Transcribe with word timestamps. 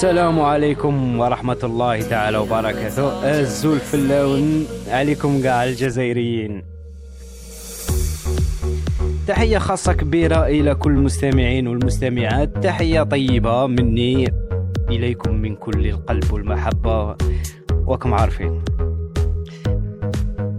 السلام 0.00 0.40
عليكم 0.40 1.18
ورحمة 1.18 1.58
الله 1.64 2.02
تعالى 2.02 2.38
وبركاته. 2.38 3.30
الزلف 3.40 3.94
اللون 3.94 4.66
عليكم 4.88 5.42
قاع 5.44 5.64
الجزائريين. 5.64 6.64
تحية 9.26 9.58
خاصة 9.58 9.92
كبيرة 9.92 10.46
إلى 10.46 10.74
كل 10.74 10.90
المستمعين 10.90 11.68
والمستمعات. 11.68 12.64
تحية 12.64 13.02
طيبة 13.02 13.66
مني 13.66 14.32
إليكم 14.88 15.34
من 15.34 15.56
كل 15.56 15.86
القلب 15.86 16.32
والمحبة. 16.32 17.16
وكم 17.86 18.14
عارفين؟ 18.14 18.62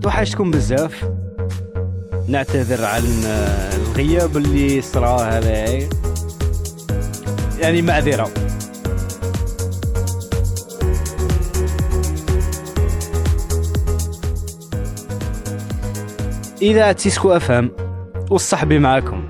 توحشتكم 0.02 0.52
بزاف. 0.52 1.10
نعتذر 2.28 2.86
عن 2.86 3.04
الغياب 3.74 4.38
اللي 4.38 4.82
صرا 4.82 5.22
هذا. 5.22 5.88
يعني 7.60 7.82
معذرة. 7.82 8.30
إذاعة 16.62 16.92
سيسكو 16.92 17.32
FM 17.32 17.72
وصحبي 18.30 18.80
معكم 18.80 19.24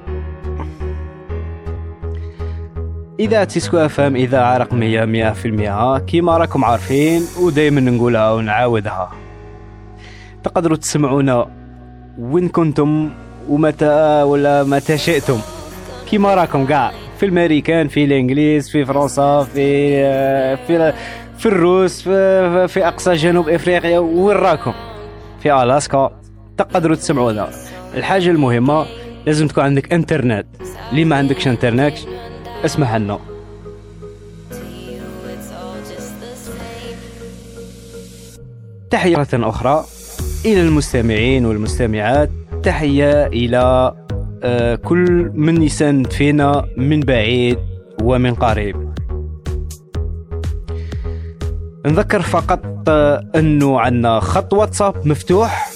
إذاعة 3.19 3.43
سيسكو 3.43 3.77
FM 3.77 4.15
إذاعة 4.15 4.57
رقمية 4.57 5.05
مئة 5.05 5.31
في 5.31 5.47
المئة 5.47 5.99
كيما 5.99 6.37
راكم 6.37 6.65
عارفين 6.65 7.21
ودايما 7.41 7.81
نقولها 7.81 8.31
ونعاودها. 8.31 9.11
تقدروا 10.43 10.77
تسمعونا 10.77 11.47
وين 12.19 12.49
كنتم 12.49 13.09
ومتى 13.49 14.23
ولا 14.23 14.63
متى 14.63 14.97
شئتم. 14.97 15.39
كيما 16.09 16.35
راكم 16.35 16.67
قاع 16.67 16.91
في 17.17 17.25
الأمريكان 17.25 17.87
في 17.87 18.03
الإنجليز 18.05 18.69
في 18.69 18.85
فرنسا 18.85 19.43
في 19.43 20.57
في 20.67 20.93
في 21.37 21.45
الروس 21.45 22.01
في, 22.01 22.67
في 22.67 22.87
أقصى 22.87 23.13
جنوب 23.13 23.49
إفريقيا 23.49 23.99
وين 23.99 24.37
راكم؟ 24.37 24.73
في 25.39 25.53
ألاسكا. 25.63 26.20
تقدروا 26.57 26.95
تسمعونا 26.95 27.49
الحاجة 27.95 28.29
المهمة 28.29 28.85
لازم 29.25 29.47
تكون 29.47 29.63
عندك 29.63 29.93
إنترنت. 29.93 30.45
اللي 30.91 31.05
ما 31.05 31.15
عندكش 31.15 31.47
إنترنت؟ 31.47 31.93
اسمح 32.65 32.95
لنا. 32.95 33.19
تحية 38.89 39.27
أخرى 39.33 39.85
إلى 40.45 40.61
المستمعين 40.61 41.45
والمستمعات. 41.45 42.29
تحية 42.63 43.27
إلى 43.27 43.93
آه، 44.43 44.75
كل 44.75 45.31
من 45.35 45.63
يساند 45.63 46.11
فينا 46.11 46.65
من 46.77 46.99
بعيد 46.99 47.57
ومن 48.03 48.33
قريب. 48.33 48.91
نذكر 51.85 52.21
فقط 52.21 52.61
آه، 52.87 53.31
أنه 53.35 53.79
عندنا 53.79 54.19
خط 54.19 54.53
واتساب 54.53 55.07
مفتوح. 55.07 55.70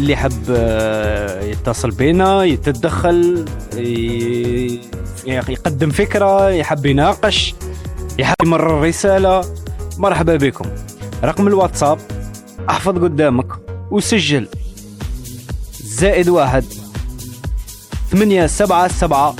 اللي 0.00 0.16
حب 0.16 0.44
آه، 0.50 1.42
يتصل 1.42 1.90
بينا 1.90 2.44
يتدخل 2.44 3.44
يقدم 5.26 5.90
فكرة 5.90 6.50
يحب 6.50 6.86
يناقش 6.86 7.54
يحب 8.18 8.34
يمرر 8.44 8.88
رسالة. 8.88 9.44
مرحبا 9.98 10.36
بكم. 10.36 10.64
رقم 11.24 11.46
الواتساب 11.48 11.98
أحفظ 12.70 12.98
قدامك 12.98 13.46
وسجل. 13.90 14.48
زائد 15.84 16.28
واحد 16.28 16.64
ثمانية 18.10 18.46
سبعة 18.46 18.88
سبعة 18.88 19.34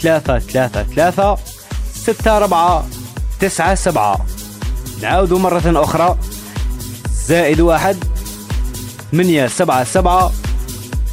ثلاثة 0.00 0.38
ثلاثة 0.38 0.82
ثلاثة 0.82 1.36
ستة 1.94 2.36
أربعة 2.36 2.86
تسعة 3.40 3.74
سبعة. 3.74 4.26
نعاودوا 5.02 5.38
مرة 5.38 5.82
أخرى. 5.82 6.18
زائد 7.26 7.60
واحد 7.60 7.96
ثمانية 9.12 9.46
سبعة 9.46 9.84
سبعة 9.84 10.30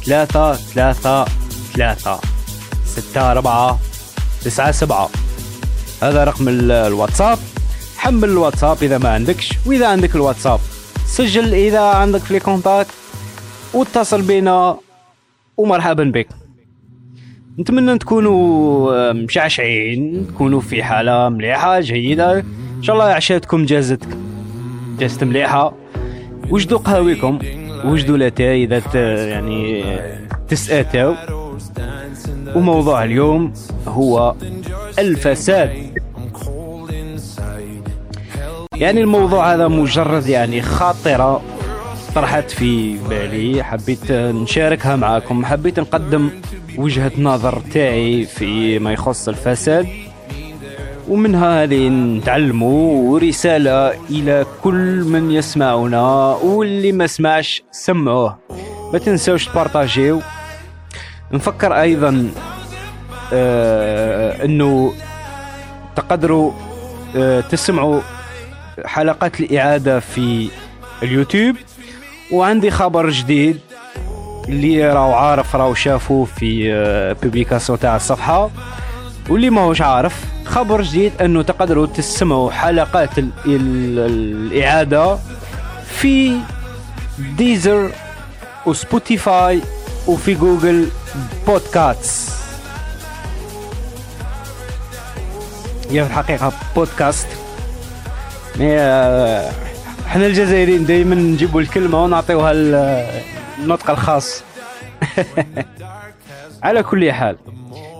ثلاثة 0.04 0.52
ثلاثة 0.52 1.24
ثلاثة 1.74 2.20
ستة 2.84 3.32
أربعة 3.32 3.78
تسعة 4.44 4.70
سبعة. 4.70 5.08
هذا 6.02 6.24
رقم 6.24 6.48
الواتساب. 6.48 7.38
حمل 7.96 8.28
الواتساب 8.28 8.76
إذا 8.82 8.98
ما 8.98 9.08
عندكش 9.08 9.52
وإذا 9.66 9.88
عندك 9.88 10.14
الواتساب 10.14 10.60
سجل 11.06 11.54
إذا 11.54 11.80
عندك 11.80 12.20
في 12.20 12.40
contact 12.40 12.90
واتصل 13.74 14.22
بينا 14.22 14.78
ومرحبا 15.56 16.04
بك. 16.04 16.28
نتمنى 17.58 17.98
تكونوا 17.98 19.12
مشعشعين 19.12 20.26
تكونوا 20.28 20.60
في 20.60 20.82
حالة 20.82 21.28
مليحة 21.28 21.80
جيدة. 21.80 22.38
إن 22.78 22.82
شاء 22.82 22.96
الله 22.96 23.06
عشاتكم 23.06 23.66
جازت 23.66 24.02
جازت 24.98 25.24
مليحة. 25.24 25.72
وجدوا 26.50 26.78
قهويكم. 26.78 27.38
وجدوا 27.84 28.16
لاتاي 28.16 28.64
إذا 28.64 28.82
يعني 29.26 29.84
تسأتوا. 30.48 31.14
وموضوع 32.54 33.04
اليوم 33.04 33.52
هو 33.88 34.34
الفساد. 34.98 36.00
يعني 38.76 39.00
الموضوع 39.00 39.54
هذا 39.54 39.68
مجرد 39.68 40.26
يعني 40.26 40.62
خاطرة 40.62 41.42
طرحت 42.14 42.50
في 42.50 42.98
بالي. 43.08 43.64
حبيت 43.64 44.12
نشاركها 44.12 44.96
معكم 44.96 45.44
حبيت 45.44 45.80
نقدم 45.80 46.30
وجهة 46.78 47.12
نظر 47.18 47.62
تاعي 47.72 48.24
في 48.24 48.78
ما 48.78 48.92
يخص 48.92 49.28
الفساد. 49.28 49.86
ومنها 51.08 51.62
هذه 51.62 51.88
نتعلموا 51.88 53.12
ورسالة 53.12 53.92
إلى 54.10 54.46
كل 54.62 55.04
من 55.04 55.30
يسمعنا 55.30 56.34
واللي 56.42 56.92
ما 56.92 57.06
سمعش 57.06 57.62
سمعوه. 57.72 58.38
ما 58.92 58.98
تنسوش 58.98 59.46
تبارطاجيو. 59.46 60.20
نفكر 61.32 61.80
أيضا 61.80 62.30
آه 63.32 64.44
أنه 64.44 64.92
تقدروا 65.96 66.52
آه 67.16 67.40
تسمعوا 67.40 68.00
حلقات 68.84 69.40
الإعادة 69.40 70.00
في 70.00 70.48
اليوتيوب. 71.02 71.56
وعندي 72.32 72.70
خبر 72.70 73.10
جديد 73.10 73.58
اللي 74.48 74.92
راهو 74.92 75.12
عارف 75.12 75.56
راهو 75.56 75.74
شافوه 75.74 76.24
في 76.24 76.72
بوبليكاسيون 77.22 77.78
تاع 77.78 77.96
الصفحة. 77.96 78.50
واللي 79.30 79.50
ماهوش 79.50 79.82
عارف 79.82 80.24
خبر 80.48 80.82
جديد 80.82 81.12
أنه 81.22 81.42
تقدروا 81.42 81.86
تسمعوا 81.86 82.50
حلقات 82.50 83.10
الإعادة 83.46 85.18
في 85.88 86.36
Deezer 87.18 87.90
و 88.66 88.78
Spotify 88.78 89.60
وفي 90.06 90.34
Google 90.34 90.88
Podcast 91.46 92.38
هي 95.90 96.04
في 96.04 96.10
الحقيقة 96.10 96.52
بودكاست 96.76 97.26
آه، 98.60 99.50
إحنا 100.06 100.26
الجزائريين 100.26 100.86
دائما 100.86 101.14
نجيبوا 101.14 101.60
الكلمة 101.60 102.04
ونعطيوها 102.04 102.52
النطق 103.58 103.90
الخاص. 103.90 104.42
على 106.62 106.82
كل 106.82 107.12
حال. 107.12 107.36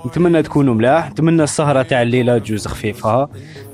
نتمنى 0.09 0.43
تكونوا 0.43 0.75
ملاح. 0.75 1.11
نتمنى 1.11 1.43
السهرة 1.43 1.83
تاع 1.83 2.03
الليلة 2.03 2.39
تجوز 2.39 2.67
خفيفة. 2.67 3.29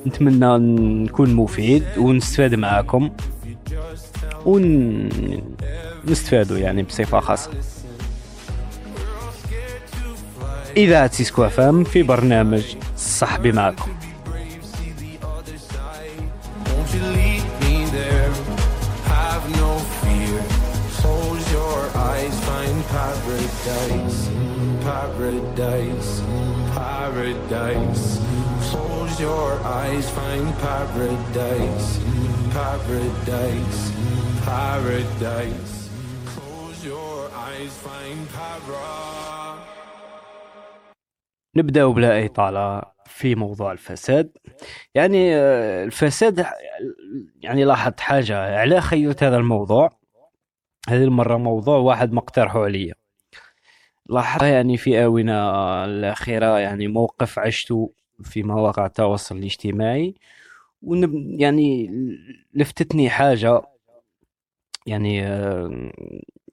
نتمنى 0.06 0.58
نكون 1.04 1.34
مفيد 1.34 1.84
ونستفاد 1.98 2.54
معاكم. 2.54 3.10
ونستفادوا 4.46 6.58
يعني 6.58 6.82
بصفة 6.82 7.20
خاصة. 7.20 7.50
إذاعة 10.76 11.12
سيسكو 11.12 11.48
FM 11.48 11.84
في 11.84 12.02
برنامج 12.02 12.62
صحبي 12.96 13.52
معكم. 13.52 13.90
Paradise, 22.94 24.03
paradise, 25.04 26.10
paradise. 26.74 28.06
Close 28.68 29.20
your 29.20 29.52
eyes, 29.80 30.06
find 30.18 30.48
paradise, 30.64 31.88
paradise, 32.56 33.80
paradise. 34.46 35.74
Close 36.32 36.78
your 36.84 37.30
eyes, 37.46 37.72
find 37.86 38.20
paradise. 38.36 39.60
نبدأ 41.56 41.86
بلا 41.86 42.24
إطالة 42.24 42.82
في 43.06 43.34
موضوع 43.34 43.72
الفساد 43.72 44.30
يعني 44.94 45.36
آه، 45.36 45.84
الفساد 45.84 46.46
يعني 47.40 47.64
لاحظت 47.64 48.00
حاجة 48.00 48.60
على 48.60 48.80
خيوت 48.80 49.22
هذا 49.22 49.36
الموضوع 49.36 49.90
هذه 50.88 51.04
المرة 51.04 51.36
موضوع 51.36 51.78
واحد 51.78 52.12
مقترحه 52.12 52.64
عليا 52.64 52.94
لاحظت 54.06 54.42
يعني 54.42 54.76
في 54.76 55.04
آونة 55.04 55.34
الأخيرة 55.84 56.58
يعني 56.58 56.88
موقف 56.88 57.38
عشته 57.38 57.92
في 58.22 58.42
مواقع 58.42 58.86
التواصل 58.86 59.36
الاجتماعي 59.36 60.14
ونب 60.82 61.14
يعني 61.40 61.90
لفتتني 62.54 63.10
حاجة 63.10 63.62
يعني 64.86 65.26
آه، 65.26 65.92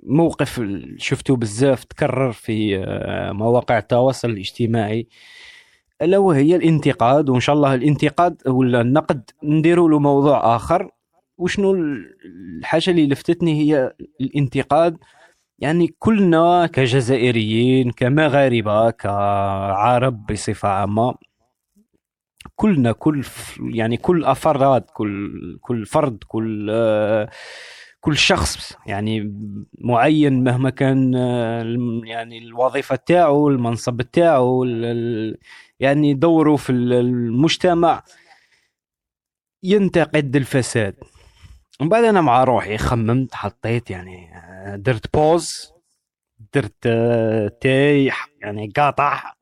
موقف 0.03 0.61
شفته 0.97 1.35
بزاف 1.35 1.83
تكرر 1.83 2.31
في 2.31 2.77
آه، 2.77 3.31
مواقع 3.31 3.77
التواصل 3.77 4.29
الاجتماعي 4.29 5.07
ألا 6.01 6.17
وهي 6.17 6.55
الانتقاد 6.55 7.29
وإن 7.29 7.39
شاء 7.39 7.55
الله 7.55 7.73
الانتقاد 7.75 8.47
ولا 8.47 8.81
النقد 8.81 9.29
نديروا 9.43 9.89
له 9.89 9.99
موضوع 9.99 10.55
آخر. 10.55 10.89
وشنو 11.37 11.73
الحاجة 12.57 12.91
اللي 12.91 13.07
لفتتني 13.07 13.61
هي 13.61 13.93
الانتقاد 14.21 14.97
يعني 15.61 15.95
كلنا 15.99 16.67
كجزائريين 16.67 17.91
كمغاربة 17.91 18.89
كعرب 18.91 20.25
بصفة 20.25 20.69
عامة 20.69 21.15
كلنا 22.55 22.91
كل 22.91 23.23
يعني 23.59 23.97
كل 23.97 24.25
أفراد 24.25 24.81
كل 24.81 25.31
كل 25.61 25.85
فرد 25.85 26.23
كل 26.27 26.71
كل 28.01 28.17
شخص 28.17 28.73
يعني 28.85 29.33
معين 29.79 30.43
مهما 30.43 30.69
كان 30.69 31.13
يعني 32.05 32.37
الوظيفة 32.37 32.95
تاعو 32.95 33.49
المنصب 33.49 34.01
تاعو 34.01 34.63
يعني 35.79 36.13
دوره 36.13 36.55
في 36.55 36.71
المجتمع. 36.71 38.03
ينتقد 39.63 40.35
الفساد. 40.35 40.95
ومن 41.81 41.89
بعد 41.89 42.03
أنا 42.03 42.21
مع 42.21 42.43
روحي 42.43 42.77
خممت 42.77 43.35
حطيت 43.35 43.89
يعني 43.89 44.29
درت 44.75 45.13
pause 45.13 45.73
درت 46.53 46.87
تاي 47.61 48.11
يعني 48.41 48.71
قاطع 48.75 49.33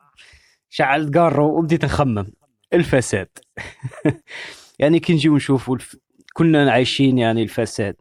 شعلت 0.70 1.18
قارو 1.18 1.58
وبديت 1.58 1.86
نخمم. 1.86 2.32
الفساد. 2.74 3.28
يعني 4.80 5.00
كي 5.00 5.14
نجيو 5.14 5.36
نشوفوا 5.36 5.76
الف... 5.76 5.96
كنا 6.34 6.72
عايشين 6.72 7.18
يعني 7.18 7.44
الفساد. 7.44 7.96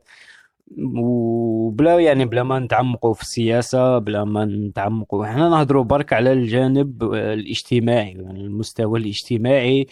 وبلا 0.96 1.98
يعني 1.98 2.24
بلا 2.24 2.42
ما 2.42 2.58
نتعمقوا 2.58 3.14
في 3.14 3.22
السياسة 3.22 3.98
بلا 3.98 4.24
ما 4.24 4.44
نتعمقوا 4.44 5.24
إحنا 5.24 5.48
نهضروا 5.48 5.84
برك 5.84 6.12
على 6.12 6.32
الجانب 6.32 7.02
الاجتماعي 7.14 8.12
يعني 8.12 8.40
المستوى 8.40 9.00
الاجتماعي. 9.00 9.86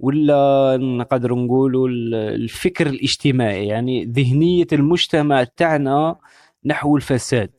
ولا 0.00 0.76
نقدر 0.80 1.34
نقولوا 1.34 1.88
الفكر 2.34 2.86
الاجتماعي 2.86 3.66
يعني 3.66 4.04
ذهنية 4.04 4.66
المجتمع 4.72 5.44
تاعنا 5.44 6.16
نحو 6.64 6.96
الفساد. 6.96 7.50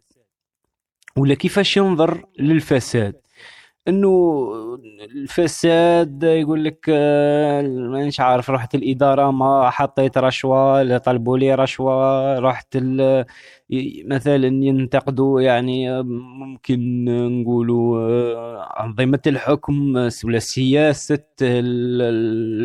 ولا 1.17 1.33
كيفاش 1.33 1.77
ينظر 1.77 2.25
للفساد؟ 2.39 3.20
إنه 3.87 4.41
الفساد 5.15 6.23
يقول 6.23 6.63
لك 6.65 6.85
آه، 6.89 7.61
مانيش 7.61 8.19
عارف 8.19 8.49
رحت 8.49 8.75
الإدارة 8.75 9.31
ما 9.31 9.69
حطيت 9.69 10.17
رشوة 10.17 10.97
طلبوا 10.97 11.37
لي 11.37 11.55
رشوة 11.55 12.39
رحت 12.39 12.77
مثلا 14.05 14.47
ينتقدوا 14.47 15.41
يعني 15.41 16.03
ممكن 16.03 17.05
نقولوا 17.41 17.99
آه، 18.09 18.83
أنظمة 18.83 19.19
الحكم 19.27 20.09
ولا 20.25 20.39
سياسة 20.39 21.23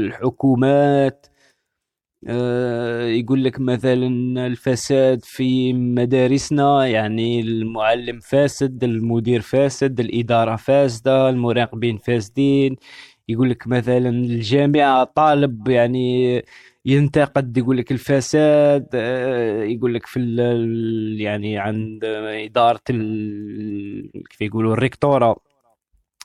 الحكومات. 0.06 1.26
آه، 1.30 1.35
يقول 2.22 3.44
لك 3.44 3.60
مثلا 3.60 4.06
الفساد 4.46 5.24
في 5.24 5.72
مدارسنا 5.72 6.86
يعني 6.86 7.40
المعلم 7.40 8.20
فاسد 8.20 8.84
المدير 8.84 9.40
فاسد 9.40 10.00
الإدارة 10.00 10.56
فاسدة 10.56 11.28
المراقبين 11.28 11.98
فاسدين. 11.98 12.76
يقول 13.28 13.50
لك 13.50 13.66
مثلا 13.66 14.08
الجامعة 14.08 15.04
طالب 15.04 15.68
يعني 15.68 16.42
ينتقد 16.84 17.58
يقول 17.58 17.76
لك 17.78 17.92
الفساد. 17.92 18.86
آه، 18.94 19.62
يقول 19.62 19.94
لك 19.94 20.06
في 20.06 20.20
يعني 21.18 21.58
عند 21.58 22.04
إدارة 22.04 22.80
كيف 24.30 24.40
يقولوا 24.40 24.72
الريكتورة 24.72 25.36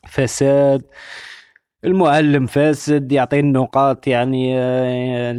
فساد. 0.07 0.83
المعلم 1.85 2.45
فاسد 2.45 3.11
يعطي 3.11 3.39
النقاط 3.39 4.07
يعني 4.07 4.59
آه، 4.59 5.33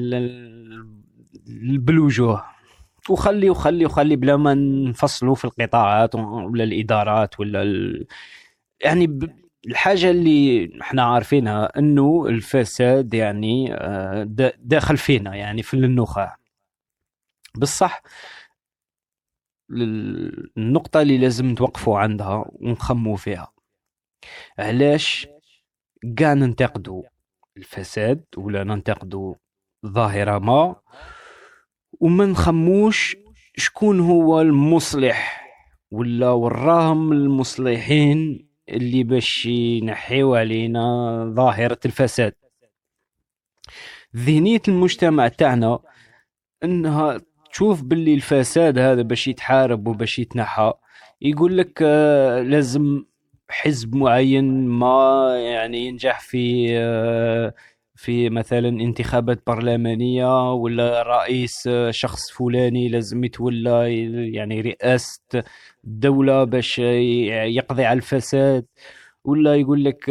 بالوجوه 1.78 2.44
وخلي 3.10 3.50
وخلي 3.50 3.86
وخلي 3.86 4.16
بلا 4.16 4.36
ما 4.36 4.54
نفصلوا 4.54 5.34
في 5.34 5.44
القطاعات 5.44 6.14
ولا 6.14 6.64
الإدارات 6.64 7.40
ولا 7.40 7.62
ال... 7.62 8.06
يعني 8.80 9.18
الحاجة 9.66 10.10
اللي 10.10 10.70
إحنا 10.82 11.02
عارفينها 11.02 11.78
إنه 11.78 12.26
الفساد 12.26 13.14
يعني 13.14 13.74
آه، 13.74 14.24
داخل 14.58 14.96
فينا 14.96 15.34
يعني 15.36 15.62
في 15.62 15.74
النخاع. 15.74 16.36
بصح 17.58 18.02
النقطة 19.70 21.02
اللي 21.02 21.18
لازم 21.18 21.54
توقفوا 21.54 21.98
عندها 21.98 22.44
ونخموا 22.52 23.16
فيها. 23.16 23.52
علاش؟ 24.58 25.28
كاع 26.16 26.32
ننتقدوا 26.32 27.02
الفساد 27.56 28.24
ولا 28.36 28.64
ننتقدوا 28.64 29.34
ظاهرة 29.86 30.38
ما 30.38 30.76
وما 32.00 32.26
نخموش 32.26 33.16
شكون 33.56 34.00
هو 34.00 34.40
المصلح 34.40 35.42
ولا 35.90 36.30
وراهم 36.30 37.12
المصلحين 37.12 38.48
اللي 38.68 39.02
باش 39.02 39.46
ينحيو 39.46 40.34
علينا 40.34 41.24
ظاهرة 41.36 41.78
الفساد. 41.84 42.32
ذهنية 44.16 44.62
المجتمع 44.68 45.28
تاعنا 45.28 45.78
إنها 46.64 47.20
تشوف 47.52 47.82
باللي 47.82 48.14
الفساد 48.14 48.78
هذا 48.78 49.02
باش 49.02 49.28
يتحارب 49.28 49.88
وباش 49.88 50.18
يتنحى 50.18 50.72
يقول 51.20 51.58
لك 51.58 51.82
آه، 51.82 52.42
لازم 52.42 53.04
حزب 53.52 53.94
معين 53.94 54.66
ما 54.68 55.28
يعني 55.38 55.86
ينجح 55.86 56.20
في 56.20 56.68
في 57.96 58.30
مثلا 58.30 58.68
انتخابات 58.68 59.42
برلمانية 59.46 60.52
ولا 60.52 61.02
رئيس 61.02 61.68
شخص 61.90 62.30
فلاني 62.30 62.88
لازم 62.88 63.24
يتولى 63.24 64.02
يعني 64.34 64.60
رئاسة 64.60 65.20
الدولة 65.84 66.44
باش 66.44 66.78
يقضي 66.78 67.84
على 67.84 67.96
الفساد. 67.96 68.66
ولا 69.24 69.54
يقول 69.56 69.84
لك 69.84 70.04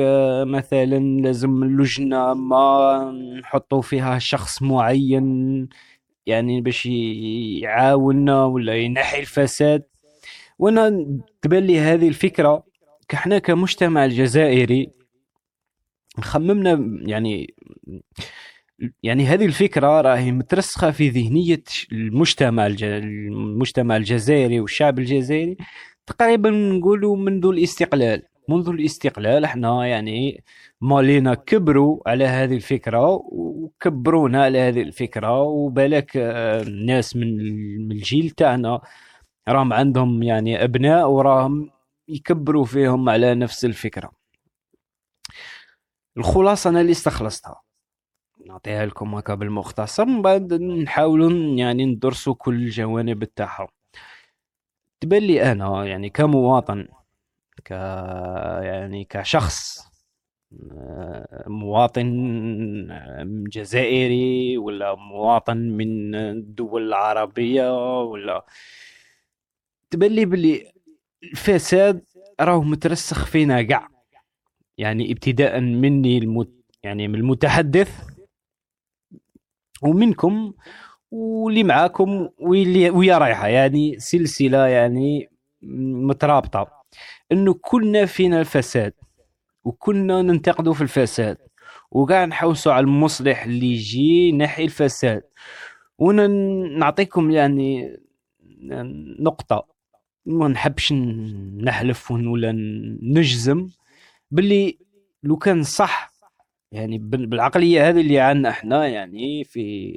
مثلا 0.47 1.21
لازم 1.21 1.63
اللجنه 1.63 2.33
ما 2.33 3.11
نحطوا 3.39 3.81
فيها 3.81 4.19
شخص 4.19 4.61
معين 4.61 5.69
يعني 6.25 6.61
باش 6.61 6.85
يعاوننا 7.61 8.45
ولا 8.45 8.75
ينحي 8.75 9.19
الفساد. 9.19 9.83
وأنا 10.59 11.07
تبان 11.41 11.63
لي 11.63 11.79
هذه 11.79 12.07
الفكرة. 12.07 12.70
إحنا 13.13 13.39
كمجتمع 13.39 14.05
الجزائري 14.05 14.91
خممنا 16.19 16.99
يعني 17.01 17.53
يعني 19.03 19.25
هذه 19.25 19.45
الفكرة 19.45 20.01
راهي 20.01 20.31
مترسخة 20.31 20.91
في 20.91 21.09
ذهنية 21.09 21.63
المجتمع 21.91 22.67
المجتمع 22.67 23.97
الجزائري 23.97 24.59
والشعب 24.59 24.99
الجزائري. 24.99 25.57
تقريبا 26.07 26.49
نقولوا 26.49 27.17
منذ 27.17 27.45
الاستقلال 27.45 28.23
منذ 28.49 28.69
الاستقلال 28.69 29.43
إحنا 29.43 29.87
يعني 29.87 30.43
مالينا 30.81 31.33
كبروا 31.33 31.99
على 32.09 32.25
هذه 32.25 32.55
الفكرة 32.55 33.21
وكبرونا 33.31 34.43
على 34.43 34.59
هذه 34.59 34.81
الفكرة. 34.81 35.41
وبالك 35.41 36.11
الناس 36.17 37.15
من 37.15 37.91
الجيل 37.91 38.29
تاعنا 38.29 38.81
راهم 39.49 39.73
عندهم 39.73 40.23
يعني 40.23 40.63
أبناء 40.63 41.09
وراهم 41.09 41.69
يكبروا 42.07 42.65
فيهم 42.65 43.09
على 43.09 43.35
نفس 43.35 43.65
الفكرة. 43.65 44.11
الخلاصة 46.17 46.69
أنا 46.69 46.81
اللي 46.81 46.91
استخلصتها. 46.91 47.61
نعطيها 48.45 48.85
لكم 48.85 49.15
هكا 49.15 49.33
بالمختصر 49.35 50.05
من 50.05 50.21
بعد 50.21 50.53
نحاولوا 50.53 51.31
يعني 51.57 51.85
ندرسوا 51.85 52.33
كل 52.37 52.55
الجوانب 52.55 53.23
تاعها 53.23 53.67
تبان 54.99 55.23
لي 55.23 55.51
أنا 55.51 55.85
يعني 55.85 56.09
كمواطن 56.09 56.87
ك 57.65 57.71
يعني 58.61 59.05
كشخص 59.09 59.87
مواطن 61.47 62.07
جزائري 63.49 64.57
ولا 64.57 64.95
مواطن 64.95 65.57
من 65.57 66.15
الدول 66.15 66.87
العربية 66.87 68.01
ولا. 68.03 68.45
تبان 69.89 70.11
لي 70.11 70.25
بلي 70.25 70.71
الفساد 71.23 72.03
راه 72.41 72.63
مترسخ 72.63 73.25
فينا 73.25 73.61
كاع 73.61 73.87
يعني 74.77 75.11
ابتداء 75.11 75.59
مني 75.59 76.17
المت 76.17 76.51
يعني 76.83 77.07
من 77.07 77.15
المتحدث 77.15 78.07
ومنكم 79.81 80.53
واللي 81.11 81.63
معاكم 81.63 82.29
واللي 82.39 82.89
ويا 82.89 83.17
رايحة. 83.17 83.47
يعني 83.47 83.99
سلسلة 83.99 84.67
يعني 84.67 85.29
مترابطة. 85.61 86.67
إنه 87.31 87.53
كلنا 87.61 88.05
فينا 88.05 88.39
الفساد 88.39 88.93
وكنا 89.63 90.21
ننتقدوا 90.21 90.73
في 90.73 90.81
الفساد 90.81 91.37
وقاع 91.91 92.25
نحوسوا 92.25 92.73
على 92.73 92.83
المصلح 92.83 93.43
اللي 93.43 93.65
يجي 93.73 94.31
نحي 94.31 94.63
الفساد. 94.63 95.23
ونعطيكم 95.97 97.31
يعني 97.31 97.97
نقطة. 99.19 99.67
ما 100.25 100.47
نحبش 100.47 100.93
نحلف 101.63 102.11
ولا 102.11 102.51
نجزم. 103.01 103.69
باللي 104.31 104.77
لو 105.23 105.37
كان 105.37 105.63
صح 105.63 106.11
يعني 106.71 106.97
بالعقلية 106.97 107.89
هذه 107.89 108.01
اللي 108.01 108.19
عندنا 108.19 108.49
إحنا 108.49 108.87
يعني 108.87 109.43
في 109.43 109.93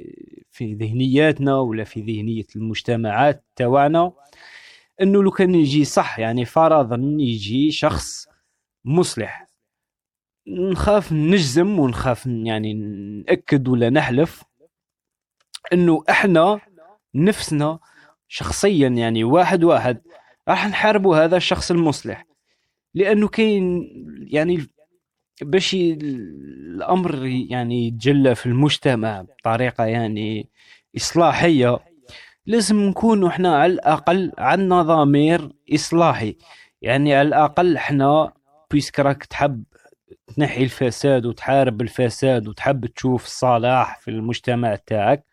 في 0.51 0.73
ذهنياتنا 0.73 1.59
ولا 1.59 1.83
في 1.83 2.01
ذهنية 2.01 2.45
المجتمعات 2.55 3.45
تاعنا 3.55 4.11
انه 5.01 5.23
لو 5.23 5.31
كان 5.31 5.55
يجي 5.55 5.85
صح 5.85 6.19
يعني 6.19 6.45
فرضا 6.45 6.97
يجي 7.19 7.71
شخص 7.71 8.27
مصلح. 8.85 9.47
نخاف 10.47 11.13
نجزم 11.13 11.79
ونخاف 11.79 12.25
يعني 12.25 12.73
نأكد 12.73 13.67
ولا 13.67 13.89
نحلف 13.89 14.43
إنه 15.73 16.03
إحنا 16.09 16.59
نفسنا 17.15 17.79
شخصيا 18.35 18.87
يعني 18.87 19.23
واحد 19.23 19.63
واحد 19.63 20.01
راح 20.47 20.67
نحاربوا 20.67 21.23
هذا 21.23 21.37
الشخص 21.37 21.71
المصلح. 21.71 22.25
لأنه 22.93 23.27
كاين 23.27 23.89
يعني 24.31 24.67
باش 25.41 25.73
الأمر 25.73 27.25
يعني 27.25 27.87
يتجلى 27.87 28.35
في 28.35 28.45
المجتمع 28.45 29.21
بطريقة 29.21 29.85
يعني 29.85 30.49
إصلاحية 30.97 31.79
لازم 32.45 32.79
نكون 32.79 33.25
إحنا 33.25 33.55
على 33.57 33.73
الأقل 33.73 34.31
عندنا 34.37 34.81
ضمير 34.81 35.51
إصلاحي. 35.73 36.35
يعني 36.81 37.15
على 37.15 37.27
الأقل 37.27 37.75
إحنا 37.77 38.33
بيسك 38.71 38.99
راك 38.99 39.25
تحب 39.25 39.63
تنحي 40.35 40.63
الفساد 40.63 41.25
وتحارب 41.25 41.81
الفساد 41.81 42.47
وتحب 42.47 42.85
تشوف 42.85 43.25
الصلاح 43.25 43.99
في 43.99 44.11
المجتمع 44.11 44.75
تاعك. 44.75 45.25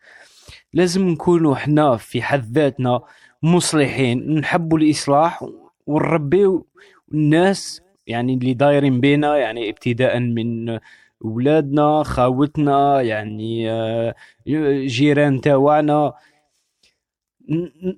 لازم 0.73 1.07
نكونوا 1.07 1.53
إحنا 1.53 1.97
في 1.97 2.21
حد 2.21 2.51
ذاتنا 2.57 3.01
مصلحين 3.43 4.39
نحبوا 4.39 4.77
الإصلاح 4.77 5.45
ونربيو 5.87 6.67
الناس 7.13 7.81
يعني 8.07 8.33
اللي 8.33 8.53
دايرين 8.53 8.99
بينا 9.01 9.37
يعني 9.37 9.69
ابتداء 9.69 10.19
من 10.19 10.79
ولادنا 11.21 12.03
خاوتنا 12.03 13.01
يعني 13.01 13.71
آه، 13.71 14.15
جيران 14.85 15.41
تاعنا 15.41 16.13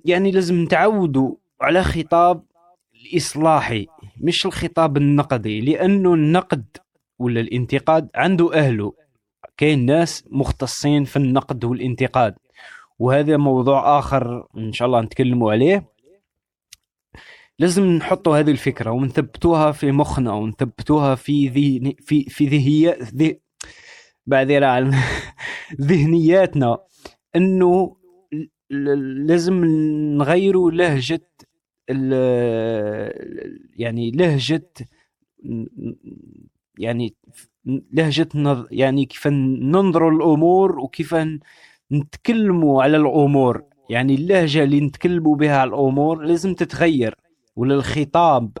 يعني 0.04 0.30
لازم 0.30 0.62
نتعودوا 0.62 1.34
على 1.60 1.82
خطاب 1.82 2.42
الإصلاحي 2.94 3.86
مش 4.20 4.46
الخطاب 4.46 4.96
النقدي 4.96 5.60
لأنه 5.60 6.14
النقد 6.14 6.64
ولا 7.18 7.40
الانتقاد 7.40 8.08
عنده 8.14 8.54
أهله 8.54 8.92
كاين 9.56 9.86
ناس 9.86 10.24
مختصين 10.30 11.04
في 11.04 11.16
النقد 11.16 11.64
والانتقاد. 11.64 12.34
وهذا 12.98 13.36
موضوع 13.36 13.98
آخر 13.98 14.48
إن 14.56 14.72
شاء 14.72 14.86
الله 14.86 15.00
نتكلموا 15.00 15.52
عليه. 15.52 15.96
لازم 17.58 17.84
نحطوا 17.84 18.38
هذه 18.38 18.50
الفكرة 18.50 18.90
ونثبتوها 18.90 19.72
في 19.72 19.92
مخنا 19.92 20.32
ونثبتوها 20.32 21.14
في 21.14 21.48
ذهن 21.48 21.94
في 22.00 22.24
في 22.24 22.46
ذهي 22.46 22.98
ذي 23.14 23.40
بعذرة 24.26 24.66
عن 24.66 24.94
ذهنياتنا. 25.80 26.78
إنه 27.36 27.96
لازم 29.26 29.64
نغيروا 30.18 30.70
لهجة 30.70 31.30
يعني 33.76 34.10
لهجة 34.10 34.72
يعني 36.78 37.14
لهجة 37.92 38.28
يعني 38.70 39.04
كيف 39.04 39.26
ننظروا 39.26 40.10
الأمور 40.10 40.78
وكيف 40.78 41.14
نتكلموا 41.92 42.82
على 42.82 42.96
الأمور. 42.96 43.62
يعني 43.90 44.14
اللهجة 44.14 44.62
اللي 44.62 44.80
نتكلموا 44.80 45.36
بها 45.36 45.56
على 45.58 45.68
الأمور 45.68 46.22
لازم 46.22 46.54
تتغير. 46.54 47.14
ولا 47.56 47.74
الخطاب 47.74 48.58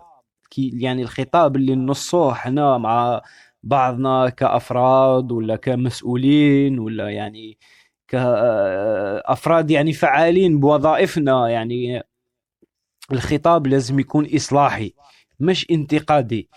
يعني 0.58 1.02
الخطاب 1.02 1.56
اللي 1.56 1.74
نصوه 1.76 2.32
إحنا 2.32 2.78
مع 2.78 3.22
بعضنا 3.62 4.28
كأفراد 4.28 5.32
ولا 5.32 5.56
كمسؤولين 5.56 6.78
ولا 6.78 7.10
يعني 7.10 7.58
كأفراد 8.08 9.70
يعني 9.70 9.92
فعالين 9.92 10.60
بوظائفنا 10.60 11.48
يعني 11.48 12.02
الخطاب 13.12 13.66
لازم 13.66 14.00
يكون 14.00 14.26
إصلاحي 14.34 14.92
مش 15.40 15.66
انتقادي. 15.70 16.48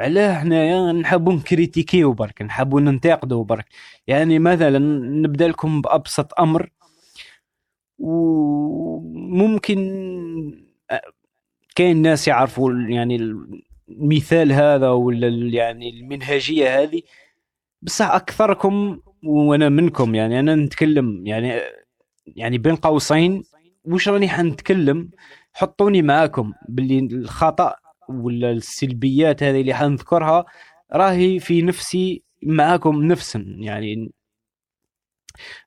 علاه 0.00 0.34
حنايا 0.38 0.92
نحبوا 0.92 1.32
نكريتيكيو 1.32 2.12
برك 2.12 2.42
نحبوا 2.42 2.80
ننتقدوا 2.80 3.44
برك. 3.44 3.66
يعني 4.08 4.38
مثلا 4.38 4.78
نبدأ 5.22 5.48
لكم 5.48 5.80
بأبسط 5.80 6.40
أمر 6.40 6.70
وممكن 7.98 9.78
كاين 11.76 12.02
ناس 12.02 12.28
يعرفوا 12.28 12.72
يعني 12.72 13.16
المثال 13.88 14.52
هذا 14.52 14.90
ولا 14.90 15.28
يعني 15.28 15.90
المنهجية 15.90 16.82
هذه. 16.82 17.02
بصح 17.82 18.10
أكثركم 18.10 19.00
وأنا 19.24 19.68
منكم 19.68 20.14
يعني 20.14 20.40
أنا 20.40 20.54
نتكلم 20.54 21.26
يعني 21.26 21.60
يعني 22.26 22.58
بين 22.58 22.76
قوسين 22.76 23.42
وش 23.84 24.08
راني 24.08 24.28
حنتكلم؟ 24.28 25.10
حطوني 25.52 26.02
معاكم 26.02 26.52
باللي 26.68 26.98
الخطأ 26.98 27.74
ولا 28.08 28.50
السلبيات 28.52 29.42
هذه 29.42 29.60
اللي 29.60 29.74
حنذكرها 29.74 30.44
راهي 30.92 31.38
في 31.38 31.62
نفسي 31.62 32.27
معاكم 32.42 33.02
نفسا 33.02 33.44
يعني 33.58 34.12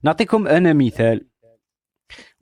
نعطيكم 0.03 0.47
أنا 0.47 0.73
مثال. 0.73 1.27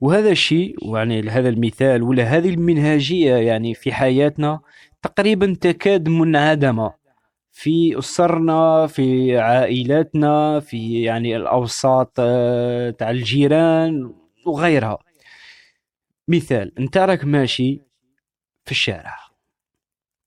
وهذا 0.00 0.30
الشيء 0.30 0.96
يعني 0.96 1.28
هذا 1.28 1.48
المثال 1.48 2.02
ولا 2.02 2.24
هذه 2.24 2.48
المنهجية 2.48 3.34
يعني 3.34 3.74
في 3.74 3.92
حياتنا 3.92 4.60
تقريبا 5.02 5.54
تكاد 5.60 6.08
منعدمة 6.08 6.94
في 7.52 7.98
أسرنا 7.98 8.86
في 8.86 9.38
عائلاتنا 9.38 10.60
في 10.60 11.02
يعني 11.02 11.36
الأوساط 11.36 12.12
آه، 12.18 12.90
تاع 12.90 13.10
الجيران 13.10 14.14
وغيرها. 14.46 14.98
مثال 16.28 16.78
أنت 16.78 16.96
راك 16.96 17.24
ماشي 17.24 17.82
في 18.64 18.70
الشارع. 18.70 19.16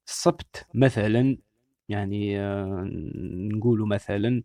السبت 0.07 0.65
مثلا 0.73 1.37
يعني 1.89 2.39
آه، 2.39 2.89
نقول 3.53 3.87
مثلا 3.87 4.41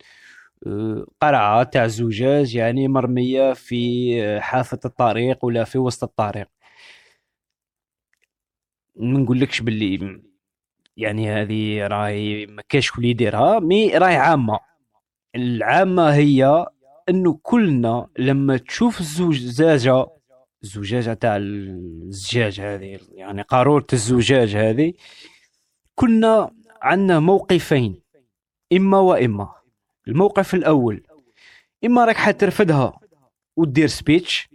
قرعة 1.20 1.62
تاع 1.62 1.86
زجاج 1.86 2.54
يعني 2.54 2.88
مرمية 2.88 3.52
في 3.52 4.40
حافة 4.40 4.80
الطريق 4.84 5.44
ولا 5.44 5.64
في 5.64 5.78
وسط 5.78 6.04
الطريق. 6.04 6.48
ما 8.96 9.18
نقولكش 9.18 9.60
باللي 9.60 10.20
يعني 10.96 11.30
هذه 11.30 11.86
راهي 11.86 12.46
ما 12.46 12.62
كاش 12.68 12.90
كل 12.90 13.04
يديرها 13.04 13.60
مي 13.60 13.98
راهي 13.98 14.16
عامة. 14.16 14.60
العامة 15.36 16.14
هي 16.14 16.66
إنه 17.08 17.40
كلنا 17.42 18.08
لما 18.18 18.56
تشوف 18.56 19.00
الزجاجة 19.00 20.06
الزجاجة 20.62 21.14
تاع 21.14 21.36
الزجاج 21.36 22.60
هذه 22.60 22.98
يعني 23.12 23.42
قارورة 23.42 23.86
الزجاج 23.92 24.56
هذه 24.56 24.92
كنا 25.94 26.50
عندنا 26.82 27.20
موقفين 27.20 28.00
إما 28.72 28.98
وإما. 28.98 29.48
الموقف 30.08 30.54
الأول 30.54 31.02
إما 31.84 32.04
راك 32.04 32.16
حترفدها 32.16 33.00
ودير 33.56 33.86
سبيتش 33.86 34.48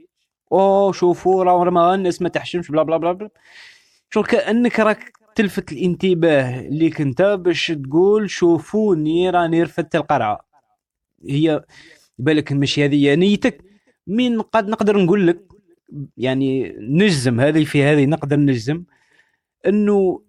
أو 0.52 0.92
شوفوا 0.92 1.44
راه 1.44 1.96
الناس 1.96 2.22
ما 2.22 2.30
تحشمش 2.30 2.72
بلا 2.72 2.84
بلا 2.84 2.98
بلا, 2.98 3.12
بلا. 3.12 3.30
شو 4.10 4.24
كأنك 4.24 4.80
راك 4.80 5.12
تلفت 5.36 5.72
الانتباه 5.72 6.62
ليك 6.62 7.02
أنت 7.02 7.22
باش 7.22 7.68
تقول 7.68 8.30
شوفوني 8.30 9.30
راني 9.30 9.64
رفدت 9.64 9.96
القرعة. 9.96 10.46
هي 11.30 11.64
بالك 12.18 12.52
ماشي 12.52 12.86
هذه 12.86 13.16
نيتك. 13.16 13.64
مين 14.08 14.42
قد 14.42 14.68
نقدر 14.68 14.98
نقول 14.98 15.28
لك 15.28 15.48
يعني 16.18 16.76
نجزم 16.80 17.40
هذه 17.40 17.64
في 17.64 17.84
هذه 17.84 18.06
نقدر 18.06 18.38
نجزم 18.40 18.84
إنه 19.68 20.22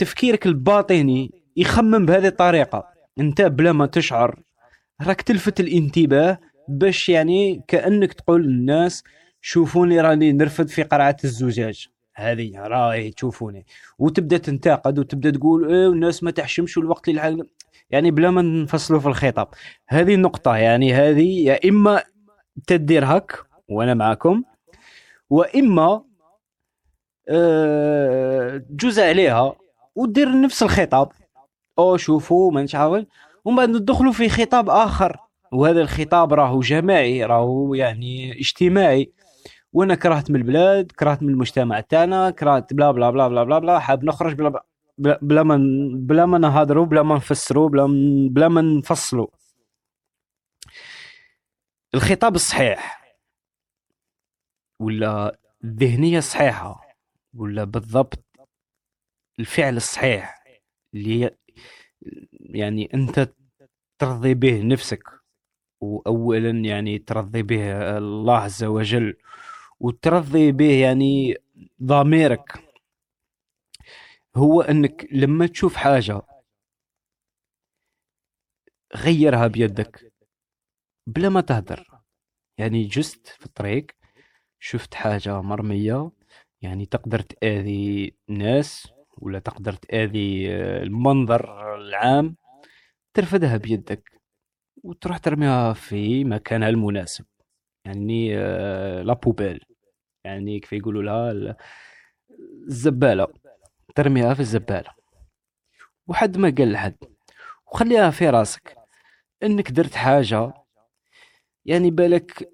تفكيرك 0.00 0.46
الباطني 0.46 1.30
يخمم 1.56 2.06
بهذه 2.06 2.26
الطريقة. 2.26 2.86
انت 3.18 3.42
بلا 3.42 3.72
ما 3.72 3.86
تشعر 3.86 4.40
راك 5.02 5.22
تلفت 5.22 5.60
الانتباه 5.60 6.38
باش 6.68 7.08
يعني 7.08 7.64
كأنك 7.68 8.12
تقول 8.12 8.42
للناس 8.42 9.04
شوفوني 9.40 10.00
راني 10.00 10.32
نرفد 10.32 10.68
في 10.68 10.82
قرعة 10.82 11.16
الزجاج. 11.24 11.88
هذه 12.14 12.58
راهي 12.58 13.10
تشوفوني. 13.10 13.66
وتبدأ 13.98 14.36
تنتقد 14.38 14.98
وتبدأ 14.98 15.30
تقول 15.30 15.68
إيه 15.68 15.88
الناس 15.88 16.22
ما 16.22 16.30
تحشمش 16.30 16.78
الوقت 16.78 17.08
اللي 17.08 17.46
يعني 17.90 18.10
بلا 18.10 18.30
ما 18.30 18.42
نفصلوا 18.42 19.00
في 19.00 19.06
الخطاب. 19.06 19.48
هذه 19.88 20.14
النقطة 20.14 20.56
يعني 20.56 20.94
هذه 20.94 21.44
يا 21.46 21.68
إما 21.68 22.02
تدير 22.66 23.04
هك 23.04 23.38
وأنا 23.68 23.94
معكم 23.94 24.42
وإما 25.30 26.04
أه 27.28 28.64
جزء 28.70 29.02
عليها 29.02 29.59
ودير 29.96 30.40
نفس 30.40 30.62
الخطاب. 30.62 31.12
أو 31.78 31.96
شوفوا 31.96 32.52
ما 32.52 32.62
نشعر 32.62 33.04
ومن 33.44 33.56
بعد 33.56 33.68
ندخلوا 33.68 34.12
في 34.12 34.28
خطاب 34.28 34.70
آخر. 34.70 35.16
وهذا 35.52 35.80
الخطاب 35.80 36.32
راهو 36.32 36.60
جماعي 36.60 37.24
راهو 37.24 37.74
يعني 37.74 38.40
اجتماعي. 38.40 39.12
وأنا 39.72 39.94
كرهت 39.94 40.30
من 40.30 40.36
البلاد 40.36 40.92
كرهت 40.92 41.22
من 41.22 41.28
المجتمع 41.28 41.80
تاعنا 41.80 42.30
كرهت 42.30 42.74
بلا 42.74 42.90
بلا 42.90 43.10
بلا 43.10 43.28
بلا 43.28 43.44
بلا, 43.44 43.58
بلا 43.58 43.78
حاب 43.78 44.04
نخرج 44.04 44.34
بلا 44.34 44.62
بلا, 44.98 45.18
بلا 45.22 45.42
ما 45.42 45.58
بلا 45.94 46.26
ما 46.26 46.38
نهضروا 46.38 46.86
بلا 46.86 47.02
ما 47.02 47.14
نفسروا 47.14 47.68
بلا 47.68 47.86
بلا 48.30 48.48
ما 48.48 48.62
نفصلوا 48.62 49.26
الخطاب 51.94 52.34
الصحيح 52.34 53.00
ولا 54.80 55.38
الذهنيه 55.64 56.18
الصحيحه 56.18 56.80
ولا 57.34 57.64
بالضبط 57.64 58.24
الفعل 59.38 59.76
الصحيح 59.76 60.44
اللي 60.94 61.36
يعني 62.32 62.88
أنت 62.94 63.32
ترضي 63.98 64.34
به 64.34 64.62
نفسك 64.62 65.02
واولا 65.80 66.50
يعني 66.50 66.98
ترضي 66.98 67.42
به 67.42 67.98
الله 67.98 68.36
عز 68.36 68.64
وجل 68.64 69.16
وترضي 69.80 70.52
به 70.52 70.80
يعني 70.80 71.36
ضميرك. 71.82 72.70
هو 74.36 74.60
أنك 74.62 75.06
لما 75.12 75.46
تشوف 75.46 75.76
حاجة 75.76 76.22
غيرها 78.96 79.46
بيدك 79.46 80.12
بلا 81.06 81.28
ما 81.28 81.40
تهدر. 81.40 82.00
يعني 82.58 82.84
جست 82.84 83.26
في 83.26 83.46
الطريق 83.46 83.86
شفت 84.60 84.94
حاجة 84.94 85.40
مرمية 85.40 86.10
يعني 86.62 86.86
تقدر 86.86 87.20
تأذي 87.20 88.14
الناس 88.30 88.92
ولا 89.20 89.38
تقدر 89.38 89.72
تآذي 89.72 90.50
المنظر 90.56 91.74
العام 91.76 92.36
ترفدها 93.14 93.56
بيدك 93.56 94.20
وتروح 94.84 95.18
ترميها 95.18 95.72
في 95.72 96.24
مكانها 96.24 96.68
المناسب. 96.68 97.24
يعني 97.84 98.38
آه، 98.38 99.02
لا 99.02 99.12
بوبيل 99.12 99.64
يعني 100.24 100.60
كيف 100.60 100.72
يقولوا 100.72 101.02
لها؟ 101.02 101.56
الزبالة. 102.66 103.26
ترميها 103.94 104.34
في 104.34 104.40
الزبالة. 104.40 104.90
وحد 106.06 106.36
ما 106.38 106.54
قال 106.58 106.72
لحد. 106.72 106.96
وخليها 107.66 108.10
في 108.10 108.30
راسك. 108.30 108.76
إنك 109.42 109.70
درت 109.70 109.94
حاجة. 109.94 110.52
يعني 111.64 111.90
بالك 111.90 112.50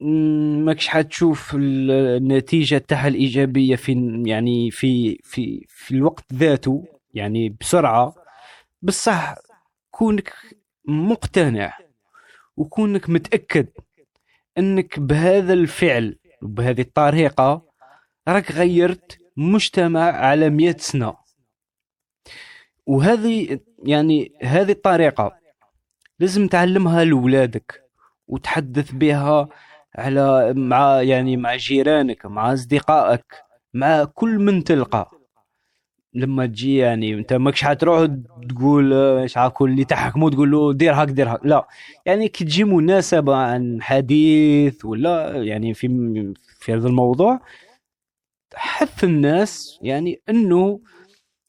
ماكش 0.00 0.88
حتشوف 0.88 1.54
النتيجة 1.54 2.78
تاعها 2.78 3.08
الإيجابية 3.08 3.76
في 3.76 4.22
يعني 4.26 4.70
في 4.70 5.18
في 5.24 5.64
في 5.68 5.94
الوقت 5.94 6.24
ذاته؟ 6.32 6.84
يعني 7.14 7.56
بسرعة. 7.60 8.14
بصح 8.82 9.34
كونك 9.90 10.32
مقتنع 10.88 11.78
وكونك 12.56 13.10
متأكد 13.10 13.68
إنك 14.58 15.00
بهذا 15.00 15.52
الفعل 15.52 16.18
وبهذه 16.42 16.80
الطريقة 16.80 17.62
راك 18.28 18.52
غيرت 18.52 19.18
مجتمع 19.36 20.00
على 20.00 20.50
مئة 20.50 20.76
سنة. 20.78 21.14
وهذه 22.86 23.60
يعني 23.84 24.32
هذه 24.42 24.72
الطريقة 24.72 25.36
لازم 26.18 26.48
تعلمها 26.48 27.04
لولادك 27.04 27.82
وتحدث 28.26 28.92
بها 28.92 29.48
على 29.96 30.54
مع 30.54 31.02
يعني 31.02 31.36
مع 31.36 31.56
جيرانك 31.56 32.26
مع 32.26 32.52
أصدقائك 32.52 33.24
مع 33.74 34.04
كل 34.04 34.38
من 34.38 34.64
تلقى. 34.64 35.10
لما 36.14 36.46
تجي 36.46 36.76
يعني 36.76 37.14
أنت 37.14 37.32
ماكش 37.32 37.64
حتروح 37.64 38.08
تقول 38.48 38.94
عاكل؟ 39.36 39.70
اللي 39.70 39.84
تحكمو 39.84 40.28
تقول 40.28 40.50
له 40.50 40.72
دير 40.72 40.94
هاك 40.94 41.08
دير 41.08 41.28
هاك. 41.28 41.40
لا. 41.44 41.66
يعني 42.06 42.28
كي 42.28 42.44
تجي 42.44 42.64
مناسبة 42.64 43.36
عن 43.36 43.82
حديث 43.82 44.84
ولا 44.84 45.42
يعني 45.42 45.74
في 45.74 45.88
في 46.60 46.74
هذا 46.74 46.88
الموضوع 46.88 47.40
حث 48.54 49.04
الناس 49.04 49.78
يعني 49.82 50.20
إنه 50.28 50.80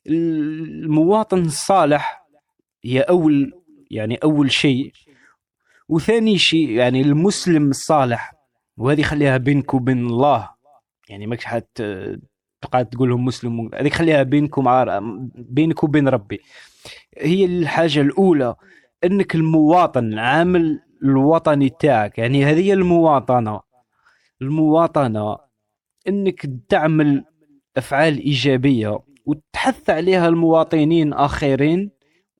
المواطن 0.08 1.40
الصالح 1.46 2.28
هي 2.84 3.02
أول 3.02 3.54
يعني 3.92 4.16
أول 4.16 4.52
شيء. 4.52 4.92
وثاني 5.90 6.38
شيء 6.38 6.70
يعني 6.70 7.02
المسلم 7.02 7.70
الصالح 7.70 8.37
وهذه 8.78 9.02
خليها 9.02 9.38
بينك 9.38 9.74
وبين 9.74 10.06
الله. 10.06 10.50
يعني 11.10 11.28
ماكش 11.28 11.46
حت 11.46 11.84
تقعد 12.62 12.86
تقول 12.86 13.10
لهم 13.10 13.26
مسلم 13.26 13.70
هذيك 13.76 13.94
خليها 13.94 14.24
بينكم 14.24 14.68
عار... 14.68 15.00
بينك 15.36 15.84
وبين 15.84 16.08
ربي. 16.08 16.40
هي 17.18 17.46
الحاجة 17.46 18.02
الأولى 18.02 18.56
إنك 19.04 19.36
المواطن 19.36 20.14
العامل 20.14 20.80
الوطني 21.04 21.70
تاعك. 21.70 22.18
يعني 22.18 22.46
هذه 22.46 22.74
المواطنة. 22.74 23.62
المواطنة 24.42 25.38
إنك 26.08 26.50
تعمل 26.70 27.26
أفعال 27.78 28.20
إيجابية 28.20 29.00
وتحث 29.26 29.90
عليها 29.90 30.28
المواطنين 30.28 31.14
آخرين 31.14 31.92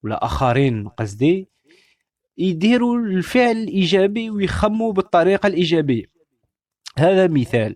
ولا 0.04 0.26
آخرين 0.26 0.88
قصدي 0.88 1.50
يديروا 2.38 2.98
الفعل 2.98 3.58
الإيجابي 3.58 4.30
ويخموا 4.30 4.94
بالطريقة 4.94 5.48
الإيجابية. 5.48 6.17
هذا 7.00 7.28
مثال. 7.28 7.76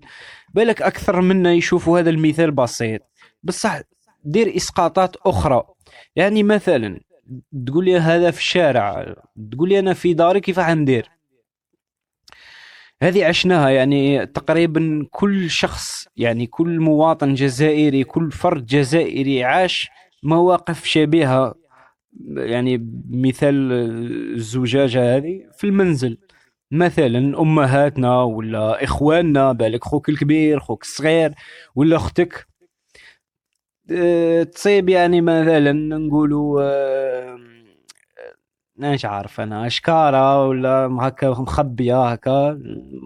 بالك 0.53 0.81
أكثر 0.81 1.21
منا 1.21 1.53
يشوفوا 1.53 1.99
هذا 1.99 2.09
المثال 2.09 2.51
بسيط. 2.51 3.01
بصح 3.43 3.81
دير 4.25 4.55
إسقاطات 4.55 5.15
أخرى. 5.15 5.63
يعني 6.15 6.43
مثلا 6.43 6.99
تقول 7.67 7.85
لي 7.85 7.97
هذا 7.97 8.31
في 8.31 8.39
الشارع. 8.39 9.15
تقول 9.51 9.69
لي 9.69 9.79
أنا 9.79 9.93
في 9.93 10.13
داري 10.13 10.39
كيف 10.39 10.59
حندير 10.59 11.09
هذه 13.01 13.25
عشناها. 13.25 13.69
يعني 13.69 14.25
تقريبا 14.25 15.07
كل 15.11 15.49
شخص 15.49 16.07
يعني 16.17 16.47
كل 16.47 16.79
مواطن 16.79 17.33
جزائري 17.33 18.03
كل 18.03 18.31
فرد 18.31 18.65
جزائري 18.65 19.43
عاش 19.43 19.89
مواقف 20.23 20.85
شبيهة. 20.85 21.55
يعني 22.35 23.01
مثال 23.09 23.71
الزجاجه 24.35 25.17
هذه 25.17 25.41
في 25.57 25.63
المنزل. 25.63 26.17
مثلا 26.71 27.41
أمهاتنا 27.41 28.21
ولا 28.23 28.83
إخواننا 28.83 29.51
بالك 29.51 29.83
خوك 29.83 30.09
الكبير 30.09 30.59
خوك 30.59 30.83
الصغير 30.83 31.33
ولا 31.75 31.95
أختك. 31.95 32.47
أه 33.91 34.43
تصيب 34.43 34.89
يعني 34.89 35.21
مثلا 35.21 35.71
نقولوا 35.73 36.61
أه 36.63 37.37
مانيش 38.75 39.05
عارف 39.05 39.41
أنا 39.41 39.67
أشكارة 39.67 40.47
ولا 40.47 40.97
هكا 41.01 41.29
مخبية 41.29 42.11
هكا 42.11 42.59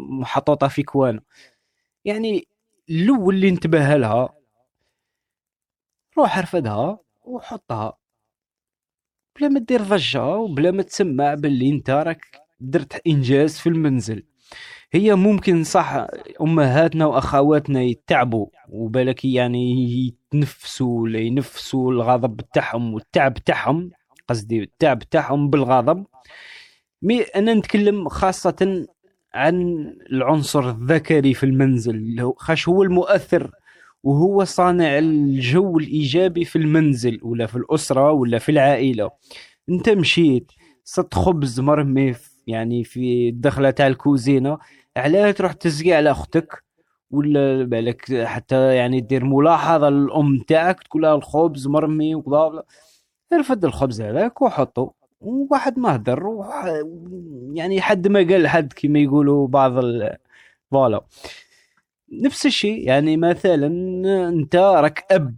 محطوطة 0.10 0.67
في 0.67 0.84
كوانة. 0.84 1.21
يعني 2.06 2.47
الأول 2.89 3.36
اللي 3.36 3.49
انتبه 3.49 3.97
لها 3.97 4.30
روح 6.17 6.38
ارفدها 6.38 6.99
وحطها. 7.23 7.97
بلا 9.39 9.47
ما 9.49 9.60
دير 9.60 9.82
ضجة 9.82 10.25
وبلا 10.28 10.71
ما 10.71 10.84
تسمع 10.84 11.34
باللي 11.34 11.69
انت 11.69 11.89
راك 11.89 12.44
درت 12.59 13.01
إنجاز 13.07 13.57
في 13.57 13.69
المنزل. 13.69 14.23
هي 14.91 15.15
ممكن 15.15 15.63
صح 15.63 16.07
أمهاتنا 16.41 17.05
وأخواتنا 17.05 17.81
يتعبوا 17.81 18.47
وبالك 18.69 19.25
يعني 19.25 19.91
يتنفسوا 20.07 21.01
ولا 21.01 21.19
ينفسوا 21.19 21.91
الغضب 21.91 22.41
تاعهم 22.53 22.93
والتعب 22.93 23.33
تاعهم 23.33 23.91
قصدي 24.27 24.63
التعب 24.63 24.99
تاعهم 24.99 25.49
بالغضب. 25.49 26.05
مي 27.01 27.21
أنا 27.21 27.53
نتكلم 27.53 28.09
خاصة 28.09 28.87
عن 29.33 29.85
العنصر 30.11 30.69
الذكري 30.69 31.33
في 31.33 31.45
المنزل 31.45 32.33
خاش 32.37 32.69
هو 32.69 32.83
المؤثر 32.83 33.51
وهو 34.03 34.43
صانع 34.43 34.97
الجو 34.97 35.77
الإيجابي 35.79 36.45
في 36.45 36.55
المنزل 36.55 37.19
ولا 37.23 37.45
في 37.45 37.55
الأسرة 37.55 38.11
ولا 38.11 38.39
في 38.39 38.51
العائلة. 38.51 39.11
أنت 39.69 39.89
مشيت 39.89 40.51
صبت 40.84 41.13
خبز 41.13 41.59
مرمي 41.59 42.13
يعني 42.47 42.84
في 42.84 43.29
الدخلة 43.29 43.71
تاع 43.71 43.88
الكوزينة. 43.88 44.58
علاه 44.97 45.31
تروح 45.31 45.53
تزقي 45.53 45.93
على 45.93 46.12
أختك 46.12 46.63
ولا 47.12 47.63
بالك 47.63 48.23
حتى 48.25 48.75
يعني 48.75 49.01
دير 49.01 49.25
ملاحظة 49.25 49.89
للأم 49.89 50.39
تاعك 50.47 50.84
تقول 50.84 51.01
لها 51.01 51.15
الخبز 51.15 51.67
مرمي 51.67 52.15
وكذا 52.15 52.63
ارفد 53.34 53.65
الخبز 53.65 54.01
هذاك 54.01 54.41
وحطه 54.41 54.93
وواحد 55.21 55.79
ما 55.79 55.95
هدر 55.95 56.23
يعني 57.53 57.81
حد 57.81 58.08
ما 58.08 58.19
قال 58.19 58.47
حد 58.47 58.73
كما 58.73 58.99
يقولوا 58.99 59.47
بعض 59.47 59.73
voilà. 60.71 61.05
نفس 62.12 62.45
الشيء 62.45 62.88
يعني 62.88 63.17
مثلا 63.17 63.67
أنت 64.29 64.55
راك 64.55 65.05
أب 65.12 65.36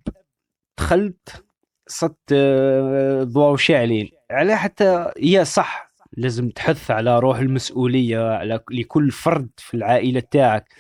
دخلت 0.78 1.44
صدت 1.88 2.18
آه، 2.34 3.24
ضواو 3.24 3.56
شاعلين 3.58 4.10
على 4.32 4.58
حتى 4.58 5.12
هي 5.18 5.46
صح. 5.46 5.87
لازم 6.18 6.50
تحث 6.50 6.92
على 6.92 7.20
روح 7.20 7.38
المسؤولية 7.40 8.20
على 8.32 8.60
لكل 8.72 9.12
فرد 9.12 9.50
في 9.58 9.74
العائلة 9.78 10.20
تاعك. 10.20 10.74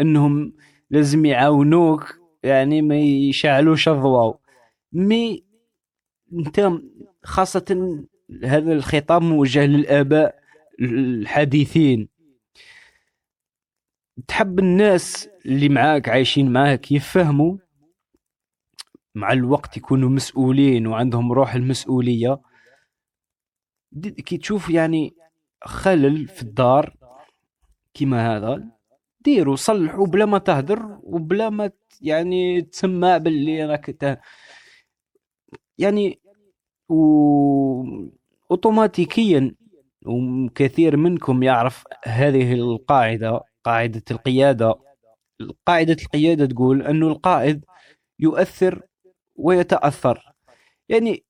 إنهم 0.00 0.52
لازم 0.90 1.24
يعاونوك 1.24 2.18
يعني 2.42 2.82
ما 2.82 2.98
يشعلوش 3.00 3.88
الضواو 3.88 4.40
مي 4.92 5.44
أنت 6.32 6.70
خاصة 7.24 7.98
هذا 8.44 8.72
الخطاب 8.72 9.22
موجه 9.22 9.66
للآباء 9.66 10.38
الحديثين. 10.80 12.08
تحب 14.28 14.58
الناس 14.58 15.28
اللي 15.46 15.68
معاك 15.68 16.08
عايشين 16.08 16.52
معاك 16.52 16.92
يفهموا 16.92 17.56
مع 19.14 19.32
الوقت 19.32 19.76
يكونوا 19.76 20.08
مسؤولين 20.08 20.86
وعندهم 20.86 21.32
روح 21.32 21.54
المسؤولية. 21.54 22.40
كي 24.00 24.36
تشوف 24.36 24.70
يعني 24.70 25.14
خلل 25.64 26.28
في 26.28 26.42
الدار 26.42 26.96
كيما 27.94 28.36
هذا 28.36 28.64
ديروا 29.20 29.56
صلحوا 29.56 30.06
بلا 30.06 30.26
ما 30.26 30.38
تهدر 30.38 30.98
وبلا 31.02 31.50
ما 31.50 31.70
يعني 32.00 32.62
تسمع 32.62 33.16
باللي 33.18 33.64
راك 33.64 34.20
يعني 35.78 36.20
و 36.88 37.02
اوتوماتيكيا 38.50 39.54
وكثير 40.06 40.96
منكم 40.96 41.42
يعرف 41.42 41.84
هذه 42.04 42.54
القاعدة 42.54 43.40
قاعدة 43.64 44.02
القيادة. 44.10 44.74
قاعدة 45.66 45.96
القيادة 46.02 46.46
تقول 46.46 46.82
انه 46.82 47.08
القائد 47.08 47.64
يؤثر 48.18 48.82
ويتأثر. 49.36 50.34
يعني 50.88 51.24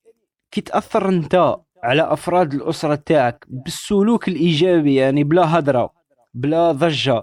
كي 0.51 0.61
تأثر 0.61 1.09
أنت 1.09 1.57
على 1.83 2.03
أفراد 2.03 2.55
الأسرة 2.55 2.95
تاعك 2.95 3.45
بالسلوك 3.49 4.29
الإيجابي 4.29 4.95
يعني 4.95 5.25
بلا 5.25 5.59
هدرة 5.59 5.93
بلا 6.35 6.73
ضجة. 6.73 7.23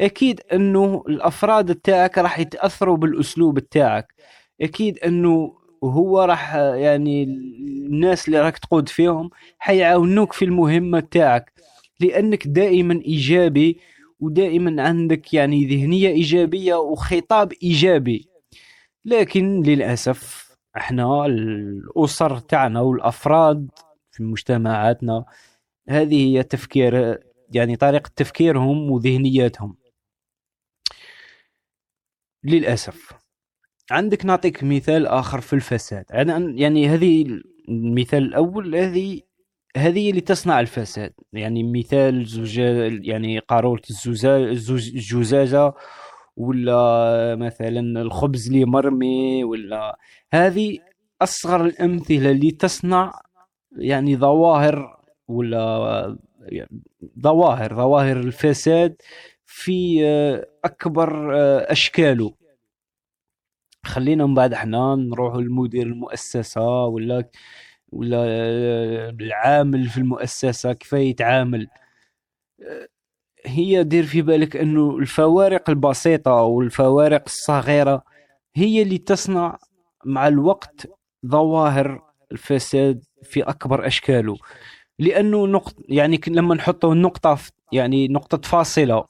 أكيد 0.00 0.40
إنه 0.52 1.04
الأفراد 1.08 1.74
تاعك 1.74 2.18
راح 2.18 2.38
يتأثروا 2.38 2.96
بالأسلوب 2.96 3.58
تاعك. 3.58 4.14
أكيد 4.60 4.98
إنه 4.98 5.54
وهو 5.82 6.20
راح 6.20 6.54
يعني 6.54 7.24
الناس 7.24 8.28
اللي 8.28 8.40
راك 8.40 8.58
تقود 8.58 8.88
فيهم 8.88 9.30
حيعاونوك 9.58 10.32
في 10.32 10.44
المهمة 10.44 11.00
تاعك. 11.00 11.52
لأنك 12.00 12.46
دائما 12.46 12.94
إيجابي 12.94 13.80
ودائما 14.20 14.82
عندك 14.82 15.34
يعني 15.34 15.64
ذهنية 15.66 16.08
إيجابية 16.08 16.74
وخطاب 16.74 17.52
إيجابي. 17.62 18.28
لكن 19.04 19.62
للأسف 19.62 20.48
إحنا 20.76 21.26
الأسر 21.26 22.38
تاعنا 22.38 22.80
والأفراد 22.80 23.68
في 24.18 24.24
مجتمعاتنا. 24.24 25.24
هذه 25.88 26.26
هي 26.26 26.42
تفكير 26.42 27.18
يعني 27.54 27.76
طريقة 27.76 28.10
تفكيرهم 28.16 28.90
وذهنياتهم. 28.90 29.76
للأسف 32.44 33.12
عندك 33.90 34.24
نعطيك 34.24 34.64
مثال 34.64 35.06
آخر 35.06 35.40
في 35.40 35.52
الفساد. 35.52 36.04
يعني 36.56 36.88
هذه 36.88 37.40
المثال 37.68 38.22
الأول 38.22 38.76
هذه 38.76 39.20
هذه 39.76 40.10
اللي 40.10 40.20
تصنع 40.20 40.60
الفساد. 40.60 41.12
يعني 41.32 41.62
مثال 41.62 42.26
زجاجة 42.26 43.00
يعني 43.02 43.38
قارورة 43.38 43.82
الزجاجة 43.90 45.74
ولا 46.36 47.36
مثلا 47.36 48.02
الخبز 48.02 48.46
اللي 48.46 48.64
مرمي 48.64 49.44
ولا 49.44 49.98
هذه 50.32 50.78
أصغر 51.22 51.64
الأمثلة 51.64 52.30
اللي 52.30 52.50
تصنع 52.50 53.12
يعني 53.78 54.16
ظواهر 54.16 54.98
ولا 55.28 56.18
ظواهر 57.20 57.76
ظواهر 57.76 58.16
الفساد 58.16 58.96
في 59.46 60.04
أكبر 60.64 61.32
أشكاله. 61.72 62.34
خلينا 63.84 64.26
من 64.26 64.34
بعد 64.34 64.52
إحنا 64.52 64.94
نروح 64.94 65.34
لمدير 65.36 65.86
المؤسسة 65.86 66.84
ولا 66.86 67.24
ولا 67.92 68.24
العامل 69.20 69.84
في 69.88 69.98
المؤسسة 69.98 70.72
كيف 70.72 70.92
يتعامل. 70.92 71.68
هي 73.46 73.84
دير 73.84 74.04
في 74.04 74.22
بالك 74.22 74.56
إنه 74.56 74.96
الفوارق 74.98 75.70
البسيطة 75.70 76.32
والفوارق 76.32 77.22
الصغيرة 77.26 78.04
هي 78.54 78.82
اللي 78.82 78.98
تصنع 78.98 79.58
مع 80.04 80.28
الوقت 80.28 80.88
ظواهر 81.26 82.02
الفساد 82.32 83.04
في 83.22 83.42
أكبر 83.42 83.86
إشكاله. 83.86 84.36
لأنه 84.98 85.46
نقط 85.46 85.74
يعني 85.88 86.20
لما 86.28 86.54
نحطوا 86.54 86.92
النقطة 86.92 87.38
يعني 87.72 88.08
نقطة 88.08 88.48
فاصلة. 88.48 89.04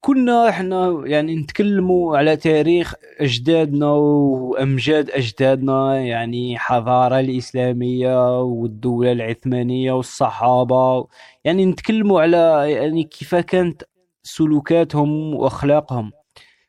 كنا 0.00 0.48
إحنا 0.48 1.02
يعني 1.06 1.36
نتكلموا 1.36 2.18
على 2.18 2.36
تاريخ 2.36 2.94
أجدادنا 3.20 3.90
وأمجاد 3.90 5.10
أجدادنا 5.10 6.00
يعني 6.00 6.58
حضارة 6.58 7.20
الإسلامية 7.20 8.40
والدولة 8.42 9.12
العثمانية 9.12 9.92
والصحابة. 9.92 11.06
يعني 11.44 11.66
نتكلموا 11.66 12.20
على 12.22 12.72
يعني 12.72 13.04
كيف 13.04 13.34
كانت 13.34 13.82
سلوكاتهم 14.22 15.34
وأخلاقهم. 15.34 16.12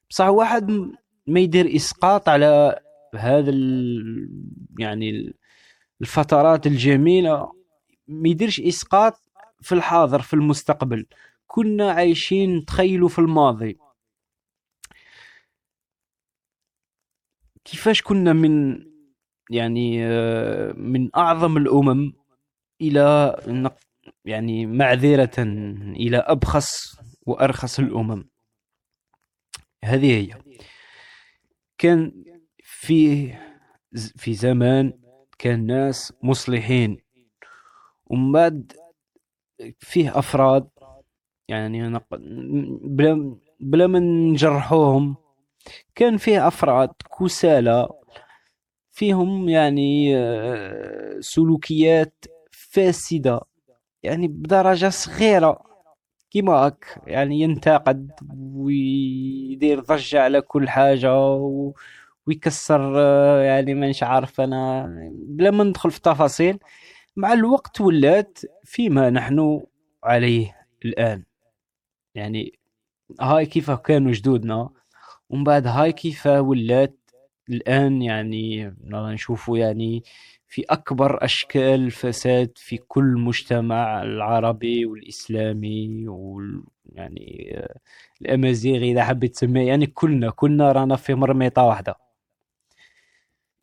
بصح 0.09 0.27
واحد 0.27 0.71
ما 1.27 1.39
يدير 1.39 1.75
إسقاط 1.75 2.29
على 2.29 2.79
هذا 3.15 3.51
يعني 4.79 5.33
الفترات 6.01 6.67
الجميلة 6.67 7.51
ما 8.07 8.29
يديرش 8.29 8.59
إسقاط 8.59 9.21
في 9.61 9.75
الحاضر 9.75 10.21
في 10.21 10.33
المستقبل. 10.33 11.05
كنا 11.47 11.91
عايشين 11.91 12.65
تخيلوا 12.65 13.09
في 13.09 13.19
الماضي. 13.19 13.77
كيفاش 17.65 18.01
كنا 18.01 18.33
من 18.33 18.85
يعني 19.49 20.05
آه، 20.05 20.73
من 20.73 21.09
أعظم 21.15 21.57
الأمم 21.57 22.13
إلى 22.81 23.35
يعني 24.25 24.65
معذرة 24.65 25.43
إلى 25.93 26.17
أبخس 26.17 26.97
وأرخص 27.25 27.79
الأمم. 27.79 28.29
هذه 29.83 30.11
هي. 30.11 30.41
كان 31.77 32.23
في 32.63 33.33
في 33.95 34.33
زمان 34.33 35.06
كان 35.39 35.65
ناس 35.65 36.13
مصلحين. 36.23 36.97
ومن 38.05 38.31
بعد 38.31 38.73
فيه 39.79 40.19
أفراد 40.19 40.67
يعني 41.47 42.01
بلا 42.81 43.37
بلا 43.59 43.87
ما 43.87 43.99
نجرحوهم 43.99 45.15
كان 45.95 46.17
فيه 46.17 46.47
أفراد 46.47 46.89
كسالى 47.19 47.87
فيهم 48.91 49.49
يعني 49.49 50.17
آه، 50.17 51.19
سلوكيات 51.19 52.25
فاسدة 52.51 53.41
يعني 54.03 54.27
بدرجة 54.27 54.89
صغيرة 54.89 55.59
كيما 56.31 56.53
هاك 56.53 57.01
يعني 57.07 57.41
ينتقد 57.41 58.11
ويدير 58.55 59.79
ضجة 59.79 60.21
على 60.21 60.41
كل 60.41 60.69
حاجة 60.69 61.21
و... 61.21 61.73
ويكسر 62.27 62.93
آه، 62.99 63.41
يعني 63.43 63.73
مانيش 63.73 64.03
عارف 64.03 64.41
أنا. 64.41 64.87
بلا 65.13 65.51
ما 65.51 65.63
ندخل 65.63 65.91
في 65.91 65.97
التفاصيل 65.97 66.59
مع 67.15 67.33
الوقت 67.33 67.81
ولات 67.81 68.39
فيما 68.63 69.09
نحن 69.09 69.61
عليه 70.03 70.55
الآن. 70.85 71.23
يعني 72.15 72.59
هاي 73.21 73.45
كيف 73.45 73.71
كانوا 73.71 74.11
جدودنا 74.11 74.69
ومن 75.29 75.43
بعد 75.43 75.67
هاي 75.67 75.91
كيف 75.91 76.25
ولات 76.27 76.97
الآن 77.49 78.01
يعني 78.01 78.75
نشوفوا 78.83 79.57
يعني 79.57 80.03
في 80.47 80.63
أكبر 80.69 81.25
أشكال 81.25 81.61
الفساد 81.85 82.51
في 82.55 82.77
كل 82.77 83.03
مجتمع 83.03 84.03
العربي 84.03 84.85
والإسلامي 84.85 86.07
وال 86.07 86.63
يعني 86.93 87.55
الأمازيغي 88.21 88.91
إذا 88.91 89.03
حبيت 89.03 89.33
تسميه 89.33 89.67
يعني 89.67 89.85
كلنا 89.87 90.29
كلنا 90.29 90.71
رانا 90.71 90.95
في 90.95 91.15
مرميطة 91.15 91.63
واحدة. 91.63 92.06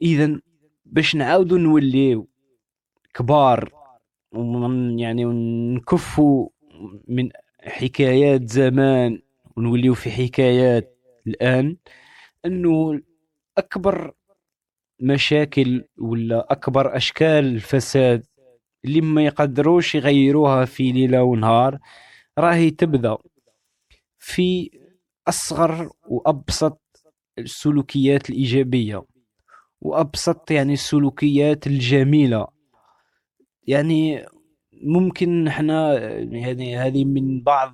إذا 0.02 0.40
باش 0.84 1.16
نعاودوا 1.16 1.58
نوليو 1.58 2.28
كبار 3.14 3.72
يعني 4.98 5.24
ونكفوا 5.24 6.48
من 7.08 7.30
حكايات 7.60 8.50
زمان 8.50 9.22
ونوليو 9.56 9.94
في 9.94 10.10
حكايات 10.10 10.98
الآن 11.26 11.76
أنه 12.46 13.00
أكبر 13.58 14.12
مشاكل 15.00 15.84
ولا 15.98 16.52
أكبر 16.52 16.96
أشكال 16.96 17.44
الفساد 17.44 18.26
اللي 18.84 19.00
ما 19.00 19.24
يقدروش 19.24 19.94
يغيروها 19.94 20.64
في 20.64 20.92
ليلة 20.92 21.22
ونهار 21.22 21.78
راهي 22.38 22.70
تبدأ 22.70 23.16
في 24.18 24.70
أصغر 25.28 25.90
وأبسط 26.06 26.80
السلوكيات 27.38 28.30
الإيجابية. 28.30 29.02
وأبسط 29.84 30.50
يعني 30.50 30.72
السلوكيات 30.72 31.66
الجميلة. 31.66 32.46
يعني 33.66 34.24
ممكن 34.82 35.48
إحنا 35.48 35.98
يعني 36.18 36.76
هذه 36.76 37.04
من 37.04 37.42
بعض 37.42 37.72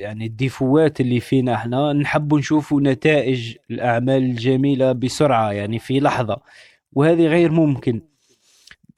يعني 0.00 0.26
الديفوات 0.26 1.00
اللي 1.00 1.20
فينا 1.20 1.54
إحنا 1.54 1.92
نحب 1.92 2.34
نشوف 2.34 2.72
نتائج 2.74 3.56
الأعمال 3.70 4.22
الجميلة 4.22 4.92
بسرعة 4.92 5.52
يعني 5.52 5.78
في 5.78 6.00
لحظة 6.00 6.36
وهذه 6.92 7.26
غير 7.26 7.52
ممكن. 7.52 8.00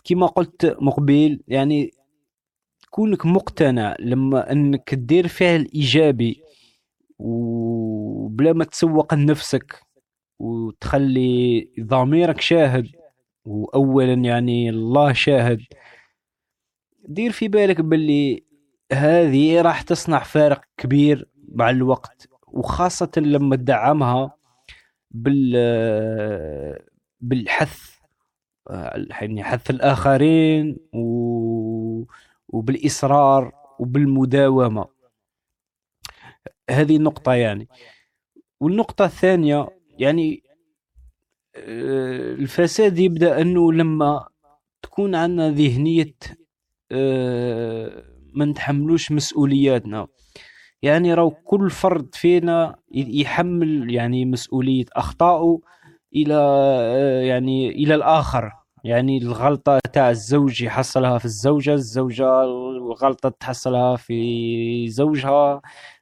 كما 0.05 0.27
قلت 0.27 0.77
مقبل 0.81 1.41
يعني 1.49 1.91
كونك 2.91 3.27
مقتنع 3.27 3.97
لما 4.01 4.53
أنك 4.53 4.91
تدير 4.91 5.29
فعل 5.29 5.69
إيجابي 5.75 6.43
وبلا 7.19 8.53
ما 8.53 8.65
تسوق 8.65 9.15
لنفسك 9.15 9.86
وتخلي 10.39 11.71
ضميرك 11.81 12.41
شاهد 12.41 12.89
واولا 13.45 14.13
يعني 14.13 14.71
الله 14.71 15.13
شاهد. 15.13 15.61
دير 17.09 17.33
في 17.33 17.49
بالك 17.49 17.81
باللي 17.81 18.45
هذه 18.93 19.61
راح 19.61 19.83
تصنع 19.83 20.23
فارق 20.23 20.65
كبير 20.77 21.29
مع 21.49 21.71
الوقت 21.71 22.29
وخاصة 22.47 23.11
لما 23.17 23.57
تدعمها 23.57 24.37
بال 25.11 25.57
بالحث 27.21 27.97
يعني 29.21 29.45
حث 29.45 29.71
الآخرين 29.71 30.77
و... 30.93 32.05
وبالإصرار 32.49 33.53
وبالمداومة. 33.79 34.87
هذه 36.71 36.97
النقطة 36.97 37.35
يعني. 37.35 37.69
والنقطة 38.61 39.05
الثانية 39.05 39.69
يعني 39.99 40.43
آه، 41.57 42.35
الفساد 42.35 42.99
يبدأ 42.99 43.41
أنه 43.41 43.73
لما 43.73 44.29
تكون 44.83 45.15
عندنا 45.15 45.51
ذهنية 45.51 46.15
آه، 46.93 48.05
ما 48.35 48.45
نتحملوش 48.45 49.13
مسؤولياتنا. 49.13 50.07
يعني 50.83 51.15
راهو 51.15 51.31
كل 51.31 51.71
فرد 51.71 52.15
فينا 52.15 52.77
يحمل 52.95 53.91
يعني 53.95 54.25
مسؤولية 54.25 54.85
أخطائه 54.93 55.61
إلى 56.17 56.35
آه، 56.35 57.21
يعني 57.23 57.69
إلى 57.71 57.95
الآخر. 57.95 58.53
يعني 58.85 59.19
الغلطة 59.19 59.79
تاع 59.93 60.11
الزوج 60.11 60.63
يحصلها 60.63 61.19
في 61.19 61.25
الزوجة 61.25 61.75
الزوجة 61.75 62.43
الغلطة 62.43 63.29
تحصلها 63.29 63.97
في 63.97 64.89
زوجها 64.89 65.61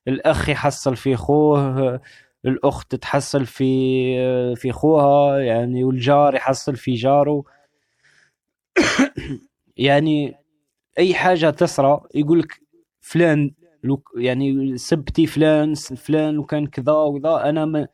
الأخ 0.08 0.48
يحصل 0.48 0.96
في 0.96 1.16
خوه 1.16 2.00
الأخت 2.46 2.94
تحصل 2.94 3.46
في 3.46 3.64
آه، 4.20 4.54
في 4.54 4.72
خوها 4.72 5.38
يعني 5.38 5.84
والجار 5.84 6.34
يحصل 6.34 6.76
في 6.76 6.94
جاره. 6.94 7.44
يعني 9.76 10.34
أي 10.98 11.14
حاجة 11.14 11.50
تصرى 11.50 12.00
يقولك 12.14 12.60
فلان 13.00 13.54
لو 13.84 14.02
يعني 14.16 14.78
سبتي 14.78 15.26
فلان 15.26 15.74
فلان 15.74 16.38
وكان 16.38 16.66
كذا 16.66 16.92
وذا 16.92 17.48
أنا 17.48 17.64
ما 17.64 17.88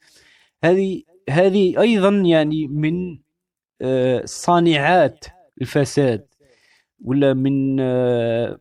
هذه 0.65 1.03
هذه 1.31 1.81
أيضا 1.81 2.11
يعني 2.11 2.67
من 2.69 3.19
آه، 3.83 4.23
صانعات 4.25 5.25
الفساد 5.63 6.27
ولا 7.05 7.35
من 7.35 7.81
آه، 7.81 8.61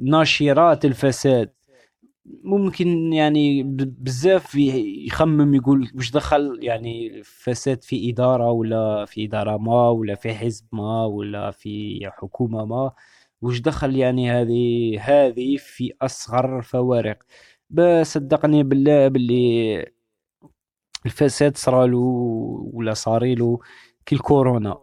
ناشرات 0.00 0.84
الفساد. 0.84 1.52
ممكن 2.26 3.12
يعني 3.12 3.62
بزاف 3.98 4.54
يخمم 4.54 5.54
يقول 5.54 5.90
وش 5.94 6.10
دخل 6.10 6.58
يعني 6.62 7.22
فساد 7.24 7.82
في 7.84 8.10
إدارة 8.10 8.50
ولا 8.50 9.04
في 9.04 9.24
إدارة 9.24 9.56
ما 9.56 9.88
ولا 9.88 10.14
في 10.14 10.34
حزب 10.34 10.64
ما 10.72 11.04
ولا 11.06 11.50
في 11.50 12.00
حكومة 12.12 12.64
ما. 12.64 12.92
وش 13.42 13.60
دخل 13.60 13.96
يعني 13.96 14.30
هذه 14.30 14.96
هذه 15.00 15.56
في 15.56 15.92
أصغر 16.02 16.62
فوارق. 16.62 17.18
صدقني 18.02 18.62
بالله 18.62 19.08
باللي 19.08 19.86
الفساد 21.06 21.56
صرالو 21.56 22.70
ولا 22.74 22.94
صاريلو 22.94 23.62
كي 24.06 24.14
الكورونا. 24.14 24.78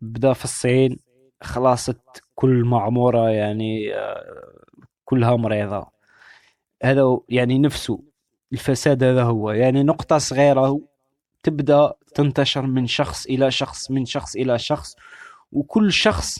بدا 0.00 0.32
في 0.32 0.44
الصين 0.44 0.96
خلاصت 1.42 2.00
كل 2.34 2.64
معمورة 2.64 3.30
يعني 3.30 3.94
آه، 3.94 4.54
كلها 5.04 5.36
مريضة. 5.36 5.93
هذا 6.84 7.18
يعني 7.28 7.58
نفسه 7.58 8.00
الفساد 8.52 9.04
هذا 9.04 9.22
هو. 9.22 9.50
يعني 9.50 9.82
نقطة 9.82 10.18
صغيرة 10.18 10.80
تبدأ 11.42 11.92
تنتشر 12.14 12.66
من 12.66 12.86
شخص 12.86 13.26
إلى 13.26 13.50
شخص 13.50 13.90
من 13.90 14.04
شخص 14.04 14.36
إلى 14.36 14.58
شخص. 14.58 14.96
وكل 15.52 15.92
شخص 15.92 16.38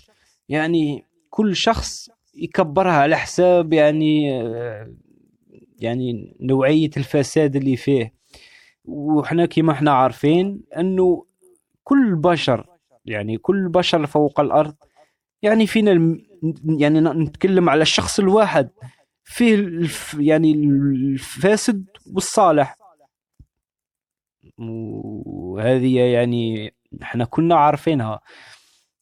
يعني 0.49 1.05
كل 1.31 1.57
شخص 1.57 2.11
يكبرها 2.35 2.93
على 2.93 3.17
حساب 3.17 3.73
يعني 3.73 4.29
يعني 5.79 6.37
نوعية 6.41 6.91
الفساد 6.97 7.57
اللي 7.57 7.77
فيه. 7.77 8.15
وحنا 8.85 9.47
كما 9.47 9.73
إحنا 9.73 9.93
عارفين 9.93 10.61
أنه 10.79 11.27
كل 11.85 12.15
بشر 12.15 12.67
يعني 13.05 13.39
كل 13.39 13.69
بشر 13.69 14.07
فوق 14.07 14.41
الأرض 14.41 14.75
يعني 15.43 15.67
فينا 15.67 15.93
الم... 15.93 16.27
يعني 16.65 17.01
نتكلم 17.01 17.69
على 17.71 17.83
الشخص 17.83 18.19
الواحد. 18.19 18.71
فيه 19.25 19.55
الف... 19.55 20.17
يعني 20.21 20.53
الفاسد 20.53 21.85
والصالح. 22.15 22.77
وهذه 24.59 25.99
يعني 26.01 26.75
إحنا 27.03 27.25
كنا 27.25 27.55
عارفينها. 27.55 28.21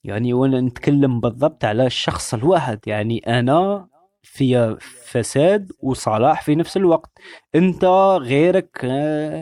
يعني 0.04 0.32
وأنا 0.34 0.60
نتكلم 0.60 1.20
بالضبط 1.20 1.64
على 1.64 1.86
الشخص 1.86 2.34
الواحد. 2.34 2.80
يعني 2.86 3.18
أنا 3.18 3.88
في 4.22 4.76
فساد 4.80 5.72
وصلاح 5.80 6.42
في 6.42 6.54
نفس 6.54 6.76
الوقت. 6.76 7.10
أنت 7.54 7.84
غيرك 8.20 8.84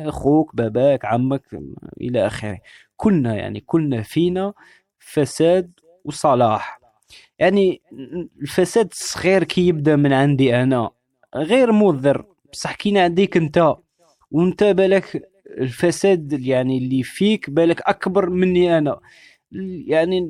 أخوك 0.07 0.57
باباك 0.57 1.05
عمك 1.05 1.43
إلى 2.01 2.27
آخره. 2.27 2.59
كلنا 2.97 3.37
يعني 3.37 3.61
كلنا 3.61 4.03
فينا 4.03 4.53
فساد 4.99 5.73
وصلاح. 6.05 6.80
يعني 7.40 7.83
الفساد 8.42 8.88
الصغير 8.92 9.44
كي 9.44 9.68
يبدا 9.68 9.96
من 9.96 10.12
عندي 10.12 10.57
أنا 10.57 10.90
غير 11.37 11.72
مضر. 11.72 12.24
بصح 12.53 12.74
كي 12.74 12.98
عنديك 12.98 13.37
انت 13.37 13.74
وانت 14.31 14.64
بالك 14.64 15.31
الفساد 15.59 16.33
يعني 16.33 16.79
اللي 16.79 17.03
فيك 17.03 17.50
بالك 17.50 17.81
اكبر 17.83 18.31
مني 18.31 18.79
أنا. 18.79 19.00
يعني 19.87 20.29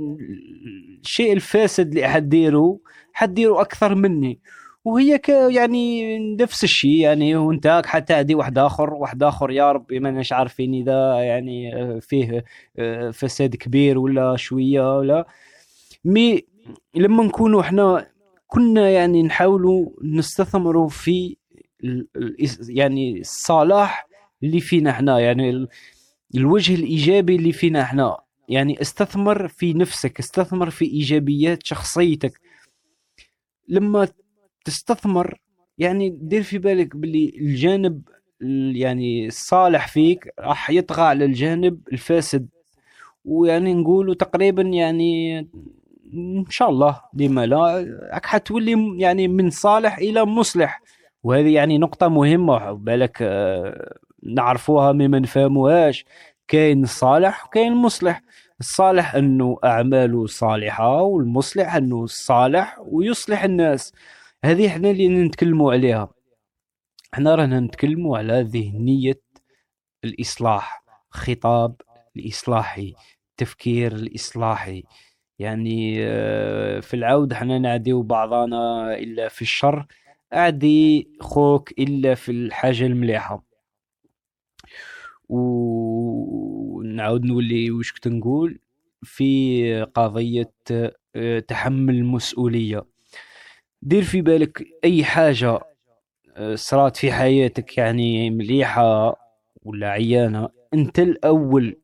الشيء 1.03 1.33
الفاسد 1.33 1.89
اللي 1.89 2.09
حديره 2.09 2.79
حديره 3.13 3.61
أكثر 3.61 3.95
مني. 3.95 4.41
وهي 4.85 5.19
ك 5.19 5.29
يعني 5.29 6.19
نفس 6.37 6.65
الشيء 6.65 7.01
يعني 7.01 7.37
وانت 7.37 7.83
حتى 7.87 8.15
عندي 8.15 8.35
واحد 8.35 8.59
آخر 8.59 8.95
واحد 8.95 9.23
آخر 9.23 9.51
يا 9.51 9.73
ربي 9.73 10.01
ما 10.01 10.11
نش 10.11 10.33
عارفين 10.33 10.75
إذا 10.75 11.15
يعني 11.21 11.71
فيه 12.01 12.45
آه، 12.79 13.11
فساد 13.11 13.57
كبير 13.57 13.99
ولا 13.99 14.37
شوية 14.37 14.99
ولا. 14.99 15.27
مي 16.05 16.45
لما 16.95 17.25
نكونوا 17.25 17.61
إحنا 17.61 18.07
كنا 18.47 18.91
يعني 18.91 19.23
نحاولوا 19.23 19.91
نستثمروا 20.05 20.89
في 20.89 21.37
يعني 22.69 23.21
الصلاح 23.21 24.09
اللي 24.43 24.61
فينا 24.61 24.91
إحنا 24.91 25.19
يعني 25.19 25.69
الوجه 26.35 26.75
الإيجابي 26.75 27.37
اللي 27.37 27.53
فينا 27.53 27.83
إحنا. 27.83 28.17
يعني 28.49 28.81
استثمر 28.81 29.49
في 29.49 29.73
نفسك 29.75 30.19
استثمر 30.19 30.71
في 30.71 30.85
إيجابيات 30.85 31.67
شخصيتك. 31.67 32.41
لما 33.69 34.09
تستثمر 34.65 35.39
يعني 35.79 36.11
دير 36.23 36.43
في 36.43 36.59
بالك 36.59 36.97
باللي 36.97 37.33
الجانب 37.41 38.03
يعني 38.75 39.27
الصالح 39.27 39.89
فيك 39.89 40.29
راح 40.39 40.71
يطغى 40.71 41.03
على 41.03 41.25
الجانب 41.25 41.81
الفاسد. 41.93 42.49
ويعني 43.25 43.75
نقولوا 43.75 44.15
تقريبا 44.15 44.63
يعني 44.63 45.49
إن 46.15 46.45
شاء 46.49 46.71
الله 46.71 47.01
لما 47.15 47.47
لا 47.47 48.21
حتولي 48.25 48.97
يعني 48.99 49.29
من 49.29 49.51
صالح 49.51 49.99
إلى 49.99 50.25
مصلح. 50.25 50.83
وهذه 51.23 51.55
يعني 51.55 51.79
نقطة 51.79 52.09
مهمة 52.09 52.73
بالك 52.73 53.19
آه، 53.23 53.97
نعرفوها 54.23 54.93
مما 54.93 55.19
نفهموهاش 55.19 56.05
كاين 56.49 56.83
الصالح 56.83 57.47
وكاين 57.47 57.73
المصلح 57.73 58.23
الصالح 58.61 59.15
أنه 59.15 59.59
اعماله 59.65 60.27
صالحة 60.27 61.03
والمصلح 61.03 61.75
أنه 61.75 62.07
صالح 62.07 62.79
ويصلح 62.81 63.45
الناس. 63.45 63.93
هذه 64.45 64.67
إحنا 64.67 64.91
اللي 64.91 65.09
نتكلموا 65.09 65.73
عليها. 65.73 66.09
إحنا 67.15 67.35
رانا 67.35 67.61
نتكلموا 67.61 68.19
على 68.19 68.43
ذهنية 68.43 69.21
الإصلاح 70.05 70.85
خطاب 71.11 71.75
الإصلاحي 72.17 72.95
التفكير 73.31 73.93
الإصلاحي. 73.93 74.85
يعني 75.41 75.97
آه، 76.01 76.81
في 76.81 76.95
العود 76.95 77.33
إحنا 77.33 77.59
نعديو 77.59 78.03
بعضنا 78.03 78.95
إلا 78.99 79.29
في 79.29 79.43
الشر 79.43 79.87
أعدي 80.35 81.09
خوك 81.21 81.73
إلا 81.79 82.15
في 82.15 82.33
الحاجة 82.33 82.87
المليحة. 82.87 83.45
ونعاود 85.29 87.25
نولي 87.25 87.71
واش 87.71 87.93
كنت 87.93 88.09
نقول 88.09 88.59
في 89.03 89.83
قضية 89.83 90.53
آه، 91.17 91.39
تحمل 91.39 91.95
المسؤولية. 91.95 92.85
دير 93.83 94.03
في 94.03 94.23
بالك 94.23 94.65
أي 94.85 95.05
حاجة 95.05 95.61
آه، 96.37 96.55
صرات 96.55 96.97
في 96.97 97.13
حياتك 97.13 97.79
يعني 97.79 98.31
مليحة 98.31 99.17
ولا 99.63 99.89
عيانة 99.91 100.49
أنت 100.75 100.99
الأول 100.99 101.80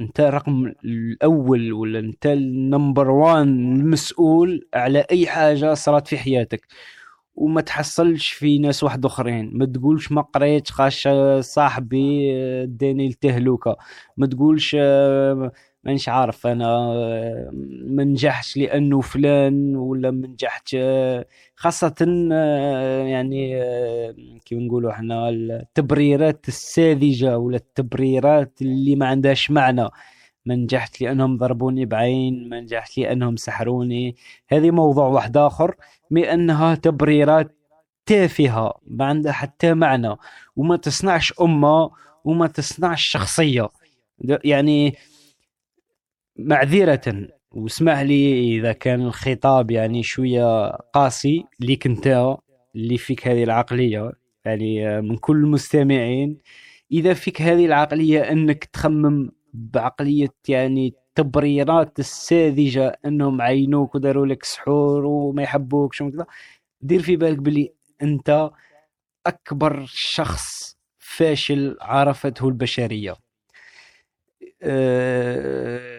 انت 0.00 0.20
رقم 0.20 0.72
الأول 0.84 1.72
ولا 1.72 1.98
انت 1.98 2.26
النمبر 2.26 3.10
وان 3.10 3.76
المسؤول 3.80 4.68
على 4.74 5.04
أي 5.10 5.26
حاجة 5.26 5.74
صارت 5.74 6.08
في 6.08 6.18
حياتك. 6.18 6.66
وما 7.36 7.60
تحصلش 7.60 8.30
في 8.32 8.58
ناس 8.58 8.84
واحد 8.84 9.04
آخرين. 9.06 9.50
ما 9.54 9.66
تقولش 9.66 10.12
ما 10.12 10.22
قريت 10.22 10.70
خاش 10.70 11.08
صاحبي 11.40 12.32
داني 12.66 13.06
التهلوكه 13.06 13.76
ما 14.16 14.26
تقولش 14.26 14.76
مانيش 15.88 16.08
عارف 16.08 16.46
أنا 16.46 16.92
ما 17.84 18.04
نجحش 18.04 18.56
لأنه 18.56 19.00
فلان 19.00 19.76
ولا 19.76 20.10
ما 20.10 20.34
خاصة 21.56 21.94
يعني 23.06 23.60
كيف 24.44 24.58
نقولوا 24.58 24.90
إحنا 24.90 25.28
التبريرات 25.28 26.48
الساذجة 26.48 27.38
ولا 27.38 27.56
التبريرات 27.56 28.62
اللي 28.62 28.96
ما 28.96 29.06
عندهاش 29.06 29.50
معنى. 29.50 29.88
ما 30.46 30.54
نجحت 30.54 31.00
لأنهم 31.00 31.36
ضربوني 31.36 31.84
بعين 31.84 32.48
ما 32.48 32.60
نجحت 32.60 32.98
لأنهم 32.98 33.36
سحروني. 33.36 34.16
هذه 34.48 34.70
موضوع 34.70 35.06
واحد 35.06 35.36
آخر 35.36 35.74
مي 36.10 36.32
انها 36.32 36.74
تبريرات 36.74 37.56
تافهة 38.06 38.74
ما 38.86 39.04
عندها 39.04 39.32
حتى 39.32 39.74
معنى 39.74 40.16
وما 40.56 40.76
تصنعش 40.76 41.34
أمة 41.40 41.90
وما 42.24 42.46
تصنعش 42.46 43.04
شخصية. 43.04 43.68
يعني 44.44 44.94
معذرة. 46.38 47.28
واسمح 47.52 48.00
لي 48.00 48.56
إذا 48.58 48.72
كان 48.72 49.02
الخطاب 49.02 49.70
يعني 49.70 50.02
شوية 50.02 50.70
قاسي 50.70 51.44
ليك 51.60 51.86
انت 51.86 52.36
اللي 52.76 52.98
فيك 52.98 53.28
هذه 53.28 53.44
العقلية. 53.44 54.12
يعني 54.44 55.00
من 55.00 55.16
كل 55.16 55.36
المستمعين 55.36 56.38
إذا 56.92 57.14
فيك 57.14 57.42
هذه 57.42 57.66
العقلية 57.66 58.32
أنك 58.32 58.64
تخمم 58.64 59.30
بعقلية 59.54 60.34
يعني 60.48 60.94
التبريرات 61.18 61.98
الساذجة 61.98 62.98
أنهم 63.06 63.42
عينوك 63.42 63.94
وداروا 63.94 64.26
لك 64.26 64.44
سحور 64.44 65.04
وما 65.06 65.42
يحبوكش 65.42 66.00
وكذا 66.00 66.26
دير 66.80 67.02
في 67.02 67.16
بالك 67.16 67.38
بلي 67.38 67.72
أنت 68.02 68.50
أكبر 69.26 69.84
شخص 69.88 70.76
فاشل 70.98 71.76
عرفته 71.80 72.48
البشرية. 72.48 73.14
أه 74.62 75.97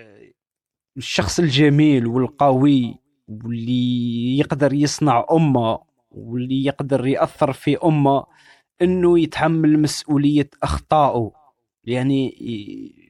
الشخص 0.99 1.39
الجميل 1.39 2.07
والقوي 2.07 2.99
واللي 3.27 4.37
يقدر 4.37 4.73
يصنع 4.73 5.25
أمة 5.31 5.79
واللي 6.11 6.65
يقدر 6.65 7.07
يأثر 7.07 7.53
في 7.53 7.77
أمة 7.77 8.25
إنه 8.81 9.19
يتحمل 9.19 9.79
مسؤولية 9.79 10.49
أخطائه. 10.63 11.31
يعني 11.83 12.35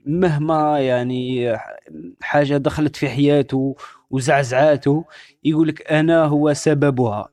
مهما 0.05 0.79
يعني 0.79 1.57
حاجة 2.21 2.57
دخلت 2.57 2.95
في 2.95 3.09
حياته 3.09 3.75
وزعزعاته 4.09 5.05
يقول 5.43 5.67
لك 5.67 5.91
أنا 5.91 6.25
هو 6.25 6.53
سببها. 6.53 7.29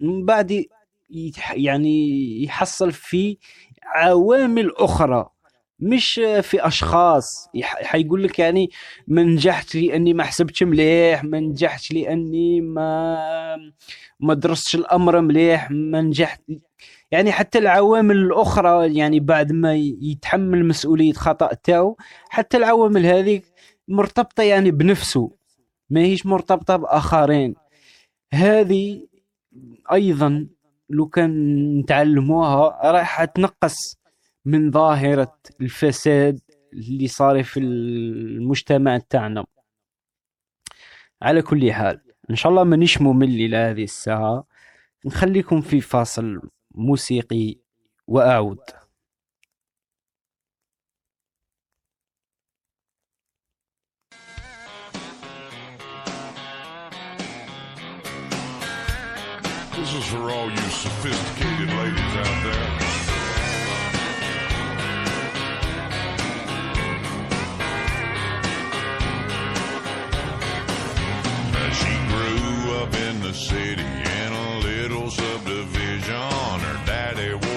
من 0.00 0.24
بعد 0.24 0.64
يعني 1.54 2.44
يحصل 2.44 2.92
في 2.92 3.38
عوامل 3.84 4.72
أخرى. 4.76 5.28
مش 5.82 6.20
في 6.42 6.66
أشخاص. 6.66 7.48
حيقول 7.62 8.24
لك 8.24 8.38
يعني 8.38 8.70
ما 9.06 9.22
نجحت 9.22 9.74
لأني 9.74 10.14
ما 10.14 10.24
حسبتش 10.24 10.62
مليح 10.62 11.24
ما 11.24 11.40
نجحتش 11.40 11.92
لأني 11.92 12.60
ما 12.60 13.16
ما 14.20 14.34
درستش 14.34 14.74
الأمر 14.74 15.20
مليح 15.20 15.70
ما 15.70 16.00
نجحت. 16.00 16.40
يعني 17.10 17.32
حتى 17.32 17.58
العوامل 17.58 18.16
الأخرى 18.16 18.96
يعني 18.96 19.20
بعد 19.20 19.52
ما 19.52 19.74
يتحمل 19.76 20.64
مسؤولية 20.64 21.12
خطأ 21.12 21.54
تاعو 21.54 21.96
حتى 22.28 22.56
العوامل 22.56 23.06
هذه 23.06 23.40
مرتبطة 23.88 24.42
يعني 24.42 24.70
بنفسه 24.70 25.30
ما 25.90 26.00
هيش 26.00 26.26
مرتبطة 26.26 26.76
بآخرين. 26.76 27.54
هذه 28.34 29.06
أيضا 29.92 30.46
لو 30.90 31.06
كان 31.06 31.78
نتعلموها 31.78 32.90
راح 32.90 33.24
تنقص 33.24 34.01
من 34.44 34.70
ظاهرة 34.70 35.38
الفساد 35.60 36.40
اللي 36.72 37.08
صار 37.08 37.42
في 37.42 37.60
المجتمع 37.60 38.98
تاعنا. 38.98 39.44
على 41.22 41.42
كل 41.42 41.72
حال 41.72 42.00
إن 42.30 42.34
شاء 42.36 42.52
الله 42.52 42.64
مانيش 42.64 43.02
ممل 43.02 43.50
لهذه 43.50 43.84
الساعة. 43.84 44.46
نخليكم 45.06 45.60
في 45.60 45.80
فاصل 45.80 46.50
موسيقي 46.74 47.56
وأعود. 48.06 48.58
This 59.74 59.94
is 59.94 60.04
for 60.12 60.30
all 60.30 60.48
you 60.50 60.68
sophisticated 60.84 61.70
ladies 61.80 62.14
out 62.24 62.38
there. 62.44 62.71
Up 72.82 72.94
in 72.94 73.20
the 73.20 73.32
city 73.32 73.82
in 73.82 74.32
a 74.32 74.58
little 74.58 75.08
subdivision. 75.08 76.60
Her 76.66 76.80
daddy 76.84 77.51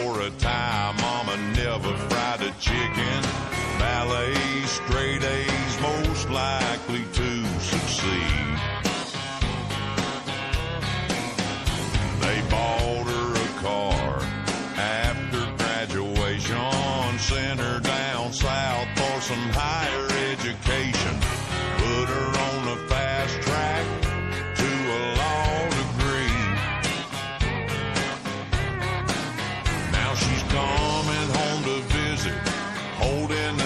holding 33.05 33.64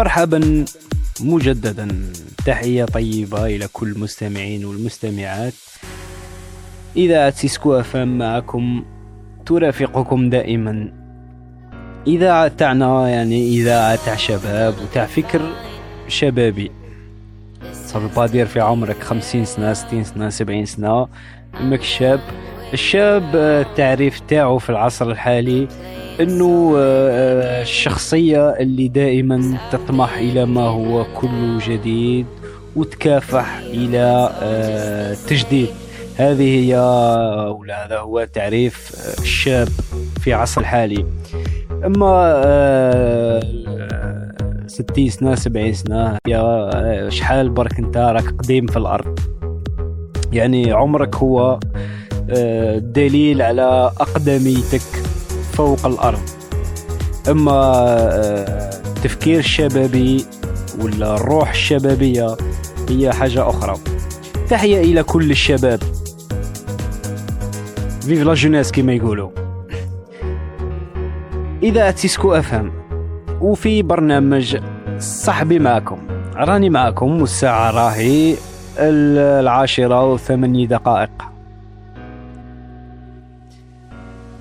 مرحبا 0.00 0.64
مجددا. 1.20 2.12
تحية 2.46 2.84
طيبة 2.84 3.46
إلى 3.46 3.68
كل 3.72 3.92
المستمعين 3.92 4.64
والمستمعات. 4.64 5.52
إذاعة 6.96 7.30
سيسكو 7.30 7.80
FM 7.80 8.18
معكم 8.18 8.84
ترافقكم 9.46 10.30
دائما. 10.30 10.92
إذاعة 12.06 12.48
تاعنا 12.48 13.08
يعني 13.08 13.48
إذاعة 13.48 14.04
تاع 14.04 14.16
شباب 14.16 14.74
وتاع 14.82 15.06
فكر 15.06 15.40
شبابي. 16.08 16.70
ça 17.72 17.86
veut 17.86 18.14
pas 18.16 18.26
dire 18.26 18.46
في 18.46 18.60
عمرك 18.60 19.02
خمسين 19.02 19.44
سنة 19.44 19.72
ستين 19.72 20.04
سنة 20.04 20.28
سبعين 20.28 20.66
سنة. 20.66 21.08
ماك 21.60 21.82
شاب. 21.82 22.20
الشاب 22.72 23.36
التعريف 23.36 24.20
تاعو 24.20 24.58
في 24.58 24.70
العصر 24.70 25.10
الحالي 25.10 25.68
إنه 26.20 26.74
آه، 26.78 27.62
الشخصية 27.62 28.48
اللي 28.50 28.88
دائما 28.88 29.58
تطمح 29.72 30.16
إلى 30.18 30.46
ما 30.46 30.62
هو 30.62 31.04
كله 31.20 31.58
جديد 31.68 32.26
وتكافح 32.76 33.56
إلى 33.56 34.30
آه، 34.42 35.16
هذه 36.16 36.42
هي 36.42 36.76
ولا 37.58 37.86
هذا 37.86 37.98
هو 37.98 38.26
تعريف 38.32 38.92
الشاب 39.20 39.68
في 40.20 40.32
عصر 40.34 40.60
الحالي 40.60 41.06
أما 41.84 42.42
آه، 42.44 43.40
ستين 44.66 45.10
سنة 45.10 45.34
سبعين 45.34 45.74
سنة 45.74 46.18
يا 46.26 47.10
شحال 47.10 47.50
برك 47.50 47.78
أنت 47.78 47.96
راك 47.96 48.28
قديم 48.38 48.66
في 48.66 48.76
الأرض. 48.76 49.18
يعني 50.32 50.72
عمرك 50.72 51.16
هو 51.16 51.58
دليل 52.78 53.42
على 53.42 53.92
أقدميتك. 54.00 55.09
فوق 55.60 55.86
الأرض. 55.86 56.20
أما 57.28 57.52
التفكير 58.86 59.36
آه، 59.36 59.38
الشبابي 59.38 60.24
ولا 60.80 61.14
الروح 61.14 61.50
الشبابية 61.50 62.36
هي 62.88 63.12
حاجة 63.12 63.48
أخرى. 63.48 63.76
تحية 64.48 64.80
إلى 64.80 65.02
كل 65.02 65.30
الشباب. 65.30 65.80
vive 68.00 68.22
la 68.22 68.34
jeunesse 68.34 68.72
كما 68.72 68.92
يقولوا. 68.92 69.30
إذاعة 71.62 71.90
سيسكو 71.90 72.34
FM. 72.34 72.72
وفي 73.40 73.82
برنامج 73.82 74.56
صاحبي 74.98 75.58
معكم. 75.58 75.98
راني 76.36 76.70
معكم 76.70 77.20
والساعة 77.20 77.70
راهي 77.70 78.36
العاشرة 78.78 80.12
وثمانية 80.12 80.66
دقائق. 80.66 81.29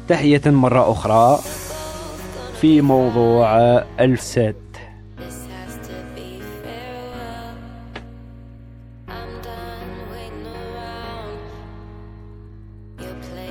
تحية 0.10 0.42
مرة 0.46 0.92
أخرى 0.92 1.40
في 2.62 2.82
موضوع 2.82 3.58
الفساد 4.00 4.56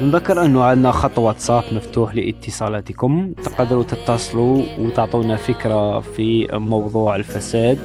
نذكر 0.03 0.45
انه 0.45 0.63
عندنا 0.65 0.93
خط 0.93 1.19
واتساب 1.19 1.65
مفتوح 1.73 2.15
لاتصالاتكم. 2.15 3.33
تقدروا 3.45 3.83
تتصلوا 3.83 4.63
وتعطونا 4.79 5.37
فكرة 5.37 6.01
في 6.01 6.49
موضوع 6.53 7.17
الفساد. 7.17 7.79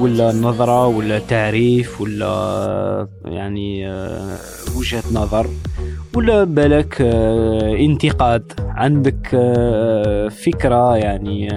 ولا 0.00 0.32
نظرة 0.32 0.86
ولا 0.86 1.18
تعريف 1.18 2.00
ولا 2.00 3.08
يعني 3.24 3.88
آه، 3.88 4.36
وجهة 4.76 5.02
نظر 5.12 5.46
ولا 6.16 6.44
بالك 6.44 6.96
آه، 7.00 7.76
انتقاد. 7.76 8.52
عندك 8.60 9.30
آه، 9.34 10.28
فكرة 10.28 10.96
يعني 10.96 11.48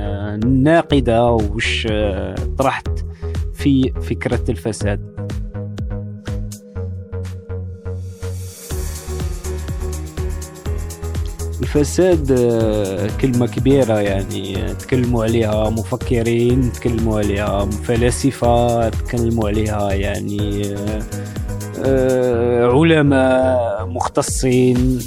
ناقدة 0.46 1.32
وش 1.32 1.88
طرحت 2.58 2.88
في 3.54 3.92
فكرة 4.02 4.44
الفساد. 4.50 5.23
الفساد 11.76 12.32
آه، 12.32 13.10
كلمة 13.22 13.48
كبيرة 13.48 14.00
يعني 14.00 14.74
تكلموا 14.80 15.24
عليها 15.24 15.70
مفكرين 15.70 16.72
تكلموا 16.72 17.18
عليها 17.20 17.66
فلاسفة 17.66 18.90
تكلموا 18.90 19.48
عليها 19.48 19.94
يعني 19.94 20.76
آه، 21.86 22.68
علماء 22.68 23.86
مختصين. 23.86 25.00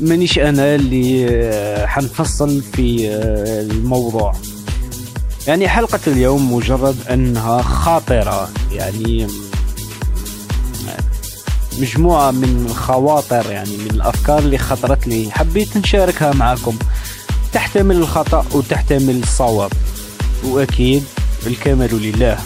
مانيش 0.00 0.38
أنا 0.38 0.74
اللي 0.74 1.26
آه، 1.30 1.86
حنفصل 1.86 2.62
في 2.62 3.08
الموضوع. 3.60 4.32
يعني 5.46 5.68
حلقة 5.68 6.00
اليوم 6.06 6.54
مجرد 6.54 6.96
أنها 7.10 7.62
خاطرة 7.62 8.48
يعني 8.72 9.26
مجموعة 11.80 12.30
من 12.30 12.66
الخواطر 12.70 13.50
يعني 13.50 13.76
من 13.76 13.90
الأفكار 13.90 14.38
اللي 14.38 14.58
خطرت 14.58 15.06
لي 15.06 15.30
حبيت 15.30 15.76
نشاركها 15.76 16.32
معكم 16.34 16.78
تحتمل 17.52 17.96
الخطأ 17.96 18.56
وتحتمل 18.56 19.22
الصواب. 19.22 19.70
وأكيد 20.44 21.04
الكمال 21.46 22.02
لله. 22.02 22.38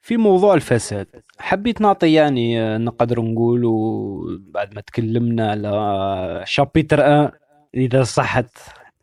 في 0.00 0.16
موضوع 0.16 0.54
الفساد. 0.54 1.06
حبيت 1.38 1.80
نعطي 1.80 2.12
يعني 2.12 2.78
نقدر 2.78 3.20
نقول 3.20 3.62
بعد 4.54 4.74
ما 4.74 4.80
تكلمنا 4.80 5.50
على 5.50 6.42
شابيتر 6.46 7.30
إذا 7.74 8.02
صحت 8.02 8.50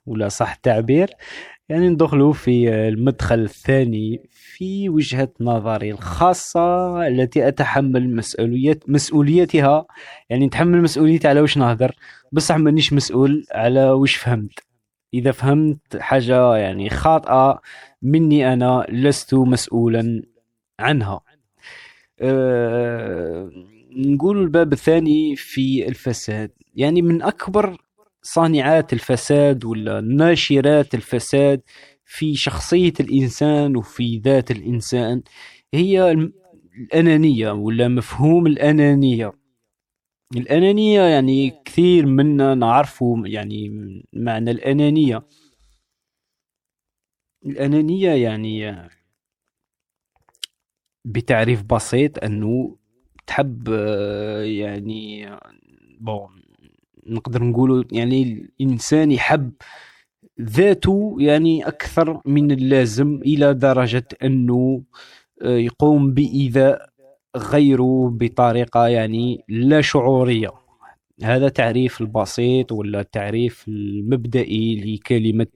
ولا 0.05 0.29
صح 0.29 0.53
التعبير. 0.53 1.09
يعني 1.71 1.89
ندخلوا 1.89 2.33
في 2.33 2.69
المدخل 2.69 3.39
الثاني 3.39 4.29
في 4.29 4.89
وجهة 4.89 5.29
نظري 5.41 5.91
الخاصة 5.91 7.07
التي 7.07 7.47
أتحمل 7.47 8.15
مسؤولية 8.15 8.79
مسؤوليتها. 8.87 9.85
يعني 10.29 10.45
نتحمل 10.45 10.81
مسؤوليتي 10.81 11.27
على 11.27 11.41
وش 11.41 11.57
نهضر. 11.57 11.95
بصح 12.31 12.55
مانيش 12.55 12.93
مسؤول 12.93 13.45
على 13.51 13.91
وش 13.91 14.15
فهمت. 14.15 14.59
إذا 15.13 15.31
فهمت 15.31 15.97
حاجة 15.97 16.55
يعني 16.55 16.89
خاطئة 16.89 17.61
مني 18.01 18.53
أنا 18.53 18.85
لست 18.89 19.33
مسؤولا 19.33 20.23
عنها. 20.79 21.21
أه 22.21 23.51
نقول 23.97 24.41
الباب 24.41 24.73
الثاني 24.73 25.35
في 25.35 25.87
الفساد. 25.87 26.51
يعني 26.75 27.01
من 27.01 27.21
أكبر 27.21 27.77
صانعات 28.21 28.93
الفساد 28.93 29.65
ولا 29.65 30.01
ناشرات 30.01 30.93
الفساد 30.95 31.61
في 32.05 32.35
شخصية 32.35 32.93
الإنسان 32.99 33.75
وفي 33.77 34.17
ذات 34.17 34.51
الإنسان 34.51 35.21
هي 35.73 36.11
الأنانية 36.11 37.51
ولا 37.51 37.87
مفهوم 37.87 38.47
الأنانية؟ 38.47 39.31
الأنانية 40.35 41.01
يعني 41.01 41.61
كثير 41.65 42.05
منا 42.05 42.55
نعرفه 42.55 43.23
يعني 43.25 43.69
معنى 44.13 44.51
الأنانية. 44.51 45.23
الأنانية 47.45 48.11
يعني 48.11 48.75
بتعريف 51.05 51.63
بسيط 51.63 52.23
أنه 52.23 52.77
تحب 53.27 53.67
يعني 54.43 55.29
بون 55.99 56.40
نقدر 57.07 57.43
نقولوا 57.43 57.83
يعني 57.91 58.49
الإنسان 58.59 59.11
يحب 59.11 59.51
ذاته 60.41 61.15
يعني 61.19 61.67
أكثر 61.67 62.21
من 62.25 62.51
اللازم 62.51 63.19
إلى 63.25 63.53
درجة 63.53 64.07
أنه 64.23 64.83
آه، 65.41 65.57
يقوم 65.57 66.13
بإيذاء 66.13 66.89
غيره 67.37 68.09
بطريقة 68.09 68.87
يعني 68.87 69.43
لا 69.49 69.81
شعورية. 69.81 70.51
هذا 71.23 71.49
تعريف 71.49 72.01
البسيط 72.01 72.71
ولا 72.71 72.99
التعريف 72.99 73.67
المبدئي 73.67 74.95
لكلمة 74.95 75.47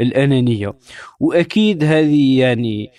الأنانية. 0.00 0.72
وأكيد 1.20 1.84
هذه 1.84 2.38
يعني 2.40 2.90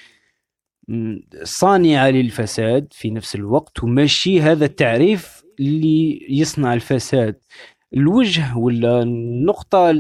صانعة 1.44 2.10
للفساد 2.10 2.88
في 2.92 3.12
نفس 3.12 3.36
الوقت 3.36 3.84
وماشي 3.84 4.42
هذا 4.42 4.66
التعريف 4.66 5.44
اللي 5.60 6.28
يصنع 6.30 6.74
الفساد. 6.74 7.36
الوجه 7.94 8.58
ولا 8.58 9.02
النقطة 9.02 9.94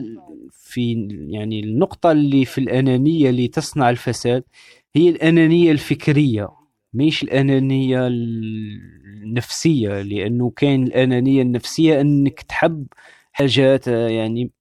في 0.51 1.07
يعني 1.29 1.59
النقطة 1.59 2.11
اللي 2.11 2.45
في 2.45 2.57
الأنانية 2.57 3.29
اللي 3.29 3.47
تصنع 3.47 3.89
الفساد 3.89 4.43
هي 4.95 5.09
الأنانية 5.09 5.71
الفكرية 5.71 6.49
مش 6.93 7.23
الأنانية 7.23 8.07
النفسية 8.07 10.01
لأنه 10.01 10.49
كان 10.49 10.83
الأنانية 10.83 11.41
النفسية 11.41 12.01
أنك 12.01 12.41
تحب 12.41 12.87
حاجات 13.31 13.87
يعني 13.87 14.51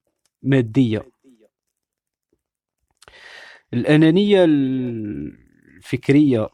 مادية. 0.42 1.02
الأنانية 3.74 4.44
الفكرية 4.44 6.48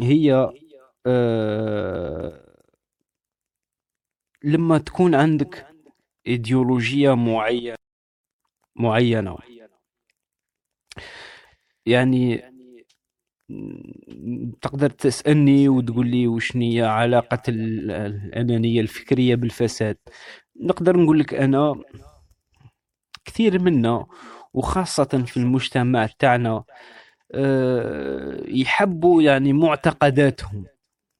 هي 0.00 0.50
آه 1.06 2.44
لما 4.44 4.78
تكون 4.78 5.14
عندك 5.14 5.73
إيديولوجية 6.26 7.14
معينه 7.14 7.76
معينة. 8.76 9.36
يعني 11.86 12.42
تقدر 14.62 14.90
تسألني 14.90 15.68
وتقول 15.68 16.06
لي 16.06 16.26
وش 16.28 16.56
هي 16.56 16.82
علاقة 16.82 17.42
الأنانية 17.48 18.80
الفكرية 18.80 19.34
بالفساد. 19.34 19.96
نقدر 20.60 20.96
نقول 20.96 21.18
لك 21.18 21.34
أنا 21.34 21.74
كثير 23.24 23.62
منا 23.62 24.06
وخاصة 24.54 25.24
في 25.26 25.36
المجتمع 25.36 26.06
تاعنا 26.18 26.64
آه، 27.34 28.42
يحبوا 28.48 29.22
يعني 29.22 29.52
معتقداتهم. 29.52 30.66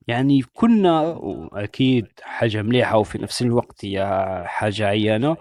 يعني 0.09 0.43
كنا 0.55 1.21
أكيد 1.53 2.07
حاجة 2.23 2.63
مليحة 2.63 2.99
وفي 2.99 3.19
نفس 3.19 3.43
الوقت 3.43 3.85
هي 3.85 4.05
حاجة 4.47 4.87
عيانة 4.87 5.37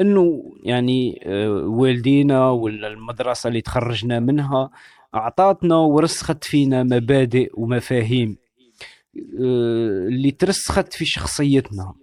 إنه 0.00 0.42
يعني 0.62 1.20
آه، 1.26 1.50
والدينا 1.50 2.50
ولا 2.50 2.88
المدرسة 2.88 3.48
اللي 3.48 3.60
تخرجنا 3.60 4.20
منها 4.20 4.70
أعطاتنا 5.14 5.76
ورسخت 5.76 6.44
فينا 6.44 6.82
مبادئ 6.82 7.50
ومفاهيم 7.54 8.36
آه، 9.16 10.08
اللي 10.08 10.30
ترسخت 10.30 10.92
في 10.92 11.04
شخصيتنا. 11.04 11.94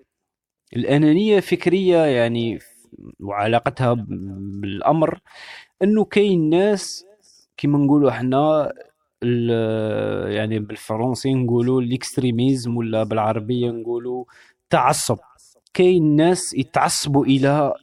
الأنانية 0.75 1.39
فكرية 1.39 1.97
يعني 1.97 2.59
وعلاقتها 3.19 3.93
بالأمر 4.07 5.19
إنه 5.83 6.05
كاين 6.05 6.49
ناس 6.49 7.05
كيما 7.57 7.77
نقولوا 7.77 8.09
إحنا 8.09 8.73
يعني 10.37 10.59
بالفرنسي 10.59 11.33
نقولوا 11.33 11.81
الاكستريميزم 11.81 12.77
ولا 12.77 13.03
بالعربية 13.03 13.71
نقولوا 13.71 14.25
تعصب. 14.69 15.17
كاين 15.73 16.15
ناس 16.15 16.53
يتعصبوا 16.53 17.25
إلى 17.25 17.73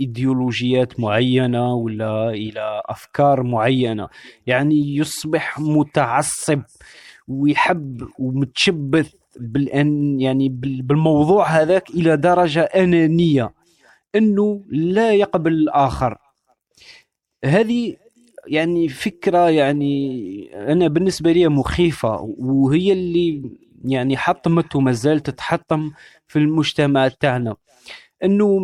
إيديولوجيات 0.00 1.00
معينة 1.00 1.74
ولا 1.74 2.30
إلى 2.30 2.82
أفكار 2.86 3.42
معينة. 3.42 4.08
يعني 4.46 4.96
يصبح 4.96 5.58
متعصب 5.58 6.62
ويحب 7.28 8.08
ومتشبث 8.18 9.12
بالأن 9.40 10.20
يعني 10.20 10.48
بالموضوع 10.82 11.46
هذاك 11.46 11.90
إلى 11.90 12.16
درجة 12.16 12.60
أنانية 12.60 13.54
إنه 14.14 14.64
لا 14.68 15.12
يقبل 15.12 15.52
الآخر. 15.52 16.18
هذه 17.44 17.96
يعني 18.46 18.88
فكرة 18.88 19.50
يعني 19.50 20.50
أنا 20.72 20.88
بالنسبة 20.88 21.32
لي 21.32 21.48
مخيفة 21.48 22.34
وهي 22.38 22.92
اللي 22.92 23.50
يعني 23.84 24.16
حطمت 24.16 24.76
وما 24.76 24.92
زالت 24.92 25.30
تتحطم 25.30 25.90
في 26.26 26.38
المجتمع 26.38 27.08
تاعنا. 27.08 27.56
إنه 28.24 28.58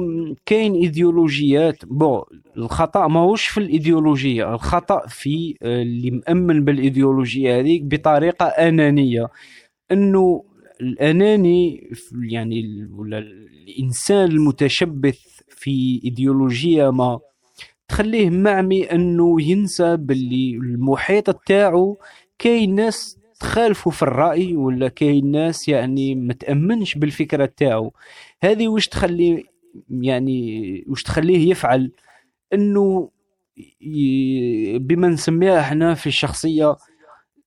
كاين 0.46 0.74
إيديولوجيات 0.74 1.84
بو 1.84 2.24
الخطأ 2.56 3.06
ماهوش 3.08 3.46
في 3.48 3.58
الإيديولوجية 3.60 4.54
الخطأ 4.54 5.06
في 5.08 5.54
آه، 5.62 5.82
اللي 5.82 6.10
مأمن 6.10 6.64
بالإيديولوجية 6.64 7.60
هذيك 7.60 7.82
بطريقة 7.82 8.46
أنانية. 8.46 9.28
إنه 9.92 10.44
الأناني 10.80 11.90
يعني 12.30 12.88
ولا 12.92 13.18
الإنسان 13.18 14.30
المتشبث 14.30 15.20
في 15.48 16.00
إيديولوجية 16.04 16.90
ما 16.90 17.20
تخليه 17.92 18.30
معمي 18.30 18.84
أنه 18.84 19.42
ينسى 19.42 19.96
باللي 19.96 20.54
المحيط 20.54 21.30
تاعو 21.30 21.98
كاين 22.38 22.74
ناس 22.74 23.18
تخالفوا 23.40 23.92
في 23.92 24.02
الرأي 24.02 24.56
ولا 24.56 24.88
كاين 24.88 25.30
ناس 25.30 25.68
يعني 25.68 26.14
ما 26.14 26.32
تامنش 26.34 26.94
بالفكرة 26.94 27.52
تاعو. 27.56 27.92
هذه 28.42 28.68
واش 28.68 28.88
تخلي 28.88 29.44
يعني 29.90 30.84
واش 30.88 31.02
تخليه 31.02 31.50
يفعل؟ 31.50 31.92
أنه 32.52 33.10
بما 34.76 35.08
نسميها 35.08 35.60
إحنا 35.60 35.94
في 35.94 36.06
الشخصية 36.06 36.76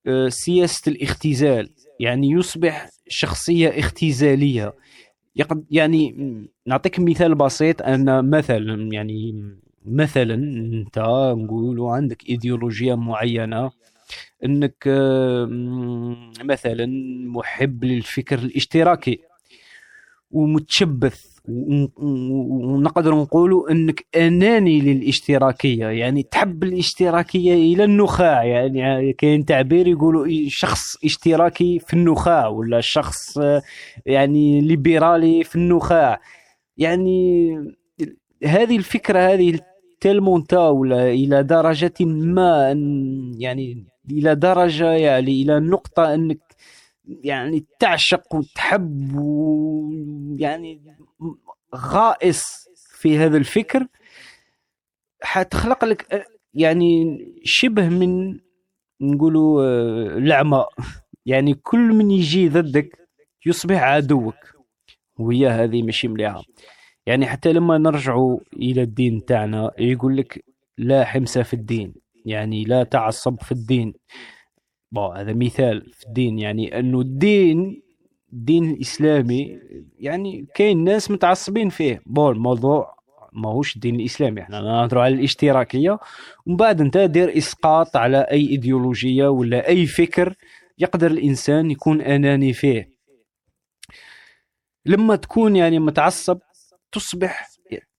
آه، 0.08 0.30
سياسة 0.30 0.92
الاختزال. 0.92 1.70
يعني 2.00 2.32
يصبح 2.32 2.90
شخصية 3.08 3.70
اختزالية. 3.70 4.74
يعني 5.72 6.16
نعطيك 6.68 7.00
مثال 7.00 7.36
بسيط. 7.36 7.82
ان 7.82 8.30
مثلا 8.30 8.94
يعني 8.94 9.34
مثلا 9.88 10.34
أنت 10.34 11.00
نقولوا 11.38 11.92
عندك 11.92 12.30
إيديولوجية 12.30 12.96
معينة 12.96 13.72
أنك 14.46 14.84
مثلا 16.44 16.86
محب 17.28 17.84
للفكر 17.84 18.40
الاشتراكي 18.40 19.20
ومتشبث 20.32 21.36
ونقدر 21.48 23.16
نقولوا 23.16 23.72
أنك 23.72 24.06
أناني 24.16 24.82
للاشتراكية 24.82 25.88
يعني 25.88 26.24
تحب 26.24 26.64
الاشتراكية 26.64 27.54
إلى 27.54 27.84
النخاع 27.84 28.44
يعني 28.44 29.14
كاين 29.14 29.46
تعبير 29.46 29.88
يقولوا 29.88 30.28
شخص 30.48 31.04
اشتراكي 31.06 31.80
في 31.80 31.94
النخاع 31.94 32.48
ولا 32.48 32.82
شخص 32.82 33.40
يعني 34.06 34.62
ليبرالي 34.62 35.44
في 35.44 35.56
النخاع. 35.56 36.22
يعني 36.78 37.50
هذه 38.44 38.78
الفكرة 38.78 39.20
هذه 39.20 39.60
تلمونتا 40.00 40.68
ولا 40.70 41.10
إلى 41.10 41.44
درجة 41.44 42.06
ما 42.06 42.72
يعني 43.38 43.86
إلى 44.12 44.36
درجة 44.36 44.92
يعني 44.92 45.42
إلى 45.42 45.60
نقطة 45.60 46.14
أنك 46.14 46.40
يعني 47.06 47.66
تعشق 47.80 48.36
وتحب 48.36 49.16
ويعني 49.16 50.82
غائص 51.76 52.68
في 53.00 53.18
هذا 53.18 53.38
الفكر 53.38 53.88
حتخلق 55.22 55.86
لك 55.86 56.28
يعني 56.54 57.18
شبه 57.44 57.90
من 57.90 58.40
نقولوا 59.02 60.20
لعمة. 60.20 60.66
يعني 61.26 61.54
كل 61.54 61.80
من 61.80 62.12
يجي 62.12 62.50
ضدك 62.50 63.10
يصبح 63.46 63.82
عدوك. 63.84 64.36
وهي 65.20 65.48
هذه 65.48 65.82
ماشي 65.84 66.08
مليحة. 66.08 66.44
يعني 67.06 67.26
حتى 67.26 67.54
لما 67.54 67.78
نرجعوا 67.78 68.40
إلى 68.54 68.82
الدين 68.82 69.26
تاعنا 69.26 69.72
يقول 69.80 70.18
لك 70.18 70.46
لا 70.78 71.06
حمسه 71.06 71.44
في 71.44 71.54
الدين 71.54 71.94
يعني 72.26 72.64
لا 72.64 72.84
تعصب 72.84 73.42
في 73.42 73.52
الدين. 73.52 73.94
هذا 75.16 75.34
مثال 75.34 75.92
في 75.94 76.06
الدين 76.08 76.40
يعني 76.40 76.80
انه 76.80 77.02
الدين 77.02 77.82
الدين 78.34 78.72
الإسلامي 78.72 79.60
يعني 80.00 80.48
كاين 80.56 80.84
ناس 80.84 81.12
متعصبين 81.12 81.70
فيه. 81.70 82.02
بو 82.06 82.32
الموضوع 82.32 82.96
ماهوش 83.34 83.76
الدين 83.76 83.96
الإسلامي 83.96 84.42
إحنا 84.42 84.62
نهضروا 84.62 85.04
على 85.04 85.16
الاشتراكية. 85.16 86.00
ومن 86.46 86.56
بعد 86.56 86.82
أنت 86.82 86.98
دير 86.98 87.38
إسقاط 87.38 87.98
على 87.98 88.18
أي 88.18 88.48
إيديولوجية 88.50 89.28
ولا 89.28 89.68
أي 89.68 89.86
فكر 89.86 90.36
يقدر 90.78 91.12
الإنسان 91.12 91.72
يكون 91.72 92.02
أناني 92.02 92.54
فيه. 92.54 92.90
لما 94.86 95.16
تكون 95.16 95.56
يعني 95.56 95.80
متعصب 95.80 96.40
تصبح 96.96 97.50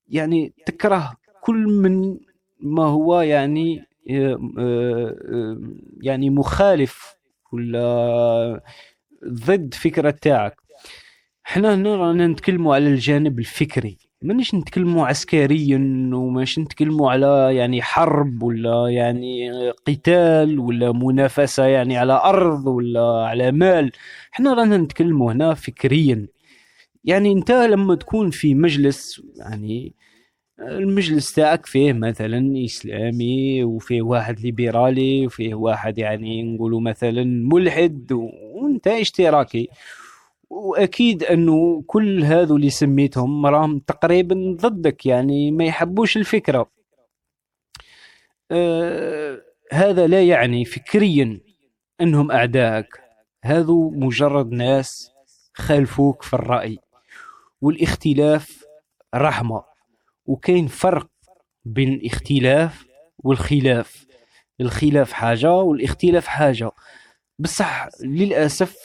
يعني 0.09 0.53
تكره 0.67 1.17
كل 1.41 1.67
من 1.67 2.19
ما 2.61 2.85
هو 2.85 3.21
يعني 3.21 3.85
يعني 6.03 6.31
مخالف 6.31 7.17
ولا 7.53 8.63
ضد 9.29 9.75
فكرة 9.75 10.11
تاعك. 10.11 10.57
إحنا 11.47 11.75
هنا 11.75 11.97
رانا 11.97 12.27
نتكلموا 12.27 12.75
على 12.75 12.87
الجانب 12.87 13.39
الفكري. 13.39 13.99
مانيش 14.23 14.55
نتكلموا 14.55 15.07
عسكريا 15.07 15.79
وماش 16.15 16.59
نتكلموا 16.59 17.11
على 17.11 17.57
يعني 17.57 17.83
حرب 17.83 18.43
ولا 18.43 18.89
يعني 18.89 19.51
قتال 19.71 20.59
ولا 20.59 20.93
منافسة 20.93 21.65
يعني 21.65 21.97
على 21.99 22.13
أرض 22.13 22.67
ولا 22.67 23.27
على 23.29 23.53
مال. 23.53 23.93
إحنا 24.35 24.55
رانا 24.55 24.77
نتكلموا 24.77 25.33
هنا 25.33 25.55
فكريا. 25.55 26.27
يعني 27.07 27.33
انت 27.33 27.51
لما 27.51 27.95
تكون 27.95 28.31
في 28.31 28.55
مجلس 28.55 29.23
يعني 29.37 29.95
المجلس 30.61 31.35
تاعك 31.35 31.67
فيه 31.67 31.93
مثلا 31.93 32.65
إسلامي 32.65 33.65
وفيه 33.65 34.03
واحد 34.03 34.41
ليبرالي 34.41 35.27
وفيه 35.27 35.55
واحد 35.55 35.99
يعني 35.99 36.43
نقولوا 36.43 36.81
مثلا 36.81 37.25
ملحد 37.25 38.13
وانت 38.13 38.89
إشتراكي. 38.89 39.69
وأكيد 40.51 41.25
أنه 41.25 41.83
كل 41.87 42.25
هذو 42.25 42.57
اللي 42.57 42.71
سميتهم 42.71 43.47
راهم 43.47 43.79
تقريبا 43.79 44.57
ضدك 44.61 45.07
يعني 45.07 45.51
ما 45.51 45.65
يحبوش 45.65 46.17
الفكرة. 46.17 46.71
آه 48.51 49.43
هذا 49.73 50.07
لا 50.07 50.23
يعني 50.23 50.65
فكريا 50.65 51.41
أنهم 52.01 52.31
اعدائك 52.31 52.87
هذو 53.45 53.91
مجرد 53.91 54.53
ناس 54.53 55.11
خالفوك 55.55 56.23
في 56.23 56.35
الرأي. 56.35 56.79
والاختلاف 57.67 58.65
رحمة. 59.15 59.63
وكاين 60.27 60.67
فرق 60.67 61.07
بين 61.65 61.93
الاختلاف 61.93 62.87
والخلاف. 63.19 64.07
الخلاف 64.61 65.13
حاجة 65.13 65.53
والاختلاف 65.53 66.27
حاجة. 66.27 66.71
بصح 67.39 67.89
للأسف 68.05 68.77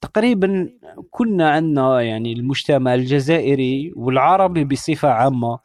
تقريبا 0.00 0.68
كنا 1.10 1.50
عندنا 1.50 2.00
يعني 2.00 2.32
المجتمع 2.32 2.94
الجزائري 2.94 3.92
والعربي 3.96 4.64
بصفة 4.64 5.08
عامة. 5.08 5.58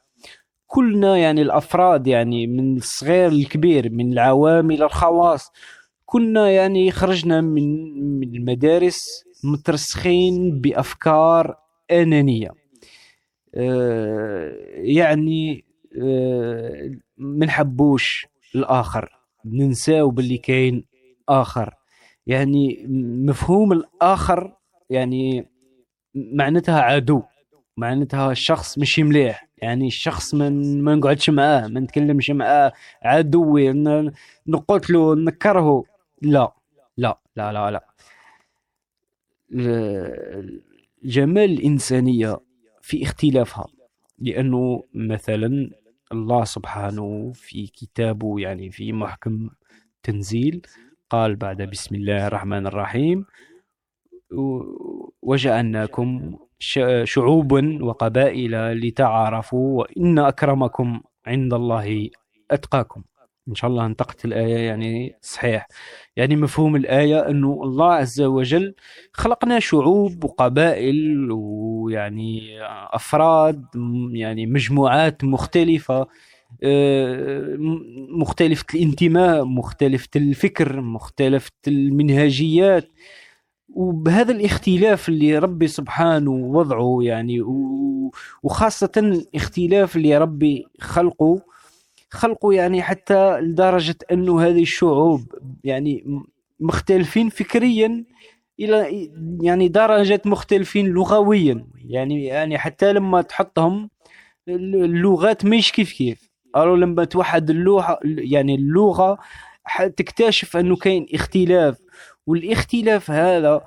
كلنا 0.67 1.17
يعني 1.17 1.41
الأفراد 1.41 2.07
يعني 2.07 2.47
من 2.47 2.77
الصغير 2.77 3.29
للكبير 3.29 3.89
من 3.89 4.13
العوام 4.13 4.71
إلى 4.71 4.85
الخواص. 4.85 5.51
كنا 6.05 6.49
يعني 6.51 6.91
خرجنا 6.91 7.41
من 7.41 8.23
المدارس 8.35 9.23
مترسخين 9.43 10.61
بأفكار 10.61 11.60
أنانية. 11.91 12.49
آه، 13.55 14.51
يعني 14.75 15.65
آه، 16.01 16.91
منحبوش 17.17 18.27
الآخر. 18.55 19.19
ننساو 19.45 20.09
باللي 20.09 20.37
كاين 20.37 20.85
آخر. 21.29 21.73
يعني 22.27 22.85
مفهوم 23.27 23.71
الآخر 23.73 24.53
يعني 24.89 25.47
معناتها 26.15 26.81
عدو. 26.81 27.21
معناتها 27.77 28.31
الشخص 28.31 28.77
مش 28.77 28.99
مليح. 28.99 29.47
يعني 29.57 29.87
الشخص 29.87 30.33
من 30.33 30.83
ما 30.83 30.95
نقعدش 30.95 31.29
معاه 31.29 31.67
ما 31.67 31.79
نتكلمش 31.79 32.31
معاه. 32.31 32.73
عدوي 33.03 33.73
نقتله 34.47 35.15
نكرهه 35.15 35.83
لا 36.21 36.53
لا 36.97 37.19
لا 37.35 37.51
لا 37.51 37.71
لا. 37.71 37.85
جمال 41.03 41.43
الإنسانية 41.51 42.39
في 42.81 43.03
اختلافها. 43.03 43.65
لأنه 44.19 44.83
مثلا 44.93 45.69
الله 46.11 46.43
سبحانه 46.43 47.31
في 47.35 47.67
كتابه 47.67 48.39
يعني 48.39 48.71
في 48.71 48.93
محكم 48.93 49.49
تنزيل 50.03 50.61
قال 51.09 51.35
بعد 51.35 51.61
بسم 51.61 51.95
الله 51.95 52.27
الرحمن 52.27 52.67
الرحيم 52.67 53.25
وجعلناكم 55.21 56.37
شعوبا 57.03 57.83
وقبائل 57.83 58.71
لتعارفوا 58.73 59.79
وإن 59.79 60.19
أكرمكم 60.19 61.01
عند 61.25 61.53
الله 61.53 62.09
أتقاكم. 62.51 63.03
إن 63.49 63.55
شاء 63.55 63.69
الله 63.71 63.85
انطقت 63.85 64.25
الآية 64.25 64.57
يعني 64.57 65.15
صحيح. 65.21 65.67
يعني 66.15 66.35
مفهوم 66.35 66.75
الآية 66.75 67.29
أنه 67.29 67.59
الله 67.63 67.93
عز 67.93 68.21
وجل 68.21 68.75
خلقنا 69.13 69.59
شعوب 69.59 70.23
وقبائل 70.23 71.27
ويعني 71.31 72.57
أفراد 72.95 73.65
يعني 74.13 74.45
مجموعات 74.45 75.23
مختلفة 75.23 76.07
آه، 76.63 77.55
مختلفة 78.09 78.65
الانتماء 78.75 79.45
مختلفة 79.45 80.09
الفكر 80.15 80.81
مختلفة 80.81 81.51
المنهجيات. 81.67 82.89
وبهذا 83.73 84.31
الاختلاف 84.31 85.09
اللي 85.09 85.37
ربي 85.37 85.67
سبحانه 85.67 86.31
وضعه 86.31 86.97
يعني 87.01 87.41
وخاصة 88.43 88.91
الاختلاف 88.97 89.95
اللي 89.95 90.17
ربي 90.17 90.65
خلقه 90.79 91.41
خلقه 92.11 92.53
يعني 92.53 92.81
حتى 92.81 93.39
لدرجة 93.39 93.95
أنه 94.11 94.41
هذه 94.41 94.61
الشعوب 94.61 95.35
يعني 95.63 96.23
مختلفين 96.59 97.29
فكريا 97.29 98.05
إلى 98.59 99.09
يعني 99.41 99.67
درجة 99.67 100.21
مختلفين 100.25 100.85
لغويا. 100.87 101.65
يعني 101.85 102.25
يعني 102.25 102.57
حتى 102.57 102.93
لما 102.93 103.21
تحطهم 103.21 103.89
اللغات 104.47 105.45
مش 105.45 105.71
كيف 105.71 105.93
كيف. 105.93 106.31
أو 106.55 106.75
لما 106.75 107.03
توحد 107.03 107.49
اللغة 107.49 107.99
يعني 108.03 108.55
اللغة 108.55 109.17
تكتشف 109.97 110.57
أنه 110.57 110.75
كاين 110.75 111.05
اختلاف. 111.13 111.77
والاختلاف 112.27 113.11
هذا 113.11 113.61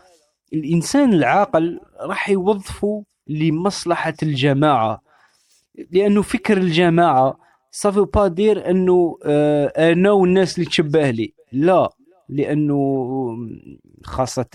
الإنسان 0.53 1.12
العاقل 1.12 1.80
راح 2.01 2.30
يوظفه 2.30 3.05
لمصلحة 3.28 4.14
الجماعة. 4.22 5.03
لأنه 5.90 6.22
فكر 6.22 6.57
الجماعة 6.57 7.43
سافو 7.74 8.04
با 8.04 8.28
دير 8.28 8.70
أنه 8.70 9.18
آه، 9.24 9.66
أنا 9.66 10.10
والناس 10.10 10.58
اللي 10.58 10.70
تشبه 10.70 11.10
لي. 11.10 11.34
لا 11.52 11.90
لأنه 12.28 13.36
خاصة 14.04 14.46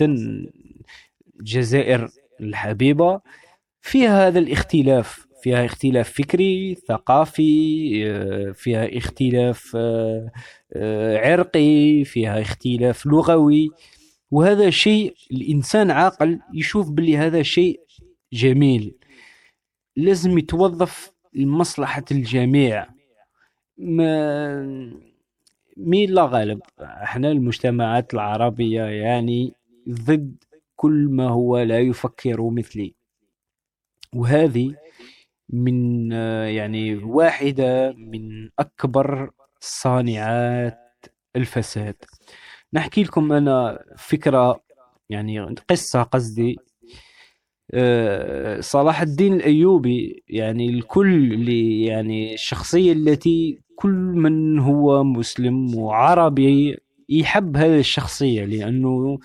الجزائر 1.40 2.08
الحبيبة 2.40 3.20
فيها 3.80 4.28
هذا 4.28 4.38
الاختلاف. 4.38 5.26
فيها 5.42 5.64
اختلاف 5.64 6.12
فكري 6.12 6.74
ثقافي 6.74 8.02
آه، 8.06 8.52
فيها 8.52 8.98
اختلاف 8.98 9.72
آه، 9.76 10.30
عرقي 11.18 12.04
فيها 12.04 12.40
اختلاف 12.40 13.06
لغوي. 13.06 13.70
وهذا 14.30 14.70
شيء 14.70 15.14
الإنسان 15.32 15.90
عاقل 15.90 16.38
يشوف 16.54 16.90
باللي 16.90 17.16
هذا 17.16 17.42
شيء 17.42 17.80
جميل. 18.32 18.94
لازم 19.96 20.38
يتوظف 20.38 21.12
لمصلحة 21.34 22.04
الجميع. 22.10 22.99
مين 25.76 26.10
لا 26.10 26.26
غالب؟ 26.26 26.60
إحنا 26.80 27.30
المجتمعات 27.30 28.14
العربية 28.14 28.82
يعني 28.82 29.54
ضد 29.88 30.36
كل 30.76 31.08
ما 31.10 31.28
هو 31.28 31.58
لا 31.58 31.80
يفكر 31.80 32.50
مثلي. 32.50 32.94
وهذه 34.14 34.74
من 35.48 36.12
يعني 36.46 36.94
واحدة 36.96 37.92
من 37.92 38.50
أكبر 38.58 39.30
صانعات 39.60 41.06
الفساد. 41.36 41.96
نحكي 42.72 43.02
لكم 43.02 43.32
أنا 43.32 43.84
فكرة 43.96 44.60
يعني 45.10 45.54
قصة 45.68 46.02
قصدي. 46.02 46.56
آه، 47.74 48.60
صلاح 48.60 49.00
الدين 49.00 49.34
الأيوبي 49.34 50.24
يعني 50.28 50.70
الكل 50.70 51.32
اللي 51.32 51.84
يعني 51.84 52.34
الشخصية 52.34 52.92
التي 52.92 53.58
كل 53.80 53.90
من 53.92 54.58
هو 54.58 55.04
مسلم 55.04 55.74
وعربي 55.74 56.78
يحب 57.08 57.56
هذه 57.56 57.78
الشخصية 57.78 58.44
لأنه 58.44 59.18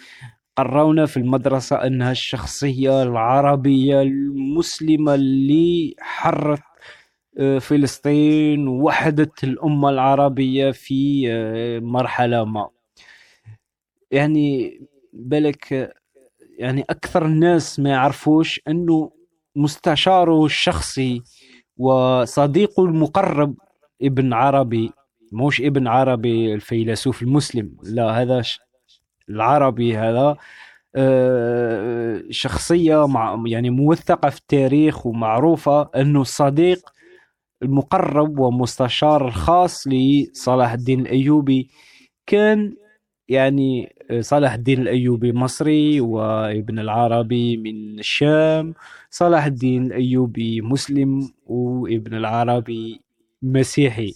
قرونا 0.55 1.05
في 1.05 1.17
المدرسة 1.17 1.75
أنها 1.87 2.11
الشخصية 2.11 3.03
العربية 3.03 4.01
المسلمة 4.01 5.15
اللي 5.15 5.95
حرت 5.99 6.61
آه، 7.39 7.59
فلسطين 7.59 8.67
ووحدت 8.67 9.43
الأمة 9.43 9.89
العربية 9.89 10.71
في 10.71 11.25
آه، 11.31 11.79
مرحلة 11.79 12.45
ما. 12.45 12.69
يعني 14.11 14.79
بالك 15.13 15.93
يعني 16.59 16.85
أكثر 16.89 17.25
الناس 17.25 17.79
ما 17.79 17.89
يعرفوش 17.89 18.61
أنه 18.67 19.11
مستشاره 19.55 20.45
الشخصي 20.45 21.21
وصديقه 21.77 22.85
المقرب 22.85 23.55
ابن 24.01 24.33
عربي 24.33 24.91
موش 25.31 25.61
ابن 25.61 25.87
عربي 25.87 26.53
الفيلسوف 26.53 27.21
المسلم. 27.21 27.77
لا 27.83 28.21
هذا 28.21 28.41
العربي 29.29 29.97
هذا 29.97 30.37
آه، 30.95 32.23
شخصية 32.29 33.07
مع 33.07 33.43
يعني 33.47 33.69
موثقة 33.69 34.29
في 34.29 34.37
التاريخ 34.37 35.05
ومعروفة 35.05 35.89
أنه 35.95 36.21
الصديق 36.21 36.79
المقرب 37.63 38.39
ومستشار 38.39 39.27
الخاص 39.27 39.87
لصلاح 39.87 40.73
الدين 40.73 40.99
الأيوبي. 40.99 41.69
كان 42.27 42.75
يعني 43.29 43.95
صلاح 44.19 44.53
الدين 44.53 44.81
الأيوبي 44.81 45.33
مصري 45.33 46.01
وابن 46.01 46.79
العربي 46.79 47.57
من 47.57 47.99
الشام 47.99 48.73
صلاح 49.09 49.45
الدين 49.45 49.85
الأيوبي 49.85 50.61
مسلم 50.61 51.29
وابن 51.45 52.13
العربي 52.17 53.01
مسيحي. 53.45 54.13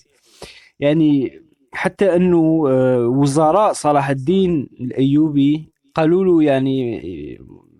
يعني 0.79 1.41
حتى 1.73 2.15
أنه 2.15 2.65
آه، 2.69 3.07
وزراء 3.07 3.73
صلاح 3.73 4.09
الدين 4.09 4.69
الأيوبي 4.81 5.69
قالوا 5.95 6.25
له 6.25 6.43
يعني 6.43 7.01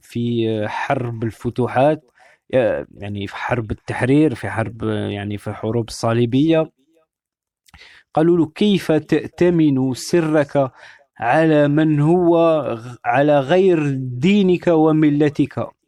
في 0.02 0.68
حرب 0.68 1.24
الفتوحات 1.24 2.12
آه، 2.54 2.88
يعني 2.98 3.28
في 3.28 3.36
حرب 3.36 3.72
التحرير 3.72 4.36
في 4.36 4.50
حرب 4.50 4.84
يعني 4.84 5.38
في 5.38 5.54
حروب 5.54 5.88
الصليبية 5.88 6.72
قالوا 8.14 8.38
له 8.38 8.46
كيف 8.46 8.92
تأتمن 8.92 9.94
سرك 9.94 10.72
على 11.20 11.68
من 11.68 12.00
هو 12.00 12.38
على 13.06 13.40
غير 13.40 13.94
دينك 13.98 14.68
وملتك؟ 14.68 15.79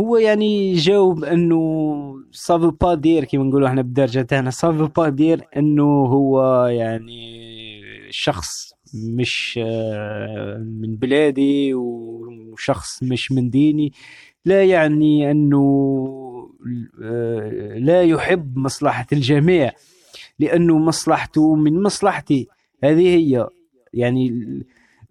هو 0.00 0.16
يعني 0.16 0.74
جاوب 0.74 1.24
إنه 1.24 1.58
ça 2.32 2.45
veut 2.45 2.70
pas 2.70 2.94
dire 2.94 3.24
كيما 3.24 3.44
نقولوا 3.44 3.68
إحنا 3.68 3.82
بالدارجة 3.82 4.22
تاعنا. 4.22 4.50
ça 4.50 4.62
veut 4.62 4.86
pas 4.86 5.08
dire 5.08 5.44
إنه 5.56 5.84
هو 6.06 6.66
يعني 6.66 7.42
شخص 8.10 8.72
مش 8.94 9.60
آه، 9.62 10.56
من 10.58 10.96
بلادي 10.96 11.74
وشخص 11.74 13.02
مش 13.02 13.32
من 13.32 13.50
ديني. 13.50 13.92
لا 14.44 14.64
يعني 14.64 15.30
إنه 15.30 15.62
آه، 17.02 17.78
لا 17.78 18.02
يحب 18.02 18.58
مصلحة 18.58 19.06
الجميع 19.12 19.72
لأنه 20.38 20.78
مصلحته 20.78 21.54
من 21.54 21.82
مصلحتي. 21.82 22.48
هذه 22.84 23.06
هي 23.16 23.48
يعني 23.94 24.46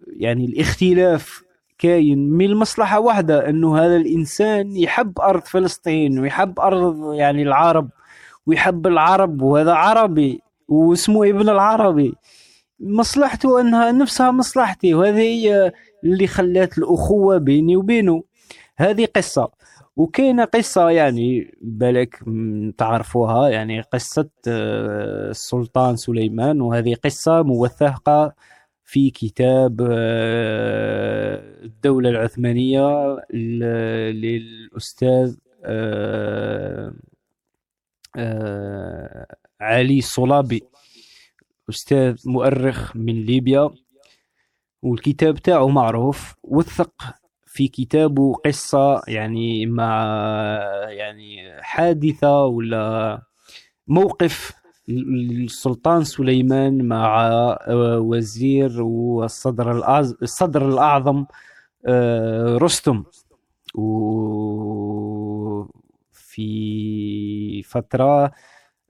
يعني 0.06 0.44
الاختلاف 0.44 1.42
كاين 1.82 2.30
من 2.30 2.44
المصلحة 2.44 3.00
واحدة 3.00 3.48
أنه 3.48 3.78
هذا 3.78 3.96
الإنسان 3.96 4.76
يحب 4.76 5.20
أرض 5.20 5.40
فلسطين 5.40 6.18
ويحب 6.18 6.60
أرض 6.60 7.12
يعني 7.14 7.42
العرب 7.42 7.90
ويحب 8.46 8.86
العرب 8.86 9.42
وهذا 9.42 9.72
عربي 9.72 10.40
واسمه 10.68 11.30
ابن 11.30 11.48
العربي. 11.48 12.14
مصلحته 12.80 13.60
أنها 13.60 13.92
نفسها 13.92 14.30
مصلحتي 14.30 14.94
وهذه 14.94 15.18
هي 15.18 15.72
اللي 16.04 16.26
خلات 16.26 16.78
الأخوة 16.78 17.38
بيني 17.38 17.76
وبينه. 17.76 18.22
هذه 18.76 19.08
قصة. 19.16 19.50
وكاينة 19.96 20.44
قصة 20.44 20.90
يعني 20.90 21.54
بالك 21.62 22.24
تعرفوها 22.78 23.48
يعني 23.48 23.80
قصة 23.80 24.28
آه، 24.48 25.30
السلطان 25.30 25.96
سليمان 25.96 26.60
وهذه 26.60 26.94
قصة 27.04 27.42
موثقة 27.42 28.34
في 28.92 29.10
كتاب 29.10 29.88
آه، 29.90 31.64
الدولة 31.64 32.10
العثمانية 32.10 33.16
للأستاذ 34.12 35.36
آه، 35.64 36.92
علي 39.60 39.98
الصلابي 39.98 40.62
أستاذ 41.70 42.16
مؤرخ 42.26 42.96
من 42.96 43.22
ليبيا. 43.24 43.70
والكتاب 44.82 45.38
تاعه 45.38 45.68
معروف 45.68 46.34
وثق 46.42 47.14
في 47.46 47.68
كتابه 47.68 48.34
قصة 48.34 49.02
يعني 49.08 49.66
مع 49.66 50.04
يعني 50.88 51.62
حادثة 51.62 52.44
ولا 52.44 53.22
موقف 53.86 54.61
السلطان 54.88 56.04
سليمان 56.04 56.84
مع 56.88 57.30
وزير 57.98 58.82
والصدر 58.82 59.70
الصدر 60.22 60.68
الأعظم 60.68 61.24
آه، 61.86 62.56
رستم. 62.56 63.04
وفي 63.74 64.42
فترة 67.62 68.32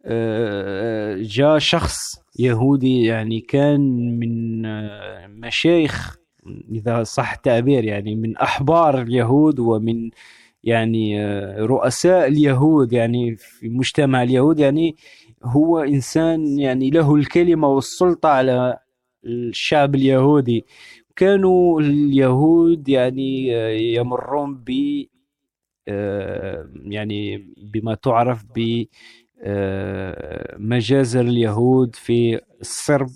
آه، 0.04 1.16
جاء 1.20 1.58
شخص 1.58 2.22
يهودي 2.38 3.04
يعني 3.04 3.40
كان 3.40 3.80
من 4.18 4.66
آه، 4.66 5.26
مشايخ 5.26 6.16
إذا 6.72 7.02
صح 7.02 7.32
التعبير 7.32 7.84
يعني 7.84 8.14
من 8.14 8.36
أحبار 8.36 9.02
اليهود 9.02 9.58
ومن 9.58 10.10
يعني 10.64 11.24
آه، 11.24 11.60
رؤساء 11.60 12.28
اليهود 12.28 12.92
يعني 12.92 13.36
في 13.36 13.68
مجتمع 13.68 14.22
اليهود 14.22 14.58
يعني 14.58 14.96
هو 15.44 15.78
إنسان 15.80 16.58
يعني 16.58 16.90
له 16.90 17.14
الكلمة 17.14 17.68
والسلطة 17.68 18.28
على 18.28 18.78
الشعب 19.24 19.94
اليهودي. 19.94 20.64
كانوا 21.16 21.80
اليهود 21.80 22.88
يعني 22.88 23.56
آه، 23.56 23.68
يمرون 23.70 24.54
ب 24.66 24.70
آه، 25.88 26.68
يعني 26.84 27.38
بما 27.74 27.94
تعرف 27.94 28.44
ب 28.56 28.84
مجازر 30.58 31.20
اليهود 31.20 31.96
في 31.96 32.40
الصرب. 32.60 33.10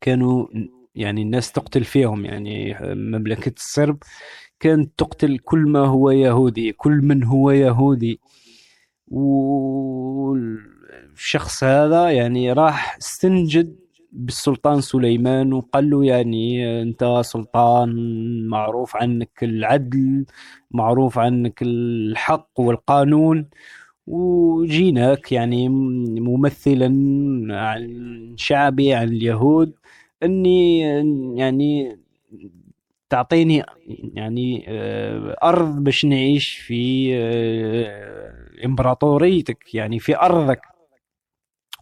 كانوا 0.00 0.46
يعني 0.94 1.22
الناس 1.22 1.52
تقتل 1.52 1.84
فيهم 1.84 2.24
يعني 2.24 2.76
مملكة 2.82 3.52
الصرب 3.56 3.98
كانت 4.60 4.98
تقتل 4.98 5.38
كل 5.38 5.58
ما 5.58 5.80
هو 5.86 6.10
يهودي 6.10 6.72
كل 6.72 6.92
من 6.92 7.24
هو 7.24 7.50
يهودي. 7.50 8.20
والشخص 9.10 10.74
هذا 11.64 12.10
يعني 12.10 12.52
راح 12.52 12.96
استنجد 12.96 13.76
بالسلطان 14.12 14.80
سليمان 14.80 15.52
وقال 15.52 15.90
له 15.90 16.04
يعني 16.04 16.82
أنت 16.82 17.20
سلطان 17.24 17.90
معروف 18.48 18.96
عنك 18.96 19.30
العدل 19.42 20.26
معروف 20.70 21.18
عنك 21.18 21.62
الحق 21.62 22.50
والقانون. 22.60 23.48
وجيناك 24.06 25.32
يعني 25.32 25.68
ممثلا 26.20 26.86
عن 27.50 28.34
شعبي 28.36 28.94
عن 28.94 29.08
اليهود. 29.08 29.72
إني 30.22 30.80
يعني 31.38 31.98
تعطيني 33.10 33.64
يعني 34.14 34.64
آه، 34.68 35.36
أرض 35.42 35.84
باش 35.84 36.04
نعيش 36.04 36.58
في 36.58 37.10
آه، 37.16 38.64
إمبراطوريتك 38.64 39.74
يعني 39.74 39.98
في 39.98 40.16
أرضك. 40.16 40.60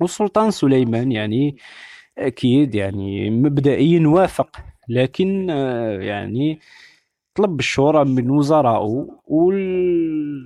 والسلطان 0.01 0.51
سليمان 0.51 1.13
يعني 1.13 1.57
أكيد 2.19 2.75
يعني 2.75 3.31
مبدئيا 3.31 4.09
وافق 4.09 4.57
لكن 4.89 5.51
آه، 5.51 5.99
يعني 6.01 6.61
طلب 7.35 7.59
الشورى 7.61 8.05
من 8.05 8.31
وزرائه 8.31 9.09
وال 9.27 10.45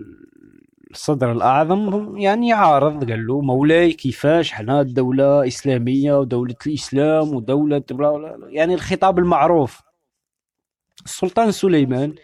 الصدر 0.91 1.33
الأعظم 1.33 2.17
يعني 2.17 2.49
يعارض 2.49 3.11
قال 3.11 3.27
له 3.27 3.41
مولاي 3.41 3.93
كيفاش؟ 3.93 4.53
حنا 4.53 4.83
دولة 4.83 5.47
إسلامية 5.47 6.19
ودولة 6.19 6.55
الإسلام 6.67 7.35
ودولة 7.35 7.83
يعني 8.51 8.75
الخطاب 8.75 9.19
المعروف. 9.19 9.92
السلطان 11.05 11.53
سليمان 11.53 12.15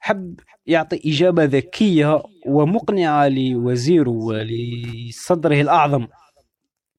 حب 0.00 0.40
يعطي 0.66 1.00
إجابة 1.06 1.44
ذكية 1.44 2.22
ومقنعة 2.46 3.28
لوزيره 3.28 4.10
ولصدره 4.10 5.60
الأعظم. 5.60 6.06